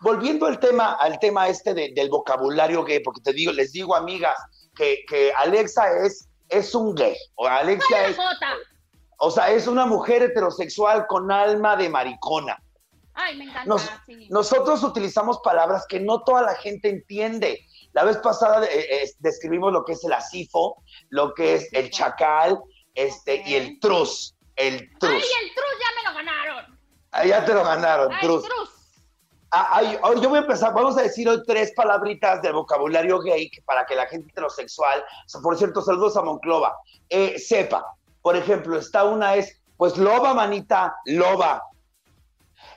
volviendo 0.00 0.46
al 0.46 0.58
tema, 0.58 0.92
al 0.94 1.18
tema 1.18 1.48
este 1.48 1.74
del 1.74 2.08
vocabulario 2.10 2.84
gay, 2.84 3.00
porque 3.00 3.20
te 3.20 3.32
digo, 3.32 3.52
les 3.52 3.72
digo, 3.72 3.94
amigas, 3.96 4.36
que, 4.74 5.04
que 5.08 5.32
Alexa 5.36 6.04
es, 6.04 6.28
es 6.48 6.74
un 6.74 6.94
gay. 6.94 7.16
O 7.36 7.46
Alexa 7.46 8.06
es. 8.06 8.16
O 9.18 9.30
sea, 9.30 9.50
es 9.50 9.66
una 9.66 9.86
mujer 9.86 10.22
heterosexual 10.22 11.06
con 11.06 11.32
alma 11.32 11.76
de 11.76 11.88
maricona. 11.88 12.58
Ay, 13.14 13.38
me 13.38 13.44
encanta. 13.44 14.02
Nosotros 14.28 14.82
utilizamos 14.82 15.40
palabras 15.42 15.86
que 15.88 15.98
no 16.00 16.22
toda 16.22 16.42
la 16.42 16.54
gente 16.56 16.90
entiende. 16.90 17.60
La 17.94 18.04
vez 18.04 18.18
pasada 18.18 18.66
eh, 18.66 18.86
eh, 18.90 19.10
describimos 19.20 19.72
lo 19.72 19.84
que 19.84 19.92
es 19.92 20.04
el 20.04 20.12
asifo, 20.12 20.82
lo 21.08 21.32
que 21.32 21.54
es 21.54 21.72
el 21.72 21.90
chacal, 21.90 22.60
este, 22.94 23.42
y 23.46 23.54
el 23.54 23.80
trus. 23.80 24.34
El 24.56 24.90
trus. 24.98 25.12
Ay, 25.12 25.46
el 25.46 25.54
trus 25.54 25.72
ya 25.80 26.02
me 26.02 26.10
lo 26.10 26.16
ganaron. 26.16 26.78
Ah, 27.12 27.24
ya 27.24 27.42
te 27.42 27.54
lo 27.54 27.64
ganaron, 27.64 28.12
Ay, 28.12 28.20
trus. 28.20 28.44
trus. 28.44 28.65
Ah, 29.58 29.80
yo 29.82 30.28
voy 30.28 30.36
a 30.36 30.42
empezar, 30.42 30.74
vamos 30.74 30.98
a 30.98 31.02
decir 31.02 31.26
hoy 31.26 31.42
tres 31.46 31.72
palabritas 31.74 32.42
del 32.42 32.52
vocabulario 32.52 33.18
gay 33.20 33.50
para 33.64 33.86
que 33.86 33.94
la 33.94 34.06
gente 34.06 34.28
heterosexual, 34.30 35.02
por 35.42 35.56
cierto, 35.56 35.80
saludos 35.80 36.14
a 36.18 36.22
Monclova, 36.22 36.76
eh, 37.08 37.38
sepa. 37.38 37.96
Por 38.20 38.36
ejemplo, 38.36 38.76
está 38.76 39.04
una 39.04 39.34
es, 39.36 39.58
pues 39.78 39.96
loba, 39.96 40.34
manita, 40.34 40.94
loba. 41.06 41.62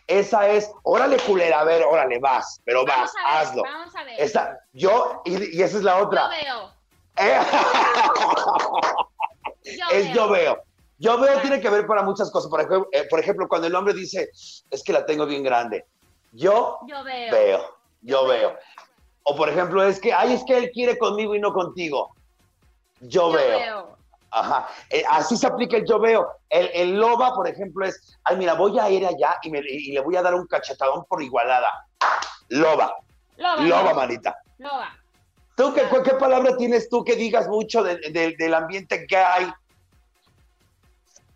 Esa 0.07 0.47
es, 0.47 0.71
órale, 0.83 1.17
culera, 1.17 1.59
a 1.59 1.63
ver, 1.65 1.83
órale, 1.83 2.17
vas, 2.19 2.61
pero 2.63 2.85
vas, 2.85 3.11
hazlo. 3.27 3.63
Vamos 3.63 3.93
a 3.95 4.03
ver. 4.05 4.15
Esa, 4.17 4.57
yo, 4.71 5.21
y, 5.25 5.61
esa 5.61 5.77
es 5.77 5.83
la 5.83 5.97
otra. 5.97 6.29
Yo 6.29 6.29
veo. 6.29 6.73
Eh, 7.17 7.41
es 9.91 10.13
yo 10.13 10.29
veo. 10.29 10.63
Yo 10.97 11.19
veo 11.19 11.41
tiene 11.41 11.59
que 11.59 11.69
ver 11.69 11.85
para 11.85 12.03
muchas 12.03 12.31
cosas. 12.31 12.49
Por 12.49 12.61
ejemplo, 12.61 12.87
eh, 12.93 13.05
por 13.09 13.19
ejemplo, 13.19 13.49
cuando 13.49 13.67
el 13.67 13.75
hombre 13.75 13.93
dice, 13.93 14.29
es 14.31 14.83
que 14.83 14.93
la 14.93 15.05
tengo 15.05 15.25
bien 15.25 15.43
grande. 15.43 15.85
Yo, 16.31 16.79
veo. 17.05 17.75
yo, 18.01 18.27
veo. 18.27 18.55
O 19.23 19.35
por 19.35 19.49
ejemplo, 19.49 19.83
es 19.83 19.99
que, 19.99 20.13
ay, 20.13 20.33
es 20.33 20.43
que 20.43 20.57
él 20.57 20.71
quiere 20.71 20.97
conmigo 20.97 21.35
y 21.35 21.39
no 21.39 21.53
contigo. 21.53 22.15
Yo, 23.01 23.31
veo. 23.31 23.97
Ajá. 24.31 24.67
Eh, 24.89 25.03
así 25.09 25.35
se 25.37 25.47
aplica 25.47 25.77
el 25.77 25.85
yo 25.85 25.99
veo. 25.99 26.27
El, 26.49 26.99
loba, 26.99 27.33
por 27.33 27.47
ejemplo, 27.47 27.85
es, 27.85 28.17
ay, 28.23 28.37
mira, 28.37 28.53
voy 28.53 28.77
a 28.77 28.89
ir 28.89 29.05
allá 29.05 29.37
y, 29.41 29.91
le 29.91 29.99
voy 30.01 30.15
a 30.15 30.21
dar 30.21 30.35
un 30.35 30.45
cachetadón 30.45 31.05
por 31.05 31.21
igualada. 31.23 31.87
Loba. 32.49 32.95
Loba, 33.37 33.93
manita. 33.93 34.35
Loba. 34.57 34.95
¿Tú 35.55 35.73
qué, 35.73 35.83
qué, 36.03 36.13
palabra 36.13 36.55
tienes 36.57 36.89
tú 36.89 37.03
que 37.03 37.15
digas 37.15 37.47
mucho 37.47 37.83
del 37.83 38.53
ambiente 38.53 39.05
gay 39.09 39.51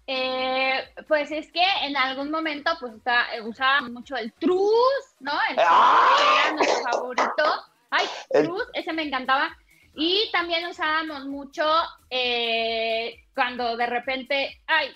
eh, 0.06 0.94
pues 1.08 1.32
es 1.32 1.52
que 1.52 1.64
en 1.84 1.96
algún 1.96 2.30
momento 2.30 2.72
pues 2.80 2.94
está, 2.94 3.34
eh, 3.36 3.42
usaba 3.42 3.82
mucho 3.82 4.16
el 4.16 4.34
trus, 4.34 5.16
¿no? 5.20 5.32
El 5.50 5.56
trus 5.56 5.68
¡Ah! 5.70 6.44
era 6.46 6.56
nuestro 6.56 6.92
favorito. 6.92 7.66
Ay, 7.90 8.06
trus, 8.32 8.64
ese 8.74 8.92
me 8.92 9.04
encantaba. 9.04 9.56
Y 9.96 10.30
también 10.32 10.66
usábamos 10.66 11.26
mucho 11.26 11.64
eh, 12.10 13.24
cuando 13.36 13.78
de 13.78 13.86
repente, 13.86 14.62
ay, 14.68 14.92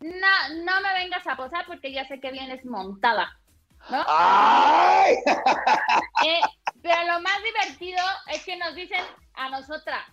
no, 0.00 0.64
no 0.64 0.80
me 0.80 0.92
vengas 0.94 1.26
a 1.26 1.36
posar 1.36 1.66
porque 1.66 1.92
ya 1.92 2.06
sé 2.06 2.20
que 2.20 2.30
vienes 2.30 2.64
montada, 2.64 3.38
¿no? 3.90 4.04
¡Ay! 4.06 5.16
Eh, 6.24 6.40
pero 6.80 7.02
lo 7.02 7.20
más 7.20 7.38
divertido 7.42 8.02
es 8.28 8.42
que 8.44 8.56
nos 8.56 8.74
dicen 8.74 9.04
a 9.34 9.50
nosotras, 9.50 10.06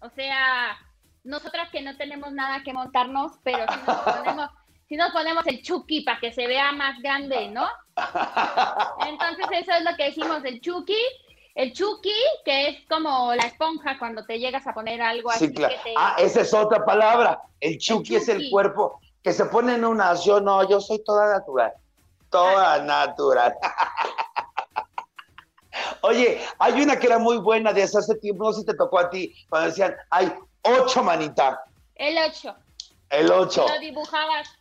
o 0.00 0.08
sea, 0.08 0.78
nosotras 1.24 1.70
que 1.70 1.82
no 1.82 1.96
tenemos 1.96 2.32
nada 2.32 2.62
que 2.62 2.72
montarnos, 2.72 3.32
pero 3.42 3.64
si 3.70 3.78
nos 3.86 3.98
ponemos, 3.98 4.50
si 4.88 4.96
nos 4.96 5.10
ponemos 5.10 5.46
el 5.46 5.62
chuki 5.62 6.02
para 6.02 6.20
que 6.20 6.32
se 6.32 6.46
vea 6.46 6.72
más 6.72 7.00
grande, 7.02 7.48
¿no? 7.48 7.66
Entonces 9.06 9.46
eso 9.52 9.72
es 9.72 9.84
lo 9.84 9.96
que 9.96 10.04
decimos, 10.04 10.44
el 10.44 10.60
chuki. 10.60 10.98
El 11.54 11.72
chuki, 11.72 12.14
que 12.44 12.68
es 12.68 12.86
como 12.88 13.34
la 13.34 13.42
esponja 13.42 13.98
cuando 13.98 14.24
te 14.24 14.38
llegas 14.38 14.66
a 14.66 14.72
poner 14.72 15.02
algo 15.02 15.30
así. 15.30 15.52
Que 15.52 15.62
te... 15.62 15.94
Ah, 15.96 16.14
esa 16.18 16.42
es 16.42 16.54
otra 16.54 16.84
palabra. 16.84 17.40
El 17.58 17.76
chuki, 17.76 18.16
es 18.16 18.28
el 18.28 18.48
cuerpo 18.50 19.00
que 19.22 19.32
se 19.32 19.44
pone 19.46 19.74
en 19.74 19.84
una 19.84 20.10
acción. 20.10 20.44
No, 20.44 20.66
yo 20.68 20.80
soy 20.80 21.02
toda 21.04 21.32
natural. 21.32 21.72
Toda 22.30 22.82
natural. 22.84 23.54
Oye, 26.02 26.40
hay 26.58 26.80
una 26.80 26.98
que 26.98 27.06
era 27.06 27.18
muy 27.18 27.38
buena 27.38 27.72
de 27.72 27.82
hace 27.82 28.14
tiempo, 28.16 28.44
no 28.44 28.52
sé 28.52 28.60
si 28.60 28.66
te 28.66 28.74
tocó 28.74 28.98
a 28.98 29.10
ti, 29.10 29.34
cuando 29.48 29.68
decían, 29.68 29.94
ay, 30.10 30.32
8, 30.62 31.02
manita. 31.02 31.62
El 31.94 32.18
8. 32.18 32.54
El 33.10 33.30
8. 33.30 33.66
Lo 33.68 33.78
dibujabas. 33.80 34.56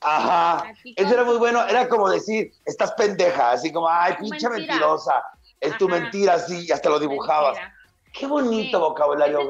Ajá. 0.00 0.72
Eso 0.96 1.14
era 1.14 1.24
muy 1.24 1.36
bueno. 1.38 1.66
Era 1.66 1.88
como 1.88 2.08
decir, 2.08 2.52
estás 2.64 2.92
pendeja. 2.92 3.52
Así 3.52 3.72
como, 3.72 3.88
ay, 3.88 4.14
pinche 4.18 4.48
mentirosa. 4.48 5.22
Es 5.60 5.76
tu 5.78 5.88
mentira, 5.88 6.38
sí. 6.38 6.66
Y 6.66 6.72
hasta 6.72 6.88
lo 6.90 6.98
dibujabas. 6.98 7.58
Qué 8.12 8.26
bonito 8.26 8.78
vocabulario. 8.80 9.48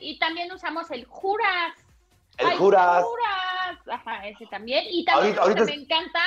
Y 0.00 0.18
también 0.18 0.50
usamos 0.52 0.90
el 0.90 1.04
juras. 1.06 1.74
El 2.38 2.46
ay, 2.46 2.56
juras. 2.56 3.04
juras. 3.04 3.78
Ajá, 3.90 4.26
ese 4.28 4.46
también. 4.46 4.84
Y 4.88 5.04
también 5.04 5.36
lo 5.36 5.54
que 5.54 5.64
me 5.64 5.74
encanta 5.74 6.20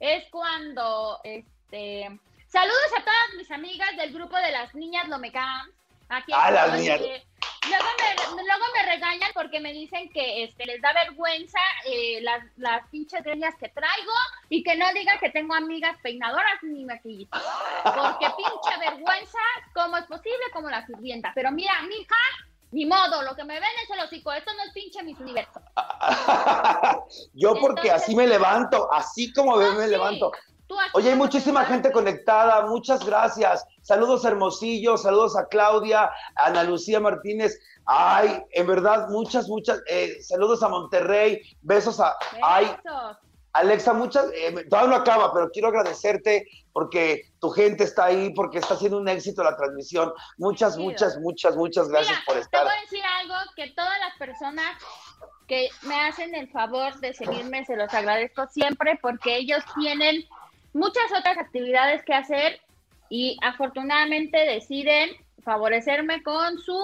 es 0.00 0.24
cuando, 0.30 1.20
este... 1.24 2.08
Saludos 2.48 2.90
a 2.96 3.02
todas 3.02 3.34
mis 3.36 3.50
amigas 3.50 3.96
del 3.96 4.12
grupo 4.12 4.36
de 4.36 4.52
las 4.52 4.72
niñas 4.74 5.08
Lomecans. 5.08 5.70
Aquí 6.08 6.32
ah, 6.34 6.50
las 6.52 6.78
niñas. 6.78 7.00
Luego 7.68 7.84
me, 7.98 8.42
luego 8.42 8.64
me 8.74 8.82
regañan 8.92 9.30
porque 9.34 9.60
me 9.60 9.72
dicen 9.72 10.10
que 10.10 10.44
este, 10.44 10.66
les 10.66 10.80
da 10.82 10.92
vergüenza 10.92 11.58
eh, 11.86 12.20
las, 12.22 12.42
las 12.56 12.86
pinches 12.90 13.22
greñas 13.22 13.54
que 13.58 13.68
traigo 13.68 14.12
y 14.48 14.62
que 14.62 14.76
no 14.76 14.92
digan 14.92 15.18
que 15.18 15.30
tengo 15.30 15.54
amigas 15.54 15.96
peinadoras 16.02 16.62
ni 16.62 16.84
maquillistas. 16.84 17.42
Porque 17.82 18.26
pinche 18.36 18.78
vergüenza, 18.90 19.38
¿cómo 19.74 19.96
es 19.96 20.04
posible? 20.06 20.44
Como 20.52 20.68
la 20.70 20.86
sirvienta. 20.86 21.32
Pero 21.34 21.50
mira, 21.52 21.72
mija, 21.88 22.14
ni 22.72 22.86
modo, 22.86 23.22
lo 23.22 23.34
que 23.36 23.44
me 23.44 23.54
ven 23.60 23.70
es 23.82 23.90
el 23.90 24.00
hocico. 24.00 24.32
Esto 24.32 24.52
no 24.54 24.62
es 24.64 24.72
pinche 24.72 25.02
mis 25.02 25.18
universo. 25.18 25.60
Yo 27.34 27.54
porque 27.60 27.82
Entonces- 27.88 27.92
así 28.02 28.16
me 28.16 28.26
levanto, 28.26 28.92
así 28.92 29.32
como 29.32 29.56
No, 29.60 29.72
me 29.74 29.84
sí. 29.84 29.90
levanto. 29.90 30.32
Oye, 30.94 31.10
hay 31.10 31.16
muchísima 31.16 31.64
te 31.64 31.72
gente 31.72 31.92
conectada, 31.92 32.66
muchas 32.66 33.04
gracias. 33.04 33.64
Saludos 33.82 34.24
a 34.24 34.28
Hermosillo, 34.28 34.96
saludos 34.96 35.36
a 35.36 35.46
Claudia, 35.46 36.04
a 36.36 36.46
Ana 36.46 36.62
Lucía 36.64 37.00
Martínez. 37.00 37.58
Ay, 37.86 38.42
en 38.52 38.66
verdad, 38.66 39.08
muchas, 39.10 39.48
muchas. 39.48 39.82
eh, 39.88 40.16
saludos 40.22 40.62
a 40.62 40.68
Monterrey, 40.68 41.40
besos 41.62 42.00
a. 42.00 42.16
Ay, 42.42 42.66
Besos. 42.82 43.18
Alexa, 43.52 43.92
muchas. 43.92 44.26
eh, 44.34 44.64
todavía 44.68 44.90
no 44.90 44.96
acaba, 44.96 45.32
pero 45.32 45.48
quiero 45.50 45.68
agradecerte 45.68 46.46
porque 46.72 47.30
tu 47.40 47.50
gente 47.50 47.84
está 47.84 48.06
ahí, 48.06 48.32
porque 48.34 48.58
está 48.58 48.74
haciendo 48.74 48.98
un 48.98 49.08
éxito 49.08 49.44
la 49.44 49.56
transmisión. 49.56 50.12
Muchas, 50.38 50.76
muchas, 50.76 51.18
muchas, 51.18 51.56
muchas 51.56 51.88
gracias 51.88 52.16
Mira, 52.16 52.24
por 52.26 52.34
te 52.36 52.40
estar. 52.40 52.64
voy 52.64 52.72
a 52.76 52.80
decir 52.80 53.02
algo 53.20 53.34
que 53.54 53.70
todas 53.76 53.96
las 54.00 54.16
personas 54.18 54.66
que 55.46 55.68
me 55.82 56.00
hacen 56.00 56.34
el 56.34 56.50
favor 56.50 56.98
de 57.00 57.12
seguirme, 57.14 57.64
se 57.66 57.76
los 57.76 57.92
agradezco 57.94 58.46
siempre 58.48 58.98
porque 59.00 59.36
ellos 59.36 59.62
tienen 59.78 60.24
muchas 60.74 61.04
otras 61.16 61.38
actividades 61.38 62.04
que 62.04 62.12
hacer 62.14 62.60
y 63.08 63.38
afortunadamente 63.42 64.38
deciden 64.38 65.10
favorecerme 65.42 66.22
con 66.22 66.58
su 66.58 66.78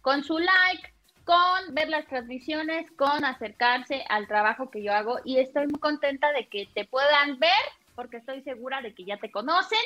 con 0.00 0.22
su 0.22 0.38
like, 0.38 0.94
con 1.24 1.74
ver 1.74 1.90
las 1.90 2.06
transmisiones, 2.06 2.90
con 2.92 3.24
acercarse 3.24 4.04
al 4.08 4.26
trabajo 4.26 4.70
que 4.70 4.82
yo 4.82 4.94
hago 4.94 5.18
y 5.24 5.38
estoy 5.38 5.66
muy 5.66 5.80
contenta 5.80 6.32
de 6.32 6.48
que 6.48 6.66
te 6.72 6.86
puedan 6.86 7.38
ver 7.38 7.50
porque 7.94 8.18
estoy 8.18 8.40
segura 8.42 8.80
de 8.80 8.94
que 8.94 9.04
ya 9.04 9.18
te 9.18 9.30
conocen, 9.30 9.78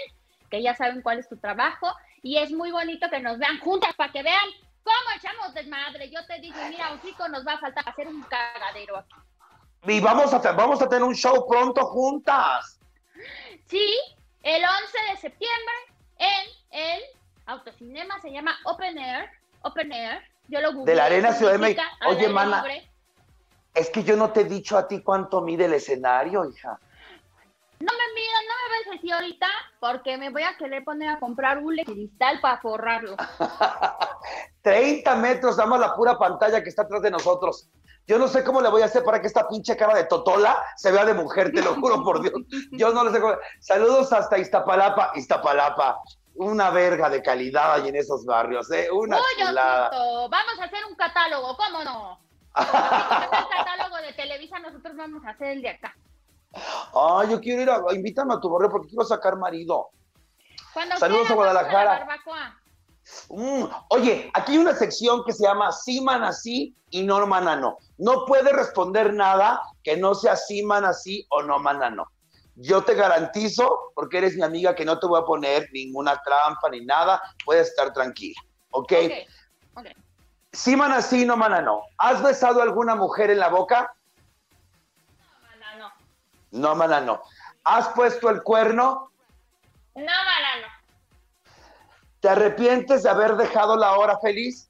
que 0.50 0.62
ya 0.62 0.76
saben 0.76 1.02
cuál 1.02 1.18
es 1.18 1.28
tu 1.28 1.36
trabajo 1.38 1.88
y 2.22 2.36
es 2.36 2.52
muy 2.52 2.70
bonito 2.70 3.08
que 3.10 3.20
nos 3.20 3.38
vean 3.38 3.58
juntas 3.58 3.94
para 3.96 4.12
que 4.12 4.22
vean 4.22 4.44
cómo 4.84 5.16
echamos 5.16 5.54
desmadre. 5.54 6.10
Yo 6.10 6.24
te 6.26 6.38
digo, 6.40 6.58
mira, 6.68 6.92
Hocico, 6.92 7.28
nos 7.28 7.46
va 7.46 7.54
a 7.54 7.58
faltar 7.58 7.88
hacer 7.88 8.06
un 8.06 8.22
cagadero 8.22 8.98
aquí. 8.98 9.14
Y 9.84 10.00
vamos 10.00 10.32
a, 10.32 10.38
vamos 10.52 10.80
a 10.82 10.88
tener 10.88 11.02
un 11.02 11.14
show 11.14 11.46
pronto 11.48 11.84
juntas. 11.86 12.78
Sí, 13.66 13.98
el 14.42 14.62
11 14.64 14.98
de 15.10 15.16
septiembre 15.16 15.74
en 16.18 16.46
el 16.70 17.02
autocinema 17.46 18.20
se 18.20 18.30
llama 18.30 18.56
Open 18.64 18.98
Air. 18.98 19.30
Open 19.62 19.92
Air. 19.92 20.22
Yo 20.48 20.60
lo 20.60 20.72
googleé, 20.72 20.92
De 20.92 20.96
la 20.96 21.04
Arena 21.06 21.32
Ciudad 21.32 21.52
de 21.52 21.58
México. 21.58 21.82
Oye, 22.06 22.28
mana, 22.28 22.62
libre. 22.62 22.90
Es 23.74 23.90
que 23.90 24.02
yo 24.02 24.16
no 24.16 24.30
te 24.32 24.42
he 24.42 24.44
dicho 24.44 24.76
a 24.76 24.86
ti 24.86 25.02
cuánto 25.02 25.40
mide 25.40 25.64
el 25.64 25.74
escenario, 25.74 26.44
hija. 26.44 26.78
No 27.80 27.92
me 27.92 28.14
midan, 28.14 28.44
no 28.46 28.54
me 28.62 28.78
ves 28.78 28.98
así 28.98 29.10
ahorita 29.10 29.48
porque 29.80 30.16
me 30.16 30.30
voy 30.30 30.42
a 30.42 30.56
querer 30.56 30.84
poner 30.84 31.08
a 31.08 31.18
comprar 31.18 31.58
un 31.58 31.74
cristal 31.76 32.40
para 32.40 32.60
forrarlo. 32.60 33.16
30 34.62 35.16
metros, 35.16 35.56
damos 35.56 35.80
la 35.80 35.94
pura 35.94 36.16
pantalla 36.16 36.62
que 36.62 36.68
está 36.68 36.82
atrás 36.82 37.02
de 37.02 37.10
nosotros. 37.10 37.68
Yo 38.06 38.18
no 38.18 38.26
sé 38.28 38.42
cómo 38.42 38.60
le 38.60 38.68
voy 38.68 38.82
a 38.82 38.86
hacer 38.86 39.04
para 39.04 39.20
que 39.20 39.26
esta 39.28 39.48
pinche 39.48 39.76
cara 39.76 39.94
de 39.94 40.04
Totola 40.04 40.62
se 40.76 40.90
vea 40.90 41.04
de 41.04 41.14
mujer, 41.14 41.52
te 41.52 41.62
lo 41.62 41.74
juro 41.76 42.02
por 42.02 42.20
Dios. 42.20 42.34
Yo 42.72 42.92
no 42.92 43.04
le 43.04 43.12
sé 43.12 43.20
cómo. 43.20 43.34
Saludos 43.60 44.12
hasta 44.12 44.38
Iztapalapa, 44.38 45.12
Iztapalapa. 45.14 46.00
Una 46.34 46.70
verga 46.70 47.10
de 47.10 47.22
calidad 47.22 47.74
hay 47.74 47.88
en 47.88 47.96
esos 47.96 48.24
barrios, 48.24 48.70
¿eh? 48.72 48.90
Una 48.90 49.18
chulada. 49.38 49.90
Vamos 50.28 50.58
a 50.60 50.64
hacer 50.64 50.80
un 50.88 50.96
catálogo, 50.96 51.56
¿cómo 51.56 51.84
no? 51.84 52.20
el 52.56 52.66
catálogo 52.66 53.96
de 54.04 54.12
Televisa, 54.14 54.58
nosotros 54.58 54.96
vamos 54.96 55.24
a 55.24 55.30
hacer 55.30 55.48
el 55.48 55.62
de 55.62 55.70
acá. 55.70 55.94
Ay, 56.94 57.30
yo 57.30 57.40
quiero 57.40 57.62
ir 57.62 57.70
a. 57.70 57.80
Invítame 57.94 58.34
a 58.34 58.40
tu 58.40 58.50
barrio 58.50 58.70
porque 58.70 58.88
quiero 58.88 59.04
sacar 59.04 59.36
marido. 59.36 59.90
Cuando 60.74 60.96
Saludos 60.96 61.26
quieran, 61.26 61.32
a 61.32 61.36
Guadalajara. 61.52 61.84
la 61.84 61.98
barbacoa. 62.00 62.58
Mm, 63.28 63.64
Oye, 63.88 64.30
aquí 64.34 64.52
hay 64.52 64.58
una 64.58 64.74
sección 64.74 65.24
que 65.24 65.32
se 65.32 65.44
llama 65.44 65.72
sí, 65.72 66.00
mana, 66.00 66.32
sí 66.32 66.74
y 66.90 67.02
no, 67.02 67.26
mana, 67.26 67.56
no. 67.56 67.78
No 67.98 68.24
puede 68.26 68.52
responder 68.52 69.14
nada 69.14 69.60
que 69.82 69.96
no 69.96 70.14
sea 70.14 70.36
sí, 70.36 70.62
mana, 70.62 70.92
sí 70.92 71.26
o 71.30 71.42
no, 71.42 71.58
mana, 71.58 71.90
no. 71.90 72.06
Yo 72.56 72.82
te 72.82 72.94
garantizo, 72.94 73.92
porque 73.94 74.18
eres 74.18 74.36
mi 74.36 74.42
amiga, 74.42 74.74
que 74.74 74.84
no 74.84 74.98
te 74.98 75.06
voy 75.06 75.20
a 75.20 75.24
poner 75.24 75.68
ninguna 75.72 76.20
trampa 76.22 76.68
ni 76.70 76.84
nada. 76.84 77.22
Puedes 77.44 77.68
estar 77.68 77.92
tranquila, 77.92 78.40
¿ok? 78.70 78.92
Ok, 78.92 79.12
ok. 79.76 79.86
Sí, 80.52 80.76
mana, 80.76 81.00
sí, 81.00 81.24
no, 81.24 81.36
mana, 81.36 81.62
no. 81.62 81.82
¿Has 81.96 82.22
besado 82.22 82.60
a 82.60 82.64
alguna 82.64 82.94
mujer 82.94 83.30
en 83.30 83.38
la 83.38 83.48
boca? 83.48 83.94
No, 85.18 85.48
mana, 85.48 85.76
no. 85.78 86.60
No, 86.60 86.74
mana, 86.74 87.00
no. 87.00 87.22
¿Has 87.64 87.88
puesto 87.88 88.28
el 88.28 88.42
cuerno? 88.42 89.10
No. 89.94 90.12
¿Te 92.22 92.28
arrepientes 92.28 93.02
de 93.02 93.10
haber 93.10 93.34
dejado 93.34 93.76
la 93.76 93.96
hora 93.98 94.16
feliz? 94.20 94.68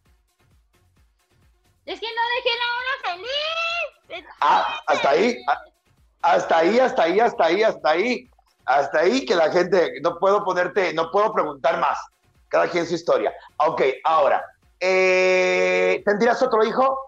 Es 1.84 2.00
que 2.00 2.06
no 2.06 2.22
dejé 2.36 2.58
la 2.58 2.68
hora 2.78 3.16
feliz. 4.08 4.26
Ah, 4.40 4.80
hasta 4.86 5.10
ahí. 5.10 5.38
ah, 5.46 5.60
Hasta 6.22 6.58
ahí, 6.58 6.78
hasta 6.80 7.02
ahí, 7.02 7.20
hasta 7.20 7.44
ahí, 7.44 7.62
hasta 7.62 7.90
ahí. 7.90 8.30
Hasta 8.64 8.98
ahí 9.00 9.26
que 9.26 9.34
la 9.34 9.50
gente, 9.52 10.00
no 10.02 10.18
puedo 10.18 10.42
ponerte, 10.42 10.94
no 10.94 11.10
puedo 11.10 11.30
preguntar 11.34 11.78
más. 11.78 11.98
Cada 12.48 12.70
quien 12.70 12.86
su 12.86 12.94
historia. 12.94 13.34
Ok, 13.58 13.82
ahora, 14.04 14.42
eh, 14.80 16.02
¿tendrías 16.06 16.42
otro 16.42 16.64
hijo? 16.64 16.98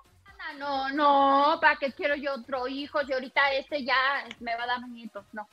No, 0.59 0.91
no, 0.91 1.59
¿para 1.59 1.77
qué 1.77 1.91
quiero 1.93 2.17
yo 2.17 2.35
otro 2.35 2.69
hijo? 2.69 3.03
Si 3.07 3.15
ahorita 3.15 3.53
este 3.53 3.83
ya 3.83 4.27
me 4.41 4.55
va 4.57 4.65
a 4.65 4.67
dar 4.67 4.89
nietos, 4.89 5.25
no. 5.33 5.49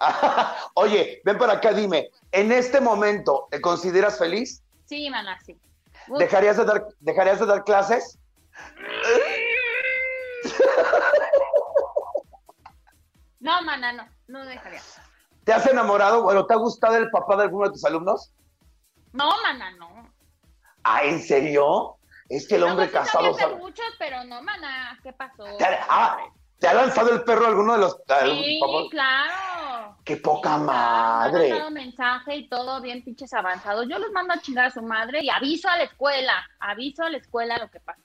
Oye, 0.74 1.20
ven 1.24 1.38
para 1.38 1.54
acá, 1.54 1.72
dime, 1.72 2.10
¿en 2.32 2.52
este 2.52 2.80
momento 2.80 3.48
te 3.50 3.60
consideras 3.60 4.18
feliz? 4.18 4.62
Sí, 4.86 5.08
mana, 5.10 5.38
sí. 5.44 5.58
¿Dejarías 6.18 6.56
de 6.56 6.64
dar, 6.64 6.86
dejarías 7.00 7.40
de 7.40 7.46
dar 7.46 7.64
clases? 7.64 8.18
No, 13.40 13.62
mana, 13.62 13.92
no, 13.92 14.06
no 14.28 14.44
dejaría. 14.44 14.82
¿Te 15.44 15.52
has 15.54 15.66
enamorado? 15.66 16.22
Bueno, 16.22 16.44
¿te 16.44 16.52
ha 16.52 16.56
gustado 16.58 16.96
el 16.96 17.10
papá 17.10 17.36
de 17.36 17.44
alguno 17.44 17.66
de 17.66 17.72
tus 17.72 17.84
alumnos? 17.86 18.32
No, 19.12 19.30
mana, 19.42 19.70
no. 19.72 19.88
Ah, 20.84 21.04
¿en 21.04 21.22
serio? 21.22 21.96
Es 22.28 22.46
que 22.46 22.56
el 22.56 22.64
hombre 22.64 22.86
sí 22.86 22.92
casado... 22.92 23.32
sabe- 23.34 23.56
muchos, 23.56 23.86
pero 23.98 24.22
no, 24.24 24.42
mana, 24.42 24.98
¿qué 25.02 25.12
pasó? 25.14 25.44
¿Te 25.56 25.64
ha, 25.64 25.86
ah, 25.88 26.18
¿te 26.60 26.68
ha 26.68 26.74
lanzado 26.74 27.12
el 27.12 27.22
perro 27.24 27.46
alguno 27.46 27.72
de 27.72 27.78
los... 27.80 27.96
Sí, 27.96 28.60
claro. 28.90 29.96
¡Qué 30.04 30.16
poca 30.16 30.50
Sí, 30.50 30.54
claro, 30.54 30.60
Me 30.60 30.66
madre! 30.66 31.48
mandado 31.50 31.70
mensaje 31.70 32.36
y 32.36 32.48
todo 32.48 32.80
bien 32.80 33.02
pinches 33.02 33.32
avanzados. 33.32 33.86
Yo 33.88 33.98
los 33.98 34.12
mando 34.12 34.34
a 34.34 34.40
chingar 34.40 34.66
a 34.66 34.70
su 34.70 34.82
madre 34.82 35.20
y 35.22 35.30
aviso 35.30 35.68
a 35.68 35.76
la 35.76 35.84
escuela, 35.84 36.48
aviso 36.60 37.02
a 37.02 37.10
la 37.10 37.16
escuela 37.18 37.58
lo 37.58 37.70
que 37.70 37.80
pasa. 37.80 38.00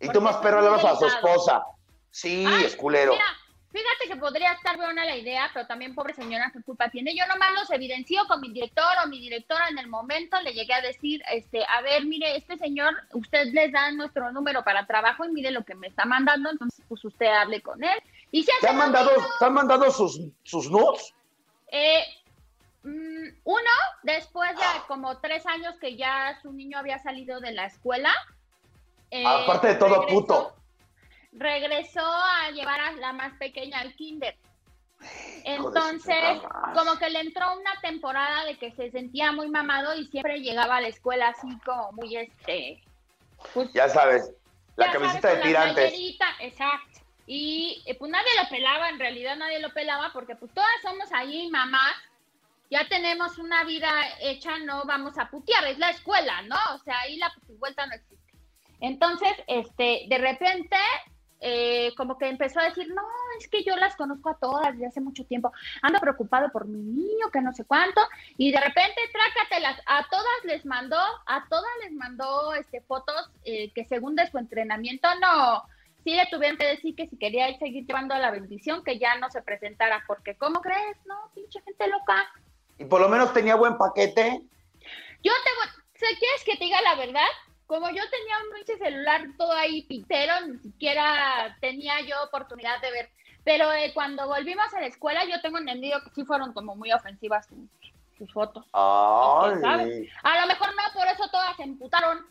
Y 0.00 0.08
tú 0.08 0.20
más 0.20 0.36
perro 0.38 0.60
le 0.60 0.68
vas 0.68 0.84
a 0.84 0.96
su 0.96 1.06
esposa. 1.06 1.62
Sí, 2.10 2.44
Ay, 2.46 2.64
es 2.64 2.76
culero. 2.76 3.12
Mira, 3.12 3.24
fíjate 3.72 4.08
que 4.08 4.16
podría 4.16 4.52
estar 4.52 4.76
buena 4.76 5.04
la 5.04 5.16
idea, 5.16 5.50
pero 5.52 5.66
también 5.66 5.94
pobre 5.94 6.14
señora, 6.14 6.50
¿qué 6.52 6.62
culpa 6.62 6.90
tiene? 6.90 7.16
Yo 7.16 7.26
nomás 7.26 7.52
los 7.54 7.70
evidencio 7.70 8.22
con 8.28 8.40
mi 8.40 8.52
director 8.52 8.92
o 9.02 9.08
mi 9.08 9.18
directora 9.18 9.68
en 9.68 9.78
el 9.78 9.88
momento, 9.88 10.40
le 10.42 10.52
llegué 10.52 10.74
a 10.74 10.82
decir, 10.82 11.22
este, 11.30 11.64
a 11.64 11.80
ver, 11.80 12.04
mire, 12.04 12.36
este 12.36 12.58
señor, 12.58 12.94
usted 13.12 13.46
les 13.52 13.72
da 13.72 13.90
nuestro 13.92 14.30
número 14.30 14.62
para 14.62 14.86
trabajo 14.86 15.24
y 15.24 15.32
mire 15.32 15.50
lo 15.50 15.64
que 15.64 15.74
me 15.74 15.86
está 15.86 16.04
mandando, 16.04 16.50
entonces 16.50 16.84
pues 16.88 17.04
usted 17.04 17.26
hable 17.26 17.62
con 17.62 17.82
él. 17.82 17.98
Y 18.30 18.42
si 18.44 18.50
¿Te 18.60 18.68
han 18.68 18.76
mandado, 18.76 19.10
¿te 19.38 19.44
han 19.44 19.54
mandado 19.54 19.90
sus, 19.90 20.20
sus 20.42 20.70
nudes? 20.70 21.14
Eh, 21.68 22.04
mm, 22.82 23.28
uno, 23.44 23.70
después 24.02 24.50
de 24.54 24.64
como 24.86 25.18
tres 25.18 25.46
años 25.46 25.76
que 25.80 25.96
ya 25.96 26.38
su 26.42 26.52
niño 26.52 26.78
había 26.78 26.98
salido 26.98 27.40
de 27.40 27.52
la 27.52 27.66
escuela. 27.66 28.12
Eh, 29.10 29.24
Aparte 29.26 29.68
de 29.68 29.74
todo, 29.76 30.06
puto. 30.06 30.61
Regresó 31.32 32.04
a 32.04 32.50
llevar 32.50 32.80
a 32.80 32.92
la 32.92 33.12
más 33.12 33.34
pequeña 33.38 33.80
al 33.80 33.94
kinder. 33.94 34.36
Entonces, 35.44 36.40
como 36.74 36.96
que 36.98 37.10
le 37.10 37.20
entró 37.20 37.56
una 37.58 37.80
temporada 37.80 38.44
de 38.44 38.56
que 38.56 38.70
se 38.72 38.90
sentía 38.90 39.32
muy 39.32 39.48
mamado 39.48 39.94
y 39.94 40.06
siempre 40.06 40.40
llegaba 40.40 40.76
a 40.76 40.80
la 40.80 40.88
escuela 40.88 41.28
así 41.28 41.48
como 41.64 41.92
muy 41.92 42.16
este. 42.16 42.80
Pues, 43.52 43.72
ya 43.72 43.88
sabes, 43.88 44.30
la 44.76 44.92
camiseta 44.92 45.34
de 45.34 45.42
tirantes. 45.42 45.94
exacto. 46.40 47.00
Y 47.26 47.82
eh, 47.86 47.94
pues 47.94 48.10
nadie 48.10 48.30
lo 48.42 48.48
pelaba, 48.48 48.88
en 48.88 48.98
realidad 48.98 49.36
nadie 49.36 49.60
lo 49.60 49.72
pelaba 49.72 50.10
porque 50.12 50.34
pues 50.34 50.52
todas 50.52 50.70
somos 50.82 51.10
ahí 51.12 51.48
mamás, 51.50 51.94
ya 52.70 52.88
tenemos 52.88 53.38
una 53.38 53.64
vida 53.64 53.90
hecha, 54.20 54.58
no 54.58 54.84
vamos 54.84 55.18
a 55.18 55.30
putear, 55.30 55.66
es 55.66 55.78
la 55.78 55.90
escuela, 55.90 56.42
¿no? 56.42 56.56
O 56.74 56.78
sea, 56.78 56.98
ahí 57.00 57.16
la 57.16 57.32
vuelta 57.58 57.86
no 57.86 57.94
existe. 57.94 58.32
Entonces, 58.80 59.32
este, 59.46 60.06
de 60.08 60.18
repente 60.18 60.76
eh, 61.44 61.92
como 61.96 62.18
que 62.18 62.28
empezó 62.28 62.60
a 62.60 62.68
decir, 62.68 62.88
no, 62.94 63.02
es 63.38 63.48
que 63.48 63.64
yo 63.64 63.74
las 63.76 63.96
conozco 63.96 64.30
a 64.30 64.38
todas 64.38 64.72
desde 64.72 64.86
hace 64.86 65.00
mucho 65.00 65.24
tiempo, 65.24 65.52
ando 65.82 65.98
preocupado 65.98 66.50
por 66.52 66.66
mi 66.66 66.78
niño, 66.78 67.30
que 67.32 67.40
no 67.40 67.52
sé 67.52 67.64
cuánto, 67.64 68.00
y 68.38 68.52
de 68.52 68.60
repente 68.60 69.00
trácatelas, 69.12 69.80
a 69.86 70.06
todas 70.08 70.44
les 70.44 70.64
mandó, 70.64 71.00
a 71.26 71.44
todas 71.48 71.70
les 71.82 71.92
mandó 71.92 72.54
este, 72.54 72.80
fotos 72.80 73.30
eh, 73.44 73.72
que 73.72 73.84
según 73.84 74.14
de 74.14 74.30
su 74.30 74.38
entrenamiento 74.38 75.08
no, 75.20 75.64
sí 76.04 76.14
le 76.14 76.26
tuvieron 76.26 76.56
que 76.56 76.66
decir 76.66 76.94
que 76.94 77.08
si 77.08 77.16
quería 77.16 77.52
seguir 77.58 77.86
llevando 77.86 78.14
a 78.14 78.20
la 78.20 78.30
bendición, 78.30 78.84
que 78.84 79.00
ya 79.00 79.16
no 79.18 79.28
se 79.30 79.42
presentara, 79.42 80.04
porque 80.06 80.36
¿cómo 80.36 80.60
crees? 80.60 80.96
No, 81.06 81.30
pinche 81.34 81.60
gente 81.62 81.88
loca. 81.88 82.32
Y 82.78 82.84
por 82.84 83.00
lo 83.00 83.08
menos 83.08 83.32
tenía 83.32 83.56
buen 83.56 83.76
paquete. 83.76 84.42
Yo 85.24 85.32
te, 85.32 86.16
¿quieres 86.18 86.44
que 86.44 86.56
te 86.56 86.64
diga 86.64 86.80
la 86.82 86.94
verdad? 86.94 87.28
Como 87.72 87.88
yo 87.88 88.02
tenía 88.10 88.36
un 88.44 88.54
pinche 88.54 88.76
celular 88.76 89.22
todo 89.38 89.52
ahí 89.52 89.80
pitero, 89.84 90.46
ni 90.46 90.58
siquiera 90.58 91.56
tenía 91.58 92.02
yo 92.02 92.22
oportunidad 92.22 92.78
de 92.82 92.90
ver. 92.90 93.10
Pero 93.44 93.72
eh, 93.72 93.92
cuando 93.94 94.28
volvimos 94.28 94.66
a 94.74 94.80
la 94.80 94.88
escuela, 94.88 95.24
yo 95.24 95.40
tengo 95.40 95.56
entendido 95.56 95.98
que 96.04 96.10
sí 96.10 96.22
fueron 96.26 96.52
como 96.52 96.76
muy 96.76 96.92
ofensivas 96.92 97.46
sus, 98.18 98.30
fotos. 98.30 98.66
Ay. 98.74 100.06
A 100.22 100.40
lo 100.42 100.46
mejor 100.48 100.68
no, 100.68 100.82
por 100.94 101.08
eso 101.08 101.30
todas 101.30 101.56
se 101.56 101.62
emputaron. 101.62 102.26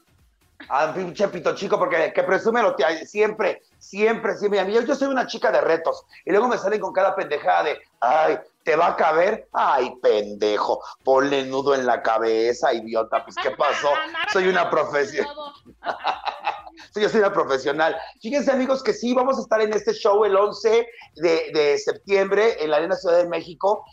Ah, 0.69 0.93
pinche 0.95 1.27
pito 1.29 1.55
chico, 1.55 1.79
porque 1.79 2.13
que 2.13 2.21
presume 2.21 2.61
lo 2.61 2.75
que 2.75 3.07
siempre, 3.07 3.63
siempre, 3.79 4.35
siempre. 4.35 4.71
Yo, 4.71 4.81
yo 4.83 4.93
soy 4.93 5.07
una 5.07 5.25
chica 5.25 5.51
de 5.51 5.59
retos. 5.59 6.05
Y 6.23 6.29
luego 6.29 6.49
me 6.49 6.59
salen 6.59 6.79
con 6.79 6.93
cada 6.93 7.15
pendejada 7.15 7.63
de, 7.63 7.81
ay, 7.99 8.37
¿te 8.63 8.75
va 8.75 8.87
a 8.87 8.95
caber? 8.95 9.47
Ay, 9.51 9.93
pendejo, 10.01 10.81
ponle 11.03 11.45
nudo 11.45 11.75
en 11.75 11.85
la 11.85 12.01
cabeza, 12.01 12.73
idiota. 12.73 13.23
Pues, 13.23 13.35
¿qué 13.41 13.51
pasó? 13.51 13.89
Soy 14.33 14.47
una 14.47 14.69
profesional. 14.69 15.35
yo 16.95 17.09
soy 17.09 17.19
una 17.19 17.33
profesional. 17.33 17.95
Fíjense, 18.21 18.51
amigos, 18.51 18.83
que 18.83 18.93
sí, 18.93 19.13
vamos 19.13 19.37
a 19.37 19.41
estar 19.41 19.61
en 19.61 19.73
este 19.73 19.93
show 19.93 20.25
el 20.25 20.35
11 20.35 20.87
de, 21.15 21.51
de 21.53 21.77
septiembre 21.77 22.61
en 22.63 22.71
la 22.71 22.77
Arena 22.77 22.95
Ciudad 22.95 23.17
de 23.17 23.27
México 23.27 23.85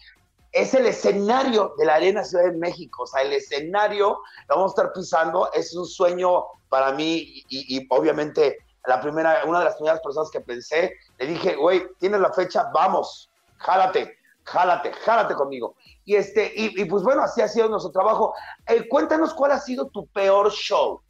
es 0.53 0.75
el 0.75 0.87
escenario 0.87 1.75
de 1.79 1.85
la 1.85 1.97
Arena 1.97 2.25
Ciudad 2.25 2.45
de 2.45 2.53
México, 2.53 3.03
o 3.03 3.07
sea, 3.07 3.23
el 3.23 3.33
escenario 3.33 4.21
lo 4.49 4.57
vamos 4.57 4.73
a 4.73 4.83
estar 4.83 4.93
pisando, 4.93 5.51
es 5.53 5.75
un 5.75 5.87
sueño 5.87 6.45
para 6.69 6.93
mí 6.93 7.45
y, 7.49 7.87
obviamente 7.91 8.59
la 8.87 9.01
primera, 9.01 9.43
una 9.45 9.59
de 9.59 9.67
las 9.67 9.75
primeras 9.75 10.01
personas 10.01 10.31
que 10.31 10.41
pensé, 10.41 10.95
le 11.19 11.27
dije, 11.27 11.57
güey, 11.57 11.83
tienes 11.99 12.21
la 12.21 12.33
fecha, 12.33 12.71
vamos, 12.73 13.29
jálate, 13.59 14.18
jálate, 14.51 14.93
jálate 14.93 15.35
conmigo. 15.35 15.77
Y, 16.05 16.17
este, 16.17 16.53
y, 16.55 16.85
pues 16.87 17.03
bueno, 17.03 17.23
así 17.23 17.41
ha 17.41 17.49
sido 17.49 17.69
nuestro 17.69 17.93
trabajo. 17.93 18.35
Eh, 18.67 18.89
cuéntanos 18.89 19.35
cuál 19.35 19.53
ha 19.53 19.59
sido 19.59 19.89
tu 19.89 20.07
peor 20.09 20.51
show. 20.51 21.03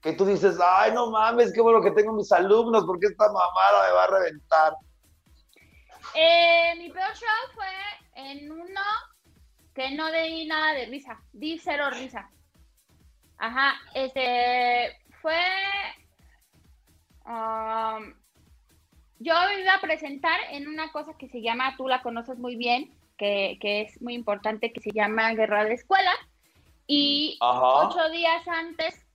Que 0.00 0.12
tú 0.12 0.24
dices, 0.24 0.58
ay, 0.62 0.92
no 0.92 1.10
mames, 1.10 1.52
qué 1.52 1.60
bueno 1.60 1.82
que 1.82 1.90
tengo 1.90 2.12
mis 2.12 2.30
alumnos, 2.32 2.84
porque 2.84 3.06
esta 3.06 3.26
mamada 3.26 3.86
me 3.86 3.92
va 3.92 4.04
a 4.04 4.06
reventar. 4.06 4.76
Eh, 6.14 6.74
mi 6.78 6.90
peor 6.90 7.12
show 7.14 7.54
fue 7.54 7.66
en 8.14 8.50
uno 8.50 8.80
que 9.74 9.90
no 9.90 10.10
di 10.10 10.46
nada 10.46 10.72
de 10.74 10.86
risa, 10.86 11.20
di 11.32 11.58
cero 11.58 11.90
risa. 11.90 12.30
Ajá, 13.38 13.74
este 13.94 14.96
fue. 15.20 15.38
Um, 17.26 18.14
yo 19.18 19.34
iba 19.58 19.74
a 19.74 19.80
presentar 19.80 20.38
en 20.50 20.68
una 20.68 20.92
cosa 20.92 21.16
que 21.16 21.28
se 21.28 21.40
llama, 21.40 21.74
tú 21.76 21.88
la 21.88 22.02
conoces 22.02 22.38
muy 22.38 22.56
bien, 22.56 22.90
que, 23.16 23.58
es 23.62 24.00
muy 24.02 24.14
importante, 24.14 24.72
que 24.72 24.80
se 24.80 24.92
llama 24.92 25.32
Guerra 25.32 25.64
de 25.64 25.74
Escuela. 25.74 26.12
Y 26.86 27.38
ocho 27.40 28.10
días 28.10 28.46
antes, 28.46 29.06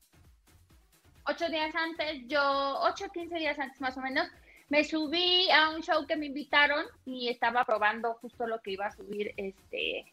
ocho 1.26 1.48
días 1.50 1.74
antes, 1.76 2.28
yo, 2.28 2.80
ocho, 2.82 3.06
quince 3.14 3.38
días 3.38 3.60
antes 3.60 3.80
más 3.80 3.96
o 3.98 4.02
menos, 4.02 4.28
me 4.70 4.84
subí 4.84 5.50
a 5.52 5.70
un 5.70 5.82
show 5.82 6.06
que 6.08 6.16
me 6.16 6.26
invitaron 6.26 6.86
y 7.06 7.30
estaba 7.30 7.64
probando 7.66 8.16
justo 8.16 8.48
lo 8.48 8.60
que 8.62 8.72
iba 8.72 8.88
a 8.88 8.92
subir, 8.92 9.34
este, 9.38 10.06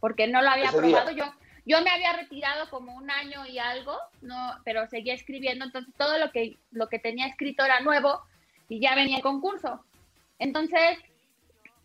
porque 0.00 0.26
no 0.26 0.40
lo 0.40 0.50
había 0.50 0.72
probado 0.72 1.10
yo. 1.10 1.24
Yo 1.66 1.80
me 1.80 1.90
había 1.90 2.12
retirado 2.12 2.68
como 2.68 2.94
un 2.94 3.10
año 3.10 3.46
y 3.46 3.58
algo, 3.58 3.96
no, 4.20 4.54
pero 4.64 4.86
seguía 4.86 5.14
escribiendo, 5.14 5.64
entonces 5.64 5.94
todo 5.96 6.18
lo 6.18 6.30
que, 6.30 6.56
lo 6.72 6.88
que 6.88 6.98
tenía 6.98 7.26
escrito 7.26 7.64
era 7.64 7.80
nuevo 7.80 8.20
y 8.68 8.80
ya 8.80 8.94
venía 8.94 9.16
el 9.16 9.22
concurso. 9.22 9.84
Entonces, 10.38 10.98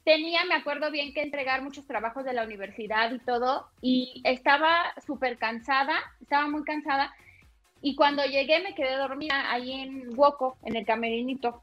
tenía, 0.03 0.45
me 0.45 0.55
acuerdo 0.55 0.91
bien, 0.91 1.13
que 1.13 1.21
entregar 1.21 1.61
muchos 1.61 1.85
trabajos 1.85 2.25
de 2.25 2.33
la 2.33 2.43
universidad 2.43 3.11
y 3.11 3.19
todo, 3.19 3.67
y 3.81 4.21
estaba 4.23 4.93
súper 5.05 5.37
cansada, 5.37 5.95
estaba 6.21 6.47
muy 6.47 6.63
cansada, 6.63 7.13
y 7.81 7.95
cuando 7.95 8.25
llegué 8.25 8.59
me 8.61 8.75
quedé 8.75 8.95
dormida 8.97 9.51
ahí 9.51 9.71
en 9.71 10.17
Woco, 10.17 10.57
en 10.63 10.75
el 10.75 10.85
camerinito, 10.85 11.61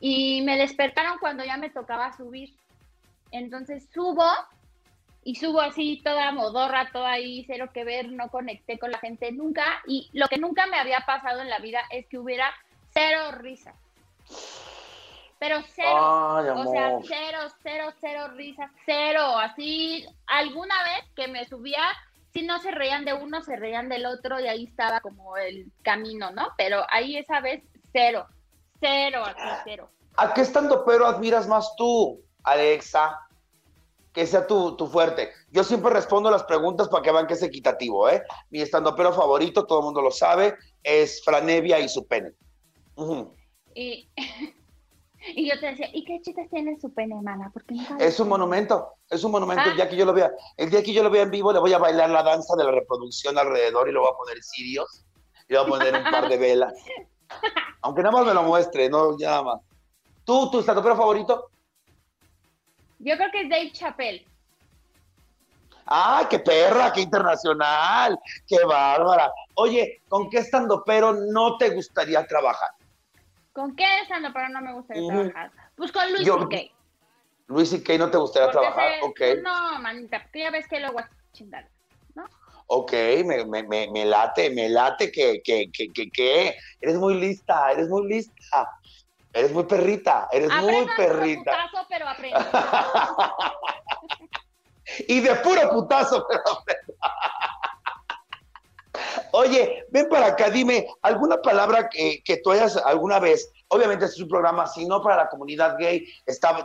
y 0.00 0.42
me 0.42 0.56
despertaron 0.56 1.18
cuando 1.18 1.44
ya 1.44 1.56
me 1.56 1.70
tocaba 1.70 2.12
subir. 2.16 2.54
Entonces 3.30 3.88
subo 3.92 4.24
y 5.24 5.36
subo 5.36 5.60
así 5.60 6.00
toda 6.04 6.30
modorra, 6.32 6.90
toda 6.92 7.12
ahí, 7.12 7.44
cero 7.46 7.70
que 7.72 7.84
ver, 7.84 8.12
no 8.12 8.28
conecté 8.28 8.78
con 8.78 8.90
la 8.90 8.98
gente 8.98 9.32
nunca. 9.32 9.64
Y 9.86 10.10
lo 10.12 10.28
que 10.28 10.38
nunca 10.38 10.66
me 10.66 10.78
había 10.78 11.00
pasado 11.00 11.40
en 11.40 11.48
la 11.48 11.58
vida 11.58 11.80
es 11.90 12.06
que 12.06 12.18
hubiera 12.18 12.52
cero 12.92 13.32
risas. 13.32 13.74
Pero 15.38 15.56
cero. 15.74 16.54
o 16.56 16.72
sea, 16.72 16.98
cero, 17.06 17.38
cero, 17.62 17.92
cero 18.00 18.28
risas, 18.34 18.70
cero. 18.86 19.38
Así, 19.38 20.06
alguna 20.26 20.74
vez 20.84 21.04
que 21.14 21.28
me 21.28 21.44
subía, 21.44 21.82
si 22.32 22.42
no 22.42 22.58
se 22.60 22.70
reían 22.70 23.04
de 23.04 23.12
uno, 23.12 23.42
se 23.42 23.56
reían 23.56 23.88
del 23.88 24.06
otro 24.06 24.40
y 24.40 24.46
ahí 24.46 24.64
estaba 24.64 25.00
como 25.00 25.36
el 25.36 25.70
camino, 25.82 26.30
¿no? 26.30 26.48
Pero 26.56 26.86
ahí 26.88 27.16
esa 27.16 27.40
vez, 27.40 27.62
cero. 27.92 28.26
Cero, 28.80 29.22
aquí 29.26 29.48
cero. 29.64 29.90
¿A 30.16 30.32
qué 30.32 30.40
estando 30.40 30.84
pero 30.84 31.06
admiras 31.06 31.46
más 31.48 31.74
tú, 31.76 32.20
Alexa? 32.42 33.20
Que 34.12 34.26
sea 34.26 34.46
tu, 34.46 34.76
fuerte. 34.90 35.30
Yo 35.50 35.64
siempre 35.64 35.92
respondo 35.92 36.30
las 36.30 36.44
preguntas 36.44 36.88
para 36.88 37.02
que 37.02 37.10
vean 37.10 37.26
que 37.26 37.34
es 37.34 37.42
equitativo, 37.42 38.08
¿eh? 38.08 38.22
Mi 38.50 38.60
estando 38.60 38.94
pero 38.94 39.12
favorito, 39.12 39.66
todo 39.66 39.80
el 39.80 39.84
mundo 39.86 40.00
lo 40.00 40.12
sabe, 40.12 40.56
es 40.82 41.22
Franevia 41.24 41.80
y 41.80 41.88
su 41.88 42.06
pene. 42.06 42.30
y, 45.34 45.48
yo 45.48 45.58
te 45.58 45.66
decía, 45.66 45.88
¿y 45.92 46.04
qué 46.04 46.20
chistes 46.22 46.48
tiene 46.50 46.78
su 46.80 46.92
pene, 46.92 47.20
mana? 47.22 47.50
Porque 47.52 47.74
es 47.98 48.20
un 48.20 48.28
monumento, 48.28 48.94
es 49.10 49.24
un 49.24 49.32
monumento. 49.32 49.70
El 49.70 49.76
día 49.76 49.88
que 49.88 49.96
yo 49.96 50.04
lo 50.04 50.12
vea, 50.12 50.30
el 50.56 50.70
día 50.70 50.82
que 50.82 50.92
yo 50.92 51.02
lo 51.02 51.10
vea 51.10 51.22
en 51.22 51.30
vivo, 51.30 51.52
le 51.52 51.58
voy 51.58 51.72
a 51.72 51.78
bailar 51.78 52.10
la 52.10 52.22
danza 52.22 52.54
de 52.56 52.64
la 52.64 52.70
reproducción 52.70 53.36
alrededor 53.38 53.88
y 53.88 53.92
le 53.92 53.98
voy 53.98 54.08
a 54.12 54.16
poner 54.16 54.42
sirios. 54.42 55.04
Y 55.48 55.52
le 55.52 55.58
voy 55.58 55.66
a 55.66 55.70
poner 55.70 55.94
un 55.94 56.10
par 56.10 56.28
de 56.28 56.36
velas. 56.36 56.72
Aunque 57.82 58.02
nada 58.02 58.16
más 58.16 58.26
me 58.26 58.34
lo 58.34 58.42
muestre, 58.44 58.88
no 58.88 59.18
ya 59.18 59.42
más. 59.42 59.60
¿Tú, 60.24 60.50
tu 60.50 60.60
estandopero 60.60 60.96
favorito? 60.96 61.50
Yo 62.98 63.16
creo 63.16 63.30
que 63.30 63.42
es 63.42 63.50
Dave 63.50 63.72
Chappelle. 63.72 64.26
¡Ah, 65.86 66.26
qué 66.30 66.38
perra, 66.38 66.92
qué 66.92 67.02
internacional! 67.02 68.18
¡Qué 68.46 68.64
bárbara! 68.64 69.30
Oye, 69.54 70.00
¿con 70.08 70.30
qué 70.30 70.38
estandopero 70.38 71.12
no 71.12 71.58
te 71.58 71.70
gustaría 71.70 72.26
trabajar? 72.26 72.70
¿Con 73.54 73.74
qué 73.76 74.00
estandopero 74.02 74.48
no 74.50 74.60
me 74.60 74.74
gustaría 74.74 75.06
trabajar? 75.06 75.52
Pues 75.76 75.92
con 75.92 76.12
Luis 76.12 76.26
C.K. 76.26 76.74
Luis 77.46 77.70
C.K. 77.70 77.98
no 77.98 78.10
te 78.10 78.18
gustaría 78.18 78.50
trabajar, 78.50 78.92
ok. 79.02 79.20
No, 79.42 79.78
manita, 79.80 80.20
porque 80.20 80.40
ya 80.40 80.50
ves 80.50 80.68
que 80.68 80.80
luego 80.80 81.00
es 81.00 81.06
chingada, 81.32 81.68
¿no? 82.14 82.26
ok, 82.66 82.92
me, 83.24 83.44
me, 83.44 83.62
me, 83.62 84.04
late, 84.04 84.50
me 84.50 84.68
late 84.68 85.12
que, 85.12 85.40
que, 85.44 85.70
que, 85.72 86.10
que, 86.10 86.56
eres 86.80 86.96
muy 86.96 87.14
lista, 87.14 87.70
eres 87.72 87.88
muy 87.88 88.08
lista. 88.08 88.68
Eres 89.32 89.52
muy 89.52 89.64
perrita, 89.64 90.28
eres 90.30 90.48
muy 90.48 90.86
perrita. 90.96 91.50
Putazo, 91.50 91.86
pero 91.88 92.08
aprendo. 92.08 92.38
y 95.08 95.20
de 95.20 95.34
puro 95.36 95.70
putazo, 95.70 96.26
pero 96.28 96.42
Oye, 99.32 99.84
ven 99.90 100.08
para 100.08 100.26
acá, 100.26 100.50
dime, 100.50 100.86
¿alguna 101.02 101.42
palabra 101.42 101.88
que, 101.88 102.22
que, 102.24 102.36
tú 102.38 102.52
hayas 102.52 102.76
alguna 102.76 103.18
vez 103.18 103.50
obviamente 103.74 104.04
este 104.04 104.16
es 104.16 104.22
un 104.22 104.28
programa, 104.28 104.66
si 104.66 104.86
no 104.86 105.02
para 105.02 105.16
la 105.16 105.28
comunidad 105.28 105.76
gay, 105.78 106.06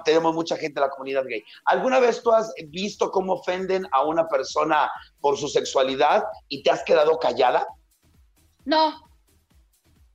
tenemos 0.05 0.35
mucha 0.35 0.55
gente 0.55 0.79
de 0.79 0.87
la 0.87 0.91
comunidad 0.91 1.25
gay. 1.25 1.43
¿Alguna 1.65 1.99
vez 1.99 2.21
tú 2.21 2.31
has 2.31 2.53
visto 2.67 3.11
cómo 3.11 3.33
ofenden 3.33 3.87
a 3.91 4.03
una 4.03 4.27
persona 4.27 4.89
por 5.19 5.37
su 5.37 5.47
sexualidad 5.47 6.23
y 6.47 6.61
te 6.61 6.69
has 6.69 6.83
quedado 6.83 7.17
callada? 7.17 7.67
No. 8.65 9.01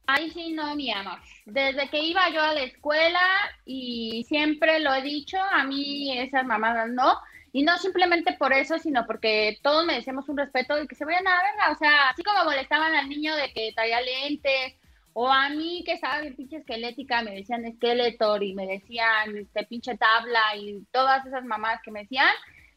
Ahí 0.07 0.31
sí 0.31 0.53
no, 0.53 0.75
mi 0.77 0.91
amor. 0.93 1.19
Desde 1.47 1.89
que 1.89 1.99
iba 1.99 2.29
yo 2.31 2.43
a 2.43 2.53
la 2.53 2.63
escuela 2.63 3.21
y 3.65 4.25
siempre 4.29 4.79
lo 4.81 4.95
he 4.95 5.03
dicho, 5.03 5.39
a 5.39 5.65
mí 5.65 6.17
esas 6.19 6.45
mamadas 6.45 6.89
no. 6.91 7.15
Y 7.55 7.63
no 7.63 7.79
simplemente 7.79 8.33
por 8.33 8.53
eso, 8.53 8.81
sino 8.81 9.07
porque 9.07 9.61
todos 9.63 9.87
merecemos 9.87 10.29
un 10.29 10.37
respeto 10.37 10.77
y 10.83 10.89
que 10.89 10.97
se 10.97 11.05
vayan 11.05 11.29
a 11.29 11.41
verla. 11.41 11.71
O 11.71 11.77
sea, 11.77 12.09
así 12.09 12.25
como 12.25 12.43
molestaban 12.43 12.93
al 12.97 13.09
niño 13.09 13.37
de 13.37 13.53
que 13.53 13.71
traía 13.73 14.01
lentes, 14.01 14.75
o 15.13 15.29
a 15.29 15.49
mí 15.51 15.85
que 15.87 15.93
estaba 15.93 16.21
bien 16.21 16.35
pinche 16.35 16.57
esquelética, 16.57 17.23
me 17.23 17.37
decían 17.37 17.65
esqueletor 17.65 18.43
y 18.43 18.55
me 18.55 18.67
decían 18.67 19.37
este 19.37 19.65
pinche 19.67 19.97
tabla 19.97 20.57
y 20.57 20.83
todas 20.91 21.25
esas 21.27 21.45
mamadas 21.45 21.81
que 21.85 21.93
me 21.93 22.01
decían, 22.01 22.27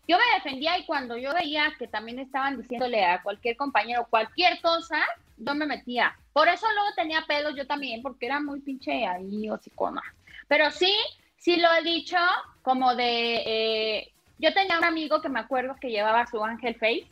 yo 0.07 0.15
me 0.19 0.35
defendía 0.35 0.77
y 0.77 0.85
cuando 0.85 1.17
yo 1.17 1.33
veía 1.33 1.73
que 1.79 1.87
también 1.87 2.19
estaban 2.19 2.61
diciéndole 2.61 3.03
a 3.03 3.23
cualquier 3.23 3.57
compañero 3.57 4.05
cualquier 4.07 4.61
cosa, 4.61 5.03
yo 5.37 5.55
me 5.55 5.65
metía. 5.65 6.15
Por 6.33 6.49
eso 6.49 6.67
luego 6.71 6.93
tenía 6.95 7.25
pelos 7.27 7.55
yo 7.55 7.65
también, 7.65 8.03
porque 8.03 8.27
era 8.27 8.39
muy 8.39 8.59
pinche 8.59 9.07
ahí 9.07 9.49
hocicona. 9.49 10.03
Pero 10.47 10.69
sí, 10.69 10.93
sí 11.35 11.57
lo 11.57 11.67
he 11.73 11.81
dicho, 11.81 12.17
como 12.61 12.93
de, 12.93 13.41
eh, 13.43 14.13
yo 14.39 14.53
tenía 14.53 14.77
un 14.77 14.83
amigo 14.83 15.21
que 15.21 15.29
me 15.29 15.39
acuerdo 15.39 15.75
que 15.79 15.89
llevaba 15.89 16.27
su 16.27 16.43
Ángel 16.43 16.75
Face 16.75 17.07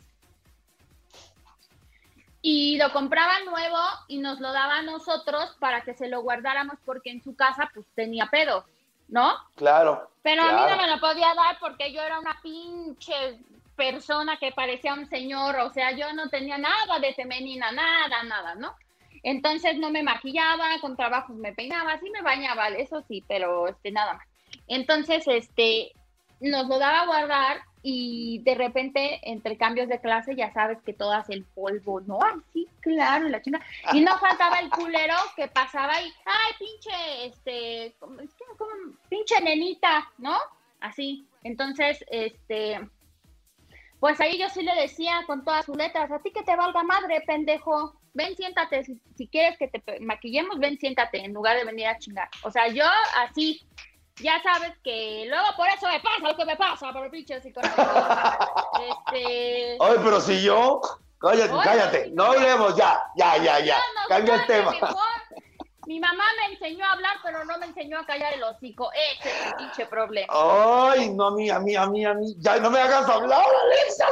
y 2.42 2.78
lo 2.78 2.92
compraba 2.92 3.40
nuevo 3.44 3.78
y 4.08 4.18
nos 4.18 4.40
lo 4.40 4.52
daba 4.52 4.78
a 4.78 4.82
nosotros 4.82 5.56
para 5.58 5.80
que 5.82 5.94
se 5.94 6.08
lo 6.08 6.22
guardáramos 6.22 6.76
porque 6.84 7.10
en 7.10 7.22
su 7.22 7.34
casa 7.34 7.70
pues 7.74 7.86
tenía 7.94 8.26
pedos, 8.26 8.64
¿no? 9.08 9.34
Claro. 9.56 10.10
Pero 10.22 10.42
a 10.42 10.52
mí 10.52 10.60
no 10.70 10.76
me 10.76 10.88
lo 10.88 11.00
podía 11.00 11.34
dar 11.34 11.58
porque 11.58 11.92
yo 11.92 12.02
era 12.02 12.20
una 12.20 12.38
pinche 12.42 13.14
persona 13.74 14.38
que 14.38 14.52
parecía 14.52 14.94
un 14.94 15.08
señor, 15.08 15.56
o 15.56 15.72
sea, 15.72 15.92
yo 15.92 16.12
no 16.12 16.28
tenía 16.28 16.56
nada 16.56 16.98
de 17.00 17.14
femenina, 17.14 17.72
nada, 17.72 18.22
nada, 18.22 18.54
¿no? 18.54 18.74
Entonces 19.22 19.76
no 19.78 19.90
me 19.90 20.04
maquillaba, 20.04 20.78
con 20.80 20.96
trabajos 20.96 21.34
me 21.36 21.52
peinaba, 21.52 21.98
sí 21.98 22.08
me 22.10 22.22
bañaba, 22.22 22.68
eso 22.68 23.02
sí, 23.08 23.24
pero 23.26 23.66
este 23.66 23.90
nada 23.90 24.14
más. 24.14 24.26
Entonces, 24.68 25.26
este, 25.26 25.92
nos 26.40 26.66
lo 26.68 26.78
daba 26.78 27.02
a 27.02 27.06
guardar 27.06 27.58
y 27.82 28.40
de 28.42 28.56
repente 28.56 29.20
entre 29.22 29.56
cambios 29.56 29.88
de 29.88 30.00
clase 30.00 30.34
ya 30.34 30.52
sabes 30.52 30.78
que 30.82 30.92
todas 30.92 31.30
el 31.30 31.44
polvo, 31.44 32.00
¿no? 32.00 32.18
Ay, 32.20 32.40
sí, 32.52 32.68
claro, 32.80 33.28
la 33.28 33.40
china. 33.40 33.64
Y 33.92 34.00
no 34.00 34.18
faltaba 34.18 34.58
el 34.58 34.70
culero 34.70 35.14
que 35.36 35.46
pasaba 35.46 36.00
y, 36.02 36.12
ay, 36.24 36.54
pinche, 36.58 37.26
este, 37.26 37.94
como, 38.00 38.16
pinche 39.08 39.40
nenita, 39.40 40.10
¿no? 40.18 40.36
Así. 40.80 41.26
Entonces, 41.44 42.04
este, 42.10 42.80
pues 44.00 44.20
ahí 44.20 44.36
yo 44.36 44.48
sí 44.48 44.62
le 44.62 44.74
decía 44.74 45.22
con 45.26 45.44
todas 45.44 45.64
sus 45.64 45.76
letras, 45.76 46.10
a 46.10 46.18
ti 46.18 46.32
que 46.32 46.42
te 46.42 46.56
valga 46.56 46.82
madre, 46.82 47.22
pendejo, 47.24 47.94
ven, 48.14 48.34
siéntate, 48.34 48.82
si, 48.82 49.00
si 49.16 49.28
quieres 49.28 49.56
que 49.58 49.68
te 49.68 50.00
maquillemos, 50.00 50.58
ven, 50.58 50.76
siéntate, 50.76 51.24
en 51.24 51.32
lugar 51.32 51.56
de 51.56 51.64
venir 51.64 51.86
a 51.86 51.98
chingar. 51.98 52.28
O 52.42 52.50
sea, 52.50 52.66
yo 52.66 52.84
así, 53.16 53.64
ya 54.22 54.40
sabes 54.42 54.72
que 54.82 55.24
luego 55.28 55.46
por 55.56 55.68
eso 55.68 55.86
me 55.88 56.00
pasa 56.00 56.20
lo 56.22 56.36
que 56.36 56.44
me 56.44 56.56
pasa, 56.56 56.92
por 56.92 57.10
pinche 57.10 57.40
psicólogo. 57.40 57.74
este... 59.12 59.76
Ay, 59.80 59.96
pero 60.02 60.20
si 60.20 60.42
yo, 60.42 60.80
cállate, 61.18 61.54
cállate, 61.62 62.10
no 62.12 62.24
hablemos 62.24 62.76
ya, 62.76 63.02
ya, 63.16 63.36
ya, 63.36 63.60
ya, 63.60 63.78
cambia 64.08 64.36
el 64.36 64.46
tema. 64.46 64.72
Mi 65.86 66.00
mamá 66.00 66.24
me 66.40 66.54
enseñó 66.54 66.84
a 66.84 66.92
hablar, 66.92 67.16
pero 67.22 67.44
no 67.44 67.58
me 67.58 67.66
enseñó 67.66 68.00
a 68.00 68.06
callar 68.06 68.32
el 68.34 68.42
hocico. 68.42 68.90
Ese 68.92 69.30
es 69.30 69.46
el 69.46 69.54
pinche 69.54 69.86
problema. 69.86 70.26
Ay, 70.32 71.10
no, 71.10 71.28
a 71.28 71.30
mí, 71.30 71.48
a 71.48 71.60
mí, 71.60 71.76
a 71.76 71.86
mí, 71.86 72.04
a 72.04 72.12
mí. 72.12 72.34
Ya 72.38 72.58
no 72.58 72.72
me 72.72 72.80
hagas 72.80 73.08
hablar, 73.08 73.44
Alexa. 73.64 74.08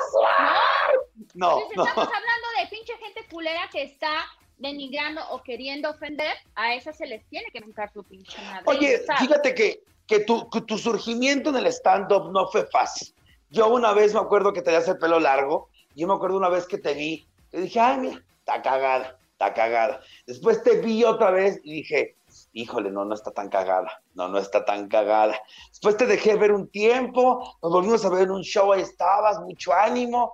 No, 1.34 1.58
no. 1.58 1.58
estamos 1.58 1.96
hablando 1.96 2.46
de 2.60 2.66
pinche 2.70 2.96
gente 2.98 3.26
culera 3.28 3.68
que 3.72 3.82
está 3.82 4.24
denigrando 4.56 5.20
o 5.30 5.42
queriendo 5.42 5.90
ofender, 5.90 6.36
a 6.54 6.74
esas 6.74 6.96
se 6.96 7.06
les 7.06 7.28
tiene 7.28 7.50
que 7.52 7.60
nunca 7.60 7.90
su 7.92 8.04
pinche 8.04 8.40
madre. 8.42 8.62
Oye, 8.66 9.02
fíjate 9.18 9.52
que 9.52 9.82
que 10.06 10.20
tu, 10.20 10.48
tu 10.66 10.78
surgimiento 10.78 11.50
en 11.50 11.56
el 11.56 11.66
stand-up 11.66 12.30
no 12.32 12.48
fue 12.48 12.66
fácil. 12.66 13.14
Yo 13.50 13.68
una 13.68 13.92
vez 13.92 14.14
me 14.14 14.20
acuerdo 14.20 14.52
que 14.52 14.62
tenías 14.62 14.88
el 14.88 14.98
pelo 14.98 15.20
largo, 15.20 15.68
yo 15.94 16.06
me 16.06 16.14
acuerdo 16.14 16.36
una 16.36 16.48
vez 16.48 16.66
que 16.66 16.78
te 16.78 16.94
vi, 16.94 17.26
y 17.52 17.60
dije, 17.60 17.80
ay, 17.80 17.98
mira, 17.98 18.24
está 18.38 18.62
cagada, 18.62 19.18
está 19.32 19.54
cagada. 19.54 20.00
Después 20.26 20.62
te 20.62 20.80
vi 20.80 21.04
otra 21.04 21.30
vez 21.30 21.60
y 21.62 21.74
dije, 21.74 22.16
híjole, 22.52 22.90
no, 22.90 23.04
no 23.04 23.14
está 23.14 23.30
tan 23.30 23.48
cagada, 23.48 24.02
no, 24.14 24.28
no 24.28 24.38
está 24.38 24.64
tan 24.64 24.88
cagada. 24.88 25.40
Después 25.68 25.96
te 25.96 26.06
dejé 26.06 26.36
ver 26.36 26.52
un 26.52 26.68
tiempo, 26.68 27.56
nos 27.62 27.72
volvimos 27.72 28.04
a 28.04 28.08
ver 28.08 28.24
en 28.24 28.32
un 28.32 28.42
show, 28.42 28.72
ahí 28.72 28.82
estabas, 28.82 29.40
mucho 29.40 29.72
ánimo, 29.72 30.32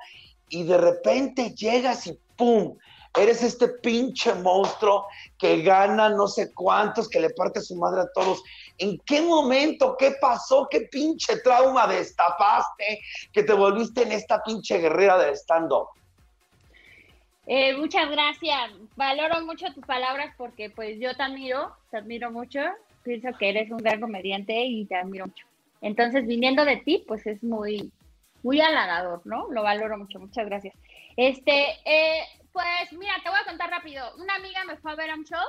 y 0.49 0.65
de 0.65 0.79
repente 0.79 1.55
llegas 1.55 2.07
y 2.07 2.19
¡pum! 2.37 2.77
Eres 3.19 3.43
este 3.43 3.67
pinche 3.69 4.33
monstruo 4.35 5.05
que 5.37 5.63
gana 5.63 6.11
no 6.11 6.29
sé 6.29 6.53
cuántos, 6.55 7.09
que 7.09 7.21
le 7.21 7.31
parte 7.31 7.61
su 7.61 7.75
madre 7.75 8.03
a 8.03 8.13
todos. 8.15 8.41
¿En 8.81 8.99
qué 9.01 9.21
momento, 9.21 9.95
qué 9.99 10.13
pasó, 10.19 10.67
qué 10.71 10.89
pinche 10.91 11.37
trauma 11.41 11.87
destapaste 11.87 12.99
que 13.31 13.43
te 13.43 13.53
volviste 13.53 14.03
en 14.03 14.13
esta 14.13 14.43
pinche 14.43 14.79
guerrera 14.79 15.19
del 15.19 15.35
stand-up? 15.35 15.89
Eh, 17.47 17.77
muchas 17.77 18.11
gracias. 18.11 18.71
Valoro 18.97 19.45
mucho 19.45 19.67
tus 19.75 19.85
palabras 19.85 20.35
porque 20.39 20.71
pues 20.71 20.99
yo 20.99 21.15
te 21.15 21.23
admiro, 21.23 21.77
te 21.91 21.99
admiro 21.99 22.31
mucho. 22.31 22.61
Pienso 23.03 23.29
que 23.39 23.51
eres 23.51 23.71
un 23.71 23.79
gran 23.79 24.01
comediante 24.01 24.65
y 24.65 24.87
te 24.87 24.97
admiro 24.97 25.27
mucho. 25.27 25.47
Entonces, 25.83 26.27
viniendo 26.27 26.65
de 26.65 26.79
ti, 26.79 27.05
pues 27.07 27.27
es 27.27 27.43
muy, 27.43 27.93
muy 28.43 28.63
halagador, 28.63 29.21
¿no? 29.27 29.47
Lo 29.51 29.63
valoro 29.63 29.99
mucho. 29.99 30.19
Muchas 30.19 30.47
gracias. 30.47 30.75
Este, 31.17 31.77
eh, 31.85 32.23
pues 32.51 32.93
mira, 32.93 33.13
te 33.23 33.29
voy 33.29 33.39
a 33.39 33.47
contar 33.47 33.69
rápido. 33.69 34.05
Una 34.17 34.37
amiga 34.37 34.65
me 34.65 34.79
fue 34.79 34.93
a 34.93 34.97
ver 34.97 35.11
a 35.11 35.17
un 35.17 35.25
show 35.25 35.45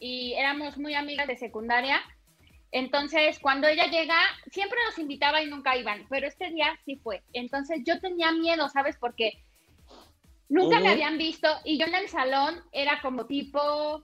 y 0.00 0.32
éramos 0.32 0.78
muy 0.78 0.94
amigas 0.94 1.28
de 1.28 1.36
secundaria. 1.36 2.00
Entonces, 2.72 3.38
cuando 3.38 3.68
ella 3.68 3.86
llega, 3.86 4.16
siempre 4.50 4.78
nos 4.88 4.98
invitaba 4.98 5.42
y 5.42 5.46
nunca 5.48 5.76
iban, 5.76 6.06
pero 6.08 6.26
este 6.26 6.50
día 6.50 6.78
sí 6.84 6.96
fue. 6.96 7.22
Entonces, 7.34 7.82
yo 7.84 8.00
tenía 8.00 8.32
miedo, 8.32 8.68
¿sabes? 8.70 8.96
Porque 8.98 9.44
nunca 10.48 10.80
me 10.80 10.88
habían 10.88 11.18
visto 11.18 11.48
y 11.64 11.78
yo 11.78 11.86
en 11.86 11.94
el 11.94 12.08
salón 12.08 12.62
era 12.72 13.00
como 13.02 13.26
tipo 13.26 14.02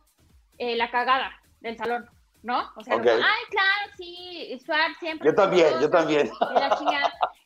eh, 0.58 0.76
la 0.76 0.90
cagada 0.90 1.32
del 1.60 1.76
salón. 1.76 2.08
¿no? 2.42 2.70
O 2.76 2.84
sea, 2.84 2.94
ay, 2.94 3.02
claro, 3.02 3.92
sí, 3.96 4.58
Suar 4.64 4.94
siempre. 5.00 5.28
Yo 5.28 5.34
también, 5.34 5.68
yo 5.80 5.90
también. 5.90 6.30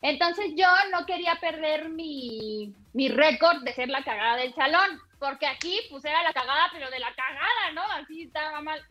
Entonces 0.03 0.53
yo 0.57 0.67
no 0.91 1.07
quería 1.07 1.37
perder 1.41 1.89
mi, 1.89 2.75
mi 2.93 3.09
récord 3.09 3.63
de 3.63 3.73
ser 3.73 3.89
la 3.89 4.03
cagada 4.03 4.37
del 4.37 4.55
salón, 4.55 5.01
porque 5.19 5.47
aquí 5.47 5.81
pues 5.91 6.05
era 6.05 6.23
la 6.23 6.33
cagada, 6.33 6.69
pero 6.73 6.91
de 6.91 6.99
la 6.99 7.15
cagada, 7.15 7.73
¿no? 7.75 7.83
Así 7.83 8.23
estaba 8.25 8.61
mal. 8.61 8.83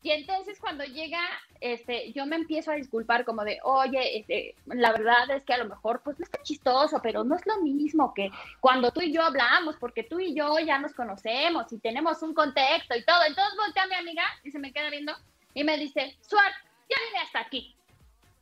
Y 0.00 0.12
entonces 0.12 0.60
cuando 0.60 0.84
llega, 0.84 1.20
este, 1.60 2.12
yo 2.12 2.24
me 2.24 2.36
empiezo 2.36 2.70
a 2.70 2.76
disculpar 2.76 3.24
como 3.24 3.42
de, 3.42 3.58
oye, 3.64 4.18
este, 4.18 4.54
la 4.66 4.92
verdad 4.92 5.28
es 5.30 5.42
que 5.44 5.54
a 5.54 5.58
lo 5.58 5.64
mejor 5.64 6.02
pues 6.04 6.18
no 6.20 6.24
está 6.24 6.40
chistoso, 6.42 7.00
pero 7.02 7.24
no 7.24 7.34
es 7.34 7.44
lo 7.46 7.60
mismo 7.62 8.14
que 8.14 8.30
cuando 8.60 8.92
tú 8.92 9.00
y 9.00 9.12
yo 9.12 9.22
hablamos, 9.22 9.76
porque 9.76 10.04
tú 10.04 10.20
y 10.20 10.34
yo 10.34 10.58
ya 10.60 10.78
nos 10.78 10.94
conocemos 10.94 11.72
y 11.72 11.78
tenemos 11.78 12.22
un 12.22 12.32
contexto 12.32 12.96
y 12.96 13.04
todo. 13.04 13.24
Entonces 13.26 13.56
voltea 13.56 13.82
a 13.82 13.88
mi 13.88 13.94
amiga 13.94 14.22
y 14.44 14.52
se 14.52 14.60
me 14.60 14.72
queda 14.72 14.88
viendo 14.90 15.12
y 15.54 15.64
me 15.64 15.76
dice, 15.76 16.16
Suar, 16.20 16.52
ya 16.88 16.96
vine 17.08 17.18
hasta 17.24 17.40
aquí. 17.40 17.74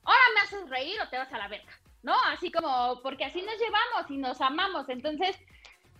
Ahora 0.05 0.21
me 0.35 0.41
haces 0.43 0.69
reír 0.69 1.01
o 1.01 1.09
te 1.09 1.17
vas 1.17 1.33
a 1.33 1.39
la 1.39 1.49
verga, 1.49 1.73
¿no? 2.03 2.15
Así 2.27 2.53
como, 2.53 3.01
porque 3.03 3.25
así 3.25 3.41
nos 3.41 3.59
llevamos 3.59 4.11
y 4.11 4.19
nos 4.19 4.41
amamos. 4.43 4.89
Entonces, 4.91 5.37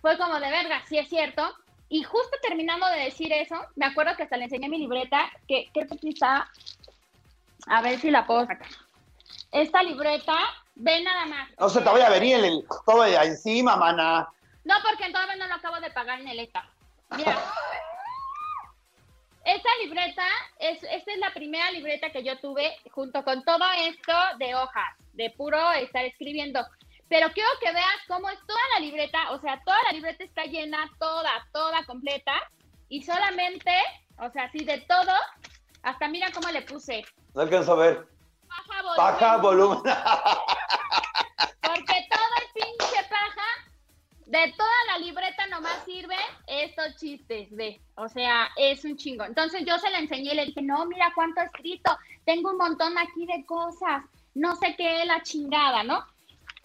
fue 0.01 0.17
como 0.17 0.39
de 0.39 0.51
verga, 0.51 0.83
sí 0.87 0.97
es 0.99 1.09
cierto. 1.09 1.43
Y 1.89 2.03
justo 2.03 2.37
terminando 2.41 2.85
de 2.87 3.05
decir 3.05 3.31
eso, 3.31 3.55
me 3.75 3.85
acuerdo 3.85 4.15
que 4.15 4.23
hasta 4.23 4.37
le 4.37 4.45
enseñé 4.45 4.67
mi 4.67 4.77
libreta, 4.77 5.31
que 5.47 5.69
creo 5.73 5.87
que 5.87 6.09
está, 6.09 6.49
a 7.67 7.81
ver 7.81 7.99
si 7.99 8.11
la 8.11 8.27
puedo 8.27 8.45
sacar. 8.45 8.67
Esta 9.51 9.81
libreta, 9.83 10.37
ve 10.75 11.01
nada 11.01 11.25
más. 11.25 11.49
No 11.57 11.69
se 11.69 11.81
te 11.81 11.89
voy 11.89 12.01
a 12.01 12.09
venir 12.09 12.43
el, 12.43 12.65
todo 12.85 13.03
de 13.03 13.15
encima, 13.15 13.77
mana. 13.77 14.27
No, 14.65 14.75
porque 14.83 15.11
todavía 15.11 15.37
no 15.37 15.47
lo 15.47 15.55
acabo 15.55 15.79
de 15.79 15.89
pagar 15.91 16.19
en 16.19 16.27
el 16.27 16.39
ETA. 16.39 16.69
Mira. 17.15 17.37
Esta 19.45 19.69
libreta, 19.81 20.25
es, 20.59 20.83
esta 20.83 21.13
es 21.13 21.19
la 21.19 21.33
primera 21.33 21.71
libreta 21.71 22.09
que 22.09 22.21
yo 22.21 22.37
tuve 22.39 22.69
junto 22.91 23.23
con 23.23 23.45
todo 23.45 23.63
esto 23.77 24.13
de 24.39 24.53
hojas, 24.55 24.97
de 25.13 25.29
puro 25.29 25.71
estar 25.71 26.03
escribiendo. 26.03 26.59
Pero 27.09 27.31
quiero 27.31 27.49
que 27.61 27.71
veas 27.71 27.97
cómo 28.07 28.29
es 28.29 28.39
toda 28.45 28.59
la 28.73 28.79
libreta, 28.81 29.31
o 29.31 29.39
sea, 29.39 29.61
toda 29.65 29.77
la 29.85 29.91
libreta 29.93 30.23
está 30.23 30.43
llena, 30.43 30.89
toda, 30.99 31.31
toda 31.53 31.85
completa, 31.85 32.33
y 32.89 33.03
solamente, 33.03 33.71
o 34.19 34.29
sea, 34.31 34.45
así 34.45 34.65
de 34.65 34.79
todo, 34.81 35.13
hasta 35.83 36.07
mira 36.07 36.27
cómo 36.33 36.49
le 36.49 36.61
puse. 36.63 37.05
No 37.33 37.41
alcanzo 37.41 37.73
a 37.73 37.75
ver. 37.75 38.07
Paja 38.47 38.81
volumen. 38.81 38.97
Paja 38.97 39.37
volumen. 39.37 39.79
Porque 41.61 42.07
todo 42.09 42.29
el 42.41 42.47
pinche 42.53 43.03
paja, 43.09 43.47
de 44.25 44.53
toda 44.57 44.85
la 44.87 44.99
libreta 44.99 45.47
nomás 45.47 45.83
sirve 45.85 46.15
esto 46.47 46.81
chistes, 46.97 47.47
ve. 47.51 47.81
O 47.95 48.09
sea, 48.09 48.49
es 48.57 48.83
un 48.83 48.97
chingo. 48.97 49.23
Entonces 49.23 49.63
yo 49.65 49.77
se 49.79 49.89
le 49.89 49.99
enseñé 49.99 50.33
y 50.33 50.35
le 50.35 50.45
dije, 50.47 50.61
no, 50.61 50.85
mira 50.85 51.11
cuánto 51.15 51.41
he 51.41 51.45
escrito. 51.45 51.97
Tengo 52.25 52.51
un 52.51 52.57
montón 52.57 52.97
aquí 52.97 53.25
de 53.25 53.45
cosas. 53.45 54.03
No 54.33 54.55
sé 54.57 54.75
qué 54.75 55.01
es 55.01 55.07
la 55.07 55.23
chingada, 55.23 55.83
¿no? 55.83 56.05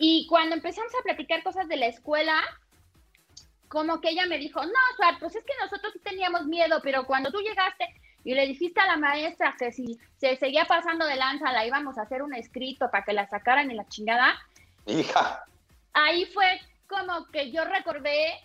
Y 0.05 0.27
cuando 0.27 0.57
empezamos 0.57 0.93
a 0.99 1.05
platicar 1.05 1.45
cosas 1.45 1.69
de 1.69 1.77
la 1.77 1.87
escuela, 1.87 2.35
como 3.69 4.01
que 4.01 4.09
ella 4.09 4.27
me 4.27 4.37
dijo, 4.37 4.61
no, 4.61 4.97
Suar, 4.97 5.21
pues 5.21 5.37
es 5.37 5.45
que 5.45 5.53
nosotros 5.63 5.93
sí 5.93 6.01
teníamos 6.01 6.45
miedo, 6.47 6.81
pero 6.83 7.07
cuando 7.07 7.31
tú 7.31 7.39
llegaste 7.39 7.87
y 8.25 8.35
le 8.35 8.49
dijiste 8.49 8.81
a 8.81 8.87
la 8.87 8.97
maestra 8.97 9.55
que 9.57 9.71
si 9.71 10.01
se 10.17 10.35
seguía 10.35 10.65
pasando 10.65 11.07
de 11.07 11.15
lanza, 11.15 11.53
la 11.53 11.65
íbamos 11.65 11.99
a 11.99 12.03
hacer 12.03 12.25
un 12.25 12.35
escrito 12.35 12.91
para 12.91 13.05
que 13.05 13.13
la 13.13 13.29
sacaran 13.29 13.71
en 13.71 13.77
la 13.77 13.87
chingada. 13.87 14.35
Hija. 14.87 15.45
Ahí 15.93 16.25
fue 16.35 16.61
como 16.89 17.27
que 17.27 17.53
yo 17.53 17.65
recordé 17.65 18.41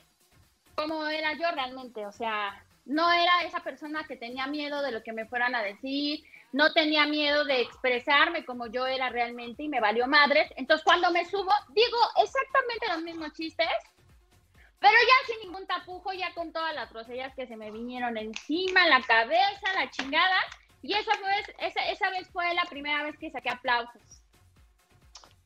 cómo 0.76 1.08
era 1.08 1.34
yo 1.34 1.50
realmente, 1.56 2.06
o 2.06 2.12
sea, 2.12 2.64
no 2.86 3.12
era 3.12 3.42
esa 3.48 3.62
persona 3.62 4.06
que 4.08 4.16
tenía 4.16 4.46
miedo 4.46 4.84
de 4.84 4.92
lo 4.92 5.02
que 5.02 5.12
me 5.12 5.26
fueran 5.26 5.56
a 5.56 5.64
decir, 5.64 6.24
no 6.52 6.72
tenía 6.74 7.06
miedo 7.06 7.46
de 7.46 7.62
expresarme 7.62 8.46
como 8.46 8.68
yo 8.68 8.88
era 8.88 9.10
realmente 9.10 9.64
y 9.64 9.70
me 9.70 9.80
valió 9.80 10.08
madres. 10.08 10.52
Entonces 10.56 10.84
cuando 10.84 11.12
me 11.12 11.26
subo, 11.26 11.52
digo 11.70 11.98
exactamente 12.24 12.88
los 12.90 13.02
mismos 13.04 13.34
chistes, 13.34 13.68
pero 14.80 14.94
ya 14.94 15.34
sin 15.34 15.48
ningún 15.48 15.68
tapujo, 15.68 16.14
ya 16.14 16.34
con 16.34 16.52
todas 16.52 16.74
las 16.76 16.92
groserías 16.92 17.34
que 17.36 17.48
se 17.48 17.58
me 17.58 17.72
vinieron 17.72 18.18
encima, 18.18 18.88
la 18.88 19.02
cabeza, 19.02 19.74
la 19.76 19.90
chingada. 19.90 20.40
Y 20.82 20.94
esa, 20.94 21.12
fue, 21.16 21.32
esa, 21.60 21.86
esa 21.88 22.10
vez 22.12 22.30
fue 22.32 22.54
la 22.54 22.64
primera 22.66 23.04
vez 23.04 23.18
que 23.18 23.32
saqué 23.32 23.50
aplausos. 23.50 24.02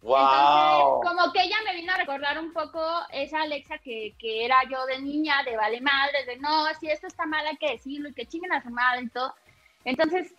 Wow. 0.01 0.99
como 1.03 1.31
que 1.31 1.43
ella 1.43 1.57
me 1.63 1.75
vino 1.75 1.93
a 1.93 1.97
recordar 1.97 2.39
un 2.39 2.51
poco 2.53 2.81
esa 3.11 3.43
Alexa 3.43 3.77
que, 3.77 4.15
que, 4.17 4.43
era 4.43 4.57
yo 4.67 4.83
de 4.87 4.99
niña, 4.99 5.43
de 5.43 5.55
vale 5.55 5.79
madre, 5.79 6.25
de 6.25 6.37
no, 6.37 6.65
si 6.79 6.89
esto 6.89 7.05
está 7.05 7.27
mal 7.27 7.45
hay 7.45 7.57
que 7.57 7.73
decirlo 7.73 8.09
y 8.09 8.13
que 8.15 8.25
chinguen 8.25 8.51
a 8.51 8.63
su 8.63 8.71
madre 8.71 9.03
y 9.03 9.09
todo. 9.09 9.35
Entonces, 9.85 10.33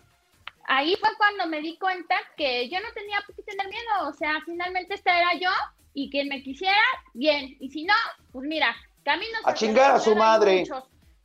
ahí 0.65 0.95
fue 0.99 1.09
cuando 1.17 1.47
me 1.47 1.61
di 1.61 1.77
cuenta 1.77 2.15
que 2.37 2.69
yo 2.69 2.79
no 2.79 2.91
tenía 2.93 3.21
por 3.25 3.35
qué 3.35 3.43
tener 3.43 3.67
miedo, 3.67 4.09
o 4.09 4.13
sea, 4.13 4.39
finalmente 4.45 4.93
esta 4.93 5.17
era 5.17 5.33
yo 5.39 5.51
y 5.93 6.09
quien 6.09 6.27
me 6.27 6.41
quisiera, 6.41 6.81
bien, 7.13 7.55
y 7.59 7.69
si 7.69 7.83
no, 7.83 7.93
pues 8.31 8.47
mira, 8.47 8.75
caminos... 9.03 9.41
A 9.45 9.53
chingar 9.53 9.91
a 9.91 9.99
su 9.99 10.15
madre. 10.15 10.65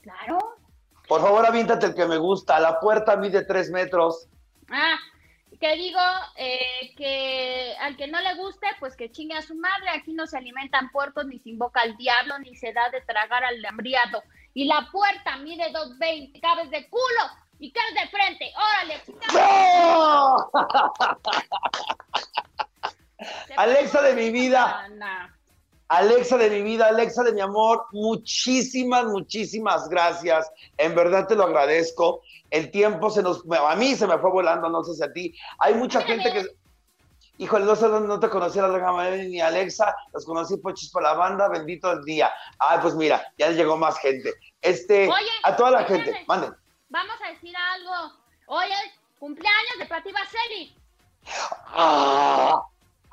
Claro. 0.02 0.38
Por 1.06 1.22
favor, 1.22 1.46
aviéntate 1.46 1.86
el 1.86 1.94
que 1.94 2.06
me 2.06 2.18
gusta, 2.18 2.60
la 2.60 2.78
puerta 2.80 3.16
mide 3.16 3.44
tres 3.44 3.70
metros. 3.70 4.28
Ah, 4.70 4.98
que 5.58 5.74
digo 5.76 6.00
eh, 6.36 6.94
que 6.96 7.74
al 7.80 7.96
que 7.96 8.06
no 8.06 8.20
le 8.20 8.34
guste, 8.34 8.66
pues 8.78 8.96
que 8.96 9.10
chingue 9.10 9.36
a 9.36 9.42
su 9.42 9.54
madre. 9.54 9.88
Aquí 9.90 10.12
no 10.12 10.26
se 10.26 10.36
alimentan 10.36 10.90
puercos, 10.90 11.26
ni 11.26 11.38
se 11.38 11.50
invoca 11.50 11.80
al 11.80 11.96
diablo, 11.96 12.38
ni 12.38 12.54
se 12.54 12.72
da 12.72 12.90
de 12.90 13.00
tragar 13.00 13.42
al 13.44 13.64
hambriado. 13.64 14.22
Y 14.54 14.66
la 14.66 14.88
puerta 14.92 15.36
mide 15.38 15.72
2.20, 15.72 16.40
cabes 16.40 16.70
de 16.70 16.88
culo 16.88 17.47
y 17.58 17.72
de 17.72 18.08
frente. 18.10 18.52
¡Órale! 18.56 19.02
¡No! 19.32 20.50
Alexa 23.56 24.02
de 24.02 24.14
mi 24.14 24.30
vida. 24.30 24.86
Alexa 25.88 26.36
de 26.36 26.50
mi 26.50 26.62
vida, 26.62 26.88
Alexa 26.88 27.22
de 27.22 27.32
mi 27.32 27.40
amor, 27.40 27.86
muchísimas, 27.92 29.06
muchísimas 29.06 29.88
gracias. 29.88 30.50
En 30.76 30.94
verdad 30.94 31.26
te 31.26 31.34
lo 31.34 31.44
agradezco. 31.44 32.20
El 32.50 32.70
tiempo 32.70 33.08
se 33.10 33.22
nos, 33.22 33.42
a 33.50 33.74
mí 33.74 33.94
se 33.94 34.06
me 34.06 34.18
fue 34.18 34.30
volando, 34.30 34.68
no 34.68 34.84
sé 34.84 34.94
si 34.94 35.02
a 35.02 35.12
ti. 35.12 35.34
Hay 35.60 35.74
mucha 35.74 36.02
gente 36.02 36.30
que, 36.30 36.46
híjole, 37.38 37.64
no 37.64 37.74
sé 37.74 37.88
no 37.88 38.20
te 38.20 38.28
conocí 38.28 38.58
a 38.58 38.68
la 38.68 39.10
ni 39.16 39.40
Alexa, 39.40 39.96
los 40.12 40.26
conocí 40.26 40.58
pochis 40.58 40.90
por 40.90 41.02
la 41.02 41.14
banda, 41.14 41.48
bendito 41.48 41.90
el 41.90 42.04
día. 42.04 42.30
Ay, 42.58 42.80
pues 42.82 42.94
mira, 42.94 43.22
ya 43.38 43.50
llegó 43.50 43.78
más 43.78 43.98
gente. 43.98 44.34
Este, 44.60 45.08
a 45.42 45.56
toda 45.56 45.70
la 45.70 45.84
gente, 45.84 46.22
manden. 46.26 46.54
Vamos 46.90 47.16
a 47.22 47.30
decir 47.30 47.54
algo. 47.56 48.14
Hoy 48.46 48.66
es 48.66 48.92
cumpleaños 49.18 49.78
de 49.78 49.86
Pati 49.86 50.10
Baseli. 50.10 50.74
Ah, 51.66 52.62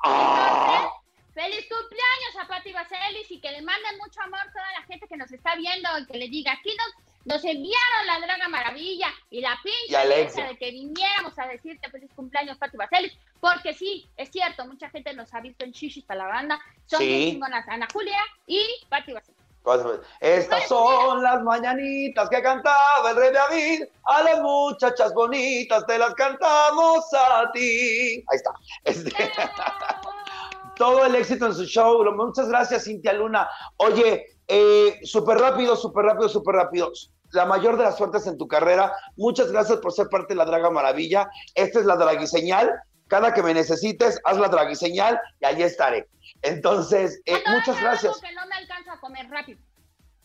ah. 0.02 0.90
Feliz 1.34 1.66
cumpleaños 1.68 2.36
a 2.40 2.48
Pati 2.48 2.72
Vaselis 2.72 3.30
y 3.30 3.38
que 3.38 3.50
le 3.50 3.60
manden 3.60 3.98
mucho 3.98 4.22
amor 4.22 4.40
a 4.40 4.50
toda 4.50 4.72
la 4.80 4.86
gente 4.86 5.06
que 5.06 5.18
nos 5.18 5.30
está 5.30 5.54
viendo 5.56 5.88
y 5.98 6.06
que 6.06 6.16
le 6.16 6.28
diga, 6.28 6.52
aquí 6.52 6.74
nos, 6.78 7.34
nos 7.34 7.44
enviaron 7.44 8.06
la 8.06 8.20
Draga 8.20 8.48
Maravilla 8.48 9.08
y 9.28 9.42
la 9.42 9.58
pinche 9.62 10.42
de 10.42 10.56
que 10.56 10.70
viniéramos 10.70 11.38
a 11.38 11.46
decirte 11.46 11.90
feliz 11.90 12.10
cumpleaños 12.14 12.56
Pati 12.56 12.78
Vaselis, 12.78 13.18
porque 13.40 13.74
sí, 13.74 14.08
es 14.16 14.30
cierto, 14.30 14.64
mucha 14.64 14.88
gente 14.88 15.12
nos 15.12 15.34
ha 15.34 15.40
visto 15.42 15.66
en 15.66 15.72
Shishis 15.72 16.04
para 16.04 16.24
la 16.24 16.28
banda, 16.28 16.60
son 16.86 17.00
sí. 17.00 17.38
Ana 17.68 17.86
Julia 17.92 18.18
y 18.46 18.64
Pati 18.88 19.12
Vaselis. 19.12 19.35
Estas 20.20 20.68
son 20.68 21.22
las 21.22 21.42
mañanitas 21.42 22.28
que 22.28 22.40
cantaba 22.40 23.10
el 23.10 23.16
rey 23.16 23.32
David. 23.32 23.84
A 24.04 24.22
las 24.22 24.40
muchachas 24.40 25.12
bonitas 25.12 25.84
te 25.86 25.98
las 25.98 26.14
cantamos 26.14 27.04
a 27.12 27.50
ti. 27.52 28.24
Ahí 28.28 28.36
está. 28.36 28.50
Este 28.84 29.10
todo 30.76 31.04
el 31.04 31.14
éxito 31.16 31.46
en 31.46 31.54
su 31.54 31.64
show. 31.64 32.04
Muchas 32.14 32.48
gracias, 32.48 32.84
Cintia 32.84 33.12
Luna. 33.12 33.48
Oye, 33.78 34.26
eh, 34.46 35.00
súper 35.02 35.38
rápido, 35.38 35.74
súper 35.74 36.04
rápido, 36.04 36.28
súper 36.28 36.54
rápido. 36.54 36.92
La 37.32 37.44
mayor 37.44 37.76
de 37.76 37.84
las 37.84 37.96
suertes 37.96 38.26
en 38.26 38.38
tu 38.38 38.46
carrera. 38.46 38.92
Muchas 39.16 39.50
gracias 39.50 39.78
por 39.80 39.92
ser 39.92 40.08
parte 40.08 40.34
de 40.34 40.36
la 40.36 40.44
Draga 40.44 40.70
Maravilla. 40.70 41.28
Esta 41.54 41.80
es 41.80 41.86
la 41.86 41.96
Draguiseñal. 41.96 42.72
Cada 43.08 43.34
que 43.34 43.42
me 43.42 43.54
necesites, 43.54 44.20
haz 44.24 44.38
la 44.38 44.48
Draguiseñal 44.48 45.20
y 45.40 45.46
allí 45.46 45.62
estaré. 45.62 46.08
Entonces, 46.42 47.20
eh, 47.26 47.42
muchas 47.46 47.80
gracias. 47.80 48.20
que 48.20 48.32
no 48.34 48.46
me 48.46 48.56
alcanza 48.56 48.92
a 48.92 49.00
comer 49.00 49.28
rápido. 49.28 49.58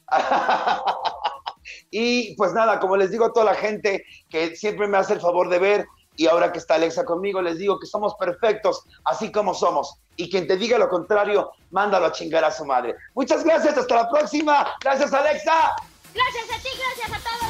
y 1.91 2.35
pues 2.35 2.53
nada, 2.53 2.79
como 2.79 2.97
les 2.97 3.11
digo 3.11 3.25
a 3.25 3.33
toda 3.33 3.45
la 3.45 3.55
gente 3.55 4.03
que 4.29 4.55
siempre 4.55 4.87
me 4.87 4.97
hace 4.97 5.13
el 5.13 5.21
favor 5.21 5.49
de 5.49 5.59
ver, 5.59 5.87
y 6.17 6.27
ahora 6.27 6.51
que 6.51 6.59
está 6.59 6.75
Alexa 6.75 7.05
conmigo, 7.05 7.41
les 7.41 7.57
digo 7.57 7.79
que 7.79 7.87
somos 7.87 8.15
perfectos, 8.15 8.85
así 9.05 9.31
como 9.31 9.53
somos. 9.53 9.95
Y 10.17 10.29
quien 10.29 10.45
te 10.45 10.57
diga 10.57 10.77
lo 10.77 10.89
contrario, 10.89 11.51
mándalo 11.71 12.07
a 12.07 12.11
chingar 12.11 12.43
a 12.43 12.51
su 12.51 12.65
madre. 12.65 12.95
Muchas 13.15 13.43
gracias, 13.43 13.77
hasta 13.77 13.95
la 13.95 14.09
próxima. 14.09 14.67
Gracias, 14.81 15.13
Alexa. 15.13 15.75
Gracias 16.13 16.43
a 16.43 16.61
ti, 16.61 16.69
gracias 16.77 17.09
a 17.09 17.29
todos. 17.29 17.41